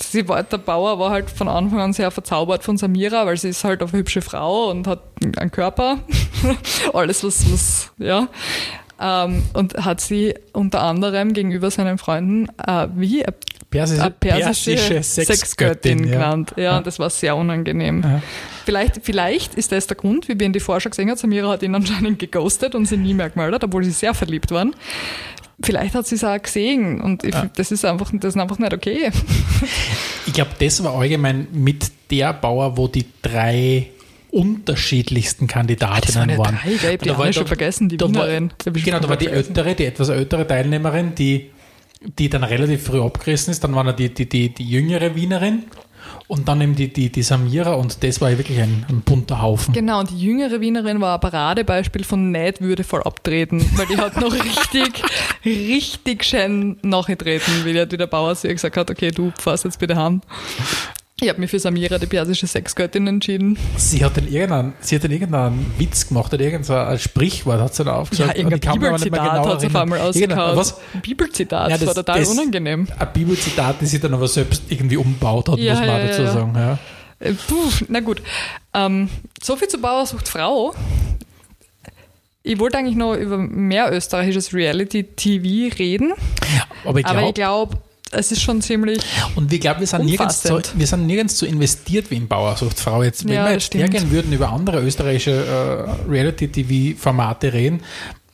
sie 0.00 0.28
war, 0.28 0.42
der 0.42 0.58
Bauer 0.58 0.98
war 0.98 1.10
halt 1.10 1.30
von 1.30 1.46
Anfang 1.46 1.78
an 1.78 1.92
sehr 1.92 2.10
verzaubert 2.10 2.64
von 2.64 2.76
Samira, 2.76 3.26
weil 3.26 3.36
sie 3.36 3.50
ist 3.50 3.62
halt 3.62 3.80
eine 3.80 3.92
hübsche 3.92 4.20
Frau 4.20 4.70
und 4.70 4.88
hat 4.88 5.04
einen 5.36 5.52
Körper. 5.52 5.98
Alles, 6.92 7.22
was, 7.22 7.52
was 7.52 7.92
ja. 7.98 8.26
Ähm, 9.00 9.44
und 9.52 9.74
hat 9.74 10.00
sie 10.00 10.34
unter 10.52 10.82
anderem 10.82 11.32
gegenüber 11.32 11.70
seinen 11.70 11.96
Freunden 11.96 12.48
äh, 12.66 12.88
wie 12.96 13.24
persische, 13.70 14.02
eine 14.02 14.10
persische, 14.10 14.76
persische 14.94 15.02
Sexgöttin 15.24 16.04
ja. 16.04 16.12
genannt. 16.12 16.52
Ja, 16.56 16.62
Ja. 16.62 16.80
das 16.80 16.98
war 16.98 17.08
sehr 17.10 17.36
unangenehm. 17.36 18.02
Ja. 18.02 18.22
Vielleicht, 18.64 19.00
vielleicht 19.02 19.54
ist 19.54 19.72
das 19.72 19.86
der 19.86 19.96
Grund, 19.96 20.28
wie 20.28 20.38
wir 20.38 20.46
in 20.46 20.52
die 20.52 20.60
Vorschau 20.60 20.90
gesehen 20.90 21.08
haben, 21.08 21.16
Samira 21.16 21.50
hat 21.50 21.62
ihn 21.62 21.74
anscheinend 21.74 22.18
geghostet 22.18 22.74
und 22.74 22.86
sie 22.86 22.96
nie 22.96 23.14
mehr 23.14 23.30
gemeldet, 23.30 23.62
obwohl 23.64 23.84
sie 23.84 23.90
sehr 23.92 24.12
verliebt 24.14 24.50
waren. 24.50 24.74
Vielleicht 25.62 25.94
hat 25.94 26.06
sie 26.06 26.14
es 26.14 26.24
auch 26.24 26.40
gesehen 26.40 27.00
und 27.02 27.22
ich, 27.22 27.34
Ja. 27.34 27.50
das, 27.54 27.70
ist 27.70 27.84
einfach, 27.84 28.10
das 28.14 28.34
ist 28.34 28.40
einfach 28.40 28.58
nicht 28.58 28.72
okay. 28.72 29.10
Ich 30.26 30.32
glaube, 30.34 30.50
das 30.58 30.82
war 30.84 30.94
allgemein 30.94 31.48
mit 31.52 31.90
der 32.10 32.32
Bauer, 32.34 32.76
wo 32.76 32.86
die 32.88 33.04
drei 33.22 33.88
unterschiedlichsten 34.30 35.46
Kandidatinnen 35.46 36.38
waren. 36.38 36.58
drei, 36.80 36.96
Da 36.96 37.16
war- 37.18 37.24
eine 37.24 37.32
schon 37.32 37.46
vergessen, 37.46 37.88
die 37.88 37.96
da 37.96 38.06
war- 38.06 38.26
Wienerin. 38.26 38.52
Ich 38.58 38.64
schon 38.64 38.72
Genau, 38.84 38.98
da 39.00 39.08
war 39.08 39.16
die 39.16 39.26
ältere, 39.28 39.74
die 39.74 39.86
etwas 39.86 40.08
ältere 40.08 40.46
Teilnehmerin, 40.46 41.14
die, 41.14 41.50
die 42.00 42.28
dann 42.28 42.44
relativ 42.44 42.84
früh 42.84 43.00
abgerissen 43.00 43.50
ist. 43.50 43.64
Dann 43.64 43.74
war 43.74 43.84
noch 43.84 43.96
die, 43.96 44.12
die, 44.12 44.28
die, 44.28 44.54
die 44.54 44.68
jüngere 44.68 45.14
Wienerin 45.14 45.64
und 46.28 46.48
dann 46.48 46.60
eben 46.60 46.76
die, 46.76 46.92
die, 46.92 47.10
die 47.10 47.22
Samira 47.22 47.74
und 47.74 48.02
das 48.04 48.20
war 48.20 48.30
ja 48.30 48.38
wirklich 48.38 48.60
ein, 48.60 48.86
ein 48.88 49.00
bunter 49.00 49.42
Haufen. 49.42 49.74
Genau, 49.74 50.00
und 50.00 50.10
die 50.10 50.20
jüngere 50.20 50.60
Wienerin 50.60 51.00
war 51.00 51.14
ein 51.14 51.20
Paradebeispiel 51.20 52.04
von 52.04 52.30
nicht 52.30 52.60
würdevoll 52.60 53.02
abtreten, 53.02 53.64
weil 53.76 53.86
die 53.86 53.96
hat 53.96 54.16
noch 54.20 54.32
richtig, 54.32 55.02
richtig 55.44 56.24
schön 56.24 56.78
nachgetreten, 56.82 57.64
wie 57.64 57.72
der, 57.72 58.06
Bauer 58.06 58.36
ihr 58.42 58.54
gesagt 58.54 58.76
hat, 58.76 58.90
okay, 58.90 59.10
du 59.10 59.32
fährst 59.38 59.64
jetzt 59.64 59.78
bitte 59.78 59.96
heim. 59.96 60.22
Ich 61.22 61.28
habe 61.28 61.38
mich 61.40 61.50
für 61.50 61.58
Samira, 61.58 61.98
die 61.98 62.06
persische 62.06 62.46
Sexgöttin, 62.46 63.06
entschieden. 63.06 63.58
Sie 63.76 64.02
hat 64.04 64.16
dann 64.16 64.26
irgendeinen, 64.26 64.72
sie 64.80 64.96
hat 64.96 65.04
dann 65.04 65.10
irgendeinen 65.10 65.66
Witz 65.78 66.08
gemacht 66.08 66.32
oder 66.32 66.42
irgendein 66.42 66.64
so 66.64 66.74
ein 66.74 66.98
Sprichwort 66.98 67.60
hat 67.60 67.74
sie 67.74 67.84
dann 67.84 67.94
Ja, 67.94 68.00
aufgesagt. 68.00 68.30
ich 68.32 68.44
irgendein 68.44 68.60
Bibelzitat 68.72 69.10
genau 69.34 69.46
hat 69.52 69.60
sie 69.60 69.66
auf 69.66 69.76
einmal. 69.76 70.56
Was? 70.56 70.80
Bibelzitat, 71.02 71.70
Ja, 71.70 71.76
das, 71.76 71.86
war 71.88 71.94
total 71.94 72.20
das- 72.20 72.28
unangenehm. 72.30 72.86
Ein 72.98 73.08
Bibelzitat, 73.12 73.76
das 73.82 73.90
sie 73.90 74.00
dann 74.00 74.14
aber 74.14 74.28
selbst 74.28 74.62
irgendwie 74.70 74.96
umbaut 74.96 75.48
hat, 75.50 75.58
Ja, 75.58 75.74
muss 75.74 75.80
man 75.86 75.88
ja, 75.90 76.06
dazu 76.06 76.22
ja, 76.22 76.26
ja. 76.28 76.32
sagen. 76.32 76.54
Ja. 76.56 76.78
Äh, 77.18 77.32
Puh, 77.34 77.70
na 77.88 78.00
gut. 78.00 78.22
Ähm, 78.72 79.10
so 79.42 79.56
viel 79.56 79.68
zu 79.68 79.78
Bauer 79.78 80.06
sucht 80.06 80.26
Frau. 80.28 80.74
Ich 82.42 82.58
wollte 82.58 82.78
eigentlich 82.78 82.96
noch 82.96 83.14
über 83.14 83.36
mehr 83.36 83.92
österreichisches 83.92 84.54
Reality-TV 84.54 85.76
reden, 85.78 86.14
Aber 86.86 86.98
ich 87.00 87.34
glaube, 87.34 87.76
es 88.12 88.32
ist 88.32 88.42
schon 88.42 88.60
ziemlich. 88.60 89.00
und 89.36 89.52
ich 89.52 89.60
glaube, 89.60 89.80
wir, 89.80 89.86
sind 89.86 90.04
nirgends 90.04 90.44
wir 90.44 90.86
sind 90.86 91.06
nirgends 91.06 91.38
so 91.38 91.46
investiert 91.46 92.10
wie 92.10 92.16
in 92.16 92.28
Bauersuchtfrau. 92.28 93.02
Jetzt, 93.02 93.24
wenn 93.26 93.34
Ja, 93.34 93.46
wir 93.46 93.52
jetzt 93.52 93.74
hergehen 93.74 94.10
würden 94.10 94.32
über 94.32 94.50
andere 94.50 94.80
österreichische 94.80 95.30
äh, 96.06 96.10
Reality-TV-Formate 96.10 97.52
reden, 97.52 97.82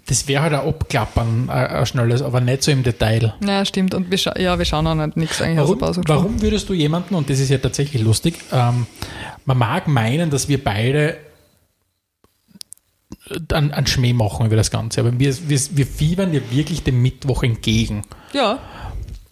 das 0.07 0.29
wäre 0.29 0.43
halt 0.43 0.53
ein 0.55 0.61
Abklappern, 0.61 1.51
ein, 1.51 1.67
ein 1.67 1.87
schnelles, 1.87 2.23
aber 2.23 2.41
nicht 2.41 2.63
so 2.63 2.71
im 2.71 2.83
Detail. 2.83 3.35
Ja, 3.45 3.65
stimmt. 3.65 3.93
Und 3.95 4.11
wir, 4.11 4.19
scha 4.19 4.39
ja, 4.39 4.57
wir 4.59 4.65
schauen 4.65 4.87
auch 4.87 4.95
nicht 4.95 5.17
nichts 5.17 5.43
eigentlich 5.43 5.59
aus 5.59 5.69
Warum, 5.69 5.79
der 5.79 5.87
Bauer 5.87 5.95
sucht 5.95 6.09
warum 6.09 6.43
würdest 6.43 6.69
du 6.69 6.75
jemanden, 6.75 7.15
und 7.15 7.29
das 7.29 7.41
ist 7.41 7.51
ja 7.51 7.59
tatsächlich 7.59 8.03
lustig, 8.03 8.37
ähm, 8.53 8.87
man 9.45 9.59
mag 9.59 9.89
meinen, 9.89 10.31
dass 10.31 10.49
wir 10.49 10.63
beide 10.63 11.17
einen, 13.53 13.73
einen 13.73 13.87
Schmäh 13.87 14.13
machen 14.13 14.47
über 14.47 14.57
das 14.57 14.71
Ganze, 14.71 15.01
aber 15.01 15.19
wir, 15.19 15.37
wir, 15.49 15.61
wir 15.73 15.87
fiebern 15.87 16.33
ja 16.33 16.41
wirklich 16.51 16.85
dem 16.85 17.03
Mittwoch 17.03 17.43
entgegen. 17.43 18.05
Ja, 18.33 18.61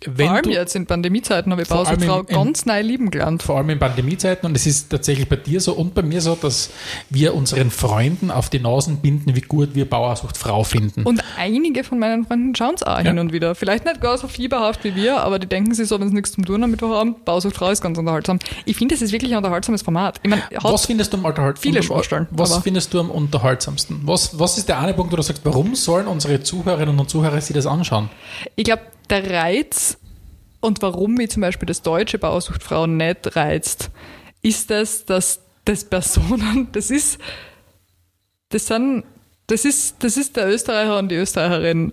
wenn 0.07 0.27
Vor 0.27 0.35
allem 0.37 0.43
du, 0.45 0.51
jetzt 0.51 0.75
in 0.77 0.87
Pandemiezeiten 0.87 1.53
habe 1.53 1.63
ich 1.63 1.69
in- 1.71 2.27
ganz 2.27 2.67
neu 2.67 2.81
lieben 2.83 3.11
gelernt. 3.11 3.43
vor 3.43 3.57
allem 3.57 3.71
in 3.71 3.79
Pandemiezeiten, 3.79 4.47
und 4.49 4.57
es 4.57 4.67
ist 4.67 4.91
tatsächlich 4.91 5.29
bei 5.29 5.37
dir 5.37 5.61
so 5.61 5.73
und 5.75 5.95
bei 5.95 6.03
mir 6.03 6.21
so, 6.21 6.35
dass 6.35 6.71
wir 7.11 7.35
unseren 7.35 7.71
Freunden 7.71 8.31
auf 8.31 8.51
die 8.51 8.61
Nasen 8.61 8.99
binden, 8.99 9.35
wie 9.35 9.41
gut 9.41 9.75
wir 9.75 9.89
Bauersucht 9.89 10.37
Frau 10.37 10.65
finden. 10.65 11.03
Und 11.05 11.23
einige 11.39 11.85
von 11.85 11.99
meinen 11.99 12.25
Freunden 12.27 12.55
schauen 12.55 12.75
es 12.75 12.83
auch 12.83 12.99
hin 12.99 13.19
und 13.19 13.33
wieder. 13.33 13.55
Vielleicht 13.55 13.85
nicht 13.85 14.01
gar 14.01 14.19
so 14.19 14.29
fieberhaft 14.29 14.85
wie 14.85 14.95
wir, 14.95 15.21
aber 15.21 15.39
die 15.39 15.47
denken 15.47 15.75
sich 15.75 15.89
so, 15.89 15.99
wenn 16.01 16.09
sie 16.09 16.15
nichts 16.15 16.33
zum 16.33 16.45
Tun 16.45 16.63
am 16.65 16.71
Mittwochabend, 16.71 17.25
Bausucht 17.25 17.57
Frau 17.57 17.71
ist 17.71 17.83
ganz 17.83 17.99
unterhaltsam. 17.99 18.39
Ich 18.65 18.77
finde, 18.77 18.95
es 18.95 19.03
ist 19.03 19.13
wirklich 19.13 19.33
ein 19.33 19.39
unterhaltsames 19.39 19.83
Format. 19.83 20.21
Ich 20.23 20.31
meine, 20.31 20.43
hat 20.43 20.65
was 20.65 20.87
findest 20.87 21.13
du 21.13 21.17
am 21.19 21.25
Unterhalt 21.25 21.59
viele 21.59 21.81
Was 22.31 22.53
aber- 22.53 22.63
findest 22.63 22.93
du 22.95 23.01
am 23.01 23.11
unterhaltsamsten? 23.11 24.01
Was, 24.05 24.39
was 24.39 24.59
ist 24.59 24.69
der 24.69 24.79
eine 24.81 24.95
Punkt, 24.95 25.13
wo 25.13 25.17
du 25.17 25.23
sagst, 25.23 25.45
warum 25.45 25.75
sollen 25.75 26.07
unsere 26.07 26.43
Zuhörerinnen 26.43 26.99
und 26.99 27.09
Zuhörer 27.11 27.41
sich 27.41 27.55
das 27.55 27.67
anschauen? 27.67 28.11
Ich 28.57 28.65
glaube, 28.65 28.83
der 29.11 29.31
Reiz 29.31 29.99
und 30.61 30.81
warum 30.83 31.15
mich 31.15 31.31
zum 31.31 31.43
Beispiel 31.43 31.67
das 31.67 31.83
deutsche 31.83 32.19
Bausuchtfrau 32.19 32.87
nicht 32.87 33.37
reizt, 33.37 33.91
ist 34.43 34.71
das, 34.71 35.05
dass 35.05 35.41
das 35.65 35.85
Personen, 35.85 36.69
das 36.73 36.91
ist, 36.91 37.19
das 38.49 38.67
sind, 38.67 39.05
das 39.47 39.65
ist, 39.65 40.03
das 40.03 40.17
ist 40.17 40.37
der 40.37 40.49
Österreicher 40.49 40.99
und 40.99 41.11
die 41.11 41.17
Österreicherin 41.17 41.93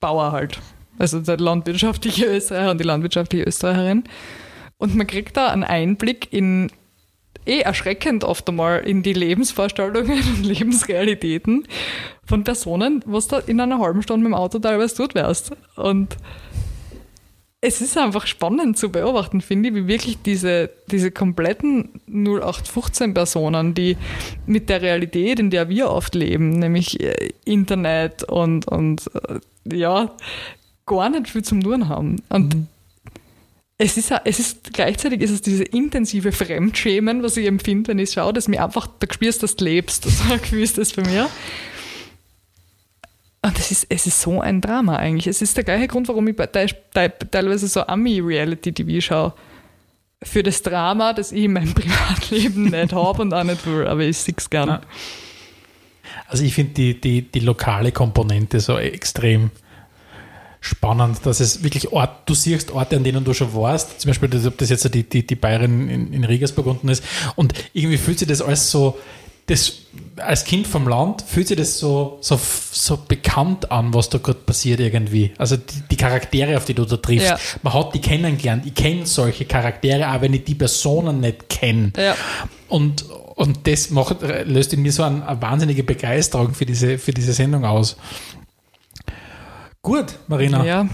Bauer 0.00 0.32
halt. 0.32 0.58
Also 0.98 1.20
der 1.20 1.38
landwirtschaftliche 1.38 2.24
Österreicher 2.36 2.70
und 2.70 2.78
die 2.78 2.84
landwirtschaftliche 2.84 3.44
Österreicherin. 3.44 4.04
Und 4.78 4.96
man 4.96 5.06
kriegt 5.06 5.36
da 5.36 5.48
einen 5.48 5.64
Einblick 5.64 6.32
in 6.32 6.70
eh 7.46 7.60
erschreckend 7.60 8.24
oft 8.24 8.48
einmal 8.48 8.80
in 8.80 9.02
die 9.02 9.12
Lebensvorstellungen 9.12 10.22
und 10.36 10.44
Lebensrealitäten 10.44 11.66
von 12.30 12.44
Personen, 12.44 13.02
was 13.06 13.28
da 13.28 13.40
in 13.40 13.60
einer 13.60 13.80
halben 13.80 14.02
Stunde 14.02 14.24
mit 14.24 14.30
dem 14.30 14.34
Auto 14.34 14.58
teilweise 14.60 14.94
tut 14.94 15.14
wärst. 15.14 15.50
Und 15.76 16.16
es 17.60 17.82
ist 17.82 17.98
einfach 17.98 18.26
spannend 18.26 18.78
zu 18.78 18.90
beobachten, 18.90 19.42
finde 19.42 19.68
ich, 19.68 19.74
wie 19.74 19.86
wirklich 19.88 20.22
diese, 20.22 20.70
diese 20.90 21.10
kompletten 21.10 22.00
0815-Personen, 22.08 23.74
die 23.74 23.98
mit 24.46 24.70
der 24.70 24.80
Realität, 24.80 25.40
in 25.40 25.50
der 25.50 25.68
wir 25.68 25.90
oft 25.90 26.14
leben, 26.14 26.50
nämlich 26.50 27.00
äh, 27.00 27.32
Internet 27.44 28.22
und, 28.22 28.66
und 28.66 29.10
äh, 29.28 29.76
ja, 29.76 30.10
gar 30.86 31.10
nicht 31.10 31.28
viel 31.28 31.42
zum 31.42 31.62
Tun 31.62 31.88
haben. 31.88 32.22
Und 32.30 32.56
es 33.76 33.96
ist, 33.96 34.12
es 34.24 34.38
ist 34.38 34.72
gleichzeitig 34.72 35.20
ist 35.20 35.30
es 35.30 35.42
diese 35.42 35.64
intensive 35.64 36.32
Fremdschämen, 36.32 37.22
was 37.22 37.36
ich 37.36 37.46
empfinde, 37.46 37.88
wenn 37.88 37.98
ich 37.98 38.12
schaue, 38.12 38.32
dass 38.32 38.46
mir 38.46 38.64
einfach, 38.64 38.86
da 38.86 39.06
spürst, 39.12 39.42
dass 39.42 39.56
du 39.56 39.64
lebst. 39.64 40.04
So 40.10 40.32
ein 40.32 40.40
Gefühl 40.40 40.62
ist 40.62 40.78
das 40.78 40.92
bei 40.92 41.02
mir. 41.02 41.28
Und 43.42 43.58
es 43.58 43.70
ist, 43.70 43.86
es 43.88 44.06
ist 44.06 44.20
so 44.20 44.40
ein 44.40 44.60
Drama 44.60 44.96
eigentlich. 44.96 45.26
Es 45.26 45.40
ist 45.40 45.56
der 45.56 45.64
gleiche 45.64 45.88
Grund, 45.88 46.08
warum 46.08 46.28
ich 46.28 46.36
teilweise 46.36 47.68
so 47.68 47.86
Ami-Reality-TV 47.86 49.00
schaue. 49.00 49.34
Für 50.22 50.42
das 50.42 50.62
Drama, 50.62 51.14
das 51.14 51.32
ich 51.32 51.44
in 51.44 51.54
meinem 51.54 51.74
Privatleben 51.74 52.64
nicht 52.64 52.92
habe 52.92 53.22
und 53.22 53.32
auch 53.32 53.44
nicht 53.44 53.66
will, 53.66 53.86
aber 53.86 54.02
ich 54.02 54.18
sehe 54.18 54.34
es 54.36 54.50
gern. 54.50 54.68
Ja. 54.68 54.80
Also 56.26 56.44
ich 56.44 56.54
finde 56.54 56.74
die, 56.74 57.00
die, 57.00 57.22
die 57.22 57.40
lokale 57.40 57.92
Komponente 57.92 58.60
so 58.60 58.76
extrem 58.76 59.50
spannend, 60.60 61.24
dass 61.24 61.40
es 61.40 61.62
wirklich 61.62 61.90
Ort, 61.92 62.28
du 62.28 62.34
siehst 62.34 62.70
Orte, 62.70 62.96
an 62.96 63.04
denen 63.04 63.24
du 63.24 63.32
schon 63.32 63.54
warst, 63.54 64.00
zum 64.00 64.10
Beispiel, 64.10 64.46
ob 64.46 64.58
das 64.58 64.68
jetzt 64.68 64.94
die, 64.94 65.04
die, 65.04 65.26
die 65.26 65.34
Bayerin 65.34 65.88
in, 65.88 66.12
in 66.12 66.24
Regensburg 66.24 66.66
unten 66.66 66.88
ist, 66.88 67.02
und 67.36 67.54
irgendwie 67.72 67.96
fühlt 67.96 68.18
sich 68.18 68.28
das 68.28 68.42
alles 68.42 68.70
so, 68.70 68.98
das, 69.50 69.72
als 70.16 70.44
Kind 70.44 70.68
vom 70.68 70.86
Land 70.86 71.22
fühlt 71.22 71.48
sich 71.48 71.56
das 71.56 71.76
so, 71.76 72.18
so, 72.20 72.38
so 72.38 72.96
bekannt 72.96 73.72
an, 73.72 73.92
was 73.92 74.08
da 74.08 74.18
gerade 74.18 74.38
passiert 74.38 74.78
irgendwie. 74.78 75.32
Also 75.38 75.56
die, 75.56 75.82
die 75.90 75.96
Charaktere, 75.96 76.56
auf 76.56 76.64
die 76.66 76.74
du 76.74 76.84
da 76.84 76.96
triffst. 76.96 77.28
Ja. 77.28 77.38
Man 77.62 77.74
hat 77.74 77.92
die 77.92 78.00
kennengelernt. 78.00 78.64
Ich 78.64 78.74
kenne 78.74 79.06
solche 79.06 79.46
Charaktere, 79.46 80.08
auch 80.08 80.20
wenn 80.20 80.34
ich 80.34 80.44
die 80.44 80.54
Personen 80.54 81.18
nicht 81.18 81.48
kenne. 81.48 81.92
Ja. 81.96 82.14
Und, 82.68 83.04
und 83.34 83.66
das 83.66 83.90
macht, 83.90 84.18
löst 84.44 84.72
in 84.72 84.82
mir 84.82 84.92
so 84.92 85.02
eine, 85.02 85.26
eine 85.26 85.42
wahnsinnige 85.42 85.82
Begeisterung 85.82 86.54
für 86.54 86.64
diese, 86.64 86.98
für 86.98 87.10
diese 87.12 87.32
Sendung 87.32 87.64
aus. 87.64 87.96
Gut, 89.82 90.14
Marina. 90.28 90.64
Ja. 90.64 90.88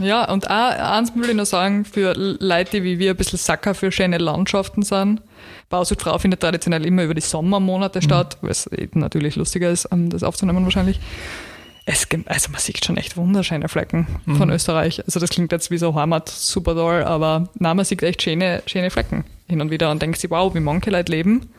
Ja, 0.00 0.30
und 0.30 0.50
auch 0.50 0.70
eins 0.72 1.14
will 1.14 1.30
ich 1.30 1.36
noch 1.36 1.46
sagen, 1.46 1.84
für 1.84 2.14
Leute, 2.14 2.82
wie 2.82 2.98
wir 2.98 3.12
ein 3.12 3.16
bisschen 3.16 3.38
Sacker 3.38 3.74
für 3.74 3.92
schöne 3.92 4.18
Landschaften 4.18 4.82
sind. 4.82 5.22
Bausuchtfrau 5.78 6.18
findet 6.18 6.40
traditionell 6.40 6.86
immer 6.86 7.02
über 7.04 7.14
die 7.14 7.20
Sommermonate 7.20 8.00
statt, 8.00 8.38
weil 8.42 8.50
es 8.52 8.68
natürlich 8.94 9.34
lustiger 9.36 9.70
ist, 9.70 9.88
ähm, 9.92 10.08
das 10.10 10.22
aufzunehmen 10.22 10.62
wahrscheinlich. 10.64 11.00
Es, 11.86 12.08
gibt- 12.08 12.28
also 12.28 12.50
man 12.50 12.60
sieht 12.60 12.82
schon 12.84 12.96
echt 12.96 13.16
wunderschöne 13.16 13.68
Flecken 13.68 14.06
von 14.38 14.48
Österreich. 14.50 15.04
Also 15.04 15.20
das 15.20 15.28
klingt 15.30 15.52
jetzt 15.52 15.70
wie 15.70 15.76
so 15.78 15.94
Heimat, 15.94 16.28
super 16.28 16.74
toll, 16.74 17.02
aber 17.04 17.48
nein, 17.58 17.76
man 17.76 17.84
sieht 17.84 18.02
echt 18.02 18.22
schöne, 18.22 18.62
schöne 18.66 18.90
Flecken 18.90 19.24
hin 19.48 19.60
und 19.60 19.70
wieder 19.70 19.90
und 19.90 20.00
denkt 20.00 20.18
sich, 20.18 20.30
wow, 20.30 20.54
wie 20.54 20.60
manche 20.60 20.90
Leute 20.90 21.12
leben, 21.12 21.50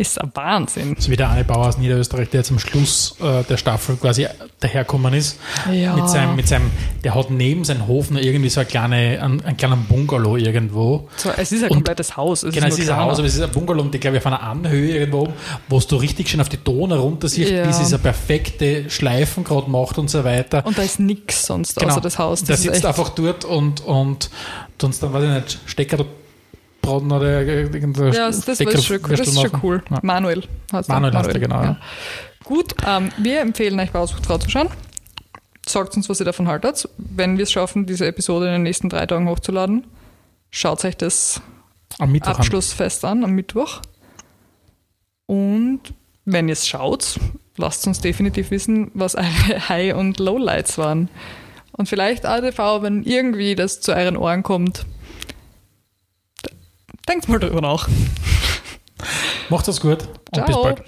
ist 0.00 0.20
ein 0.20 0.30
Wahnsinn. 0.34 0.94
So 0.96 1.10
wie 1.10 1.16
der 1.16 1.28
eine 1.28 1.42
Bauer 1.42 1.66
aus 1.66 1.76
Niederösterreich, 1.76 2.30
der 2.30 2.44
zum 2.44 2.60
Schluss 2.60 3.16
äh, 3.20 3.42
der 3.42 3.56
Staffel 3.56 3.96
quasi 3.96 4.28
daherkommen 4.60 5.12
ist. 5.12 5.40
Ja. 5.72 5.96
Mit 5.96 6.08
seinem, 6.08 6.36
mit 6.36 6.46
seinem, 6.46 6.70
der 7.02 7.16
hat 7.16 7.32
neben 7.32 7.64
seinem 7.64 7.88
Hof 7.88 8.08
noch 8.10 8.20
irgendwie 8.20 8.48
so 8.48 8.60
eine 8.60 8.68
kleine, 8.68 9.20
einen, 9.20 9.44
einen 9.44 9.56
kleinen 9.56 9.84
Bungalow 9.86 10.36
irgendwo. 10.36 11.08
So, 11.16 11.30
es 11.36 11.50
ist 11.50 11.64
ein 11.64 11.70
Und- 11.70 11.78
komplettes 11.78 12.16
Haus. 12.16 12.44
Es 12.44 12.54
Genau, 12.54 12.68
es 12.68 12.74
nur 12.76 12.84
ist 12.84 12.90
ein. 12.90 12.96
Haus, 12.96 13.18
aber 13.18 13.26
es 13.26 13.34
ist 13.34 13.42
ein 13.42 13.50
Bungalow, 13.50 13.82
und 13.82 13.92
ich 13.92 14.00
glaube, 14.00 14.18
auf 14.18 14.26
einer 14.26 14.40
Anhöhe 14.40 14.98
irgendwo 14.98 15.28
wo 15.68 15.80
du 15.80 15.96
richtig 15.96 16.28
schön 16.28 16.40
auf 16.40 16.48
die 16.48 16.62
Donau 16.62 17.00
runter 17.00 17.28
siehst, 17.28 17.50
Ja. 17.50 17.66
wie 17.68 17.72
sie 17.72 17.84
so 17.84 17.98
perfekte 17.98 18.88
Schleifen 18.88 19.42
gerade 19.42 19.68
macht 19.68 19.98
und 19.98 20.08
so 20.08 20.22
weiter. 20.22 20.64
Und 20.64 20.78
da 20.78 20.82
ist 20.82 21.00
nichts 21.00 21.44
sonst 21.44 21.84
außer 21.84 22.00
das 22.00 22.18
Haus. 22.20 22.44
Der 22.44 22.54
Das 22.54 22.64
ist 22.64 22.72
sitzt 22.72 22.86
einfach 22.86 23.08
dort 23.08 23.44
und, 23.44 23.80
und 23.80 24.30
sonst 24.80 25.02
dann, 25.02 25.12
weiß 25.12 25.24
ich 25.24 25.30
nicht, 25.30 25.58
Stecker 25.66 26.04
braten 26.88 27.12
oder 27.12 27.42
irgendein 27.42 28.12
Ja, 28.12 28.26
das, 28.26 28.40
das, 28.40 28.60
ist 28.60 28.86
schon, 28.86 29.02
das 29.02 29.20
ist 29.20 29.40
schon 29.40 29.60
cool. 29.62 29.82
Ja. 29.90 29.98
Manuel 30.02 30.44
heißt 30.72 30.88
Manuel 30.88 31.14
heißt 31.14 31.30
er, 31.30 31.40
genau, 31.40 31.62
ja. 31.62 31.76
Gut, 32.44 32.74
ähm, 32.86 33.10
wir 33.18 33.40
empfehlen 33.40 33.78
euch 33.78 33.90
Bausuchtfrau 33.90 34.38
zu 34.38 34.48
schauen. 34.48 34.68
Sagt 35.66 35.96
uns, 35.96 36.08
was 36.08 36.20
ihr 36.20 36.24
davon 36.24 36.48
haltet. 36.48 36.88
Wenn 36.96 37.36
wir 37.36 37.42
es 37.42 37.52
schaffen, 37.52 37.84
diese 37.84 38.06
Episode 38.06 38.46
in 38.46 38.52
den 38.52 38.62
nächsten 38.62 38.88
drei 38.88 39.04
Tagen 39.04 39.28
hochzuladen, 39.28 39.86
schaut 40.50 40.84
euch 40.84 40.96
das 40.96 41.42
Am 41.98 42.10
Mittwoch 42.10 42.30
an. 42.30 42.36
Abschlussfest 42.36 43.04
an 43.04 43.24
am 43.24 43.32
Mittwoch. 43.32 43.82
Und 45.26 45.80
wenn 46.24 46.48
ihr 46.48 46.54
es 46.54 46.66
schaut, 46.66 47.20
lasst 47.58 47.86
uns 47.86 48.00
definitiv 48.00 48.50
wissen, 48.50 48.90
was 48.94 49.14
eure 49.14 49.26
High- 49.68 49.94
und 49.94 50.18
Lowlights 50.18 50.78
waren. 50.78 51.10
Und 51.72 51.88
vielleicht 51.88 52.24
ADV, 52.24 52.82
wenn 52.82 53.02
irgendwie 53.02 53.54
das 53.54 53.80
zu 53.80 53.94
euren 53.94 54.16
Ohren 54.16 54.42
kommt, 54.42 54.86
denkt 57.08 57.28
mal 57.28 57.38
drüber 57.38 57.60
nach. 57.60 57.88
Macht 59.48 59.66
das 59.66 59.80
gut 59.80 60.06
und 60.32 60.44
bis 60.46 60.54
Ciao. 60.54 60.62
bald. 60.62 60.82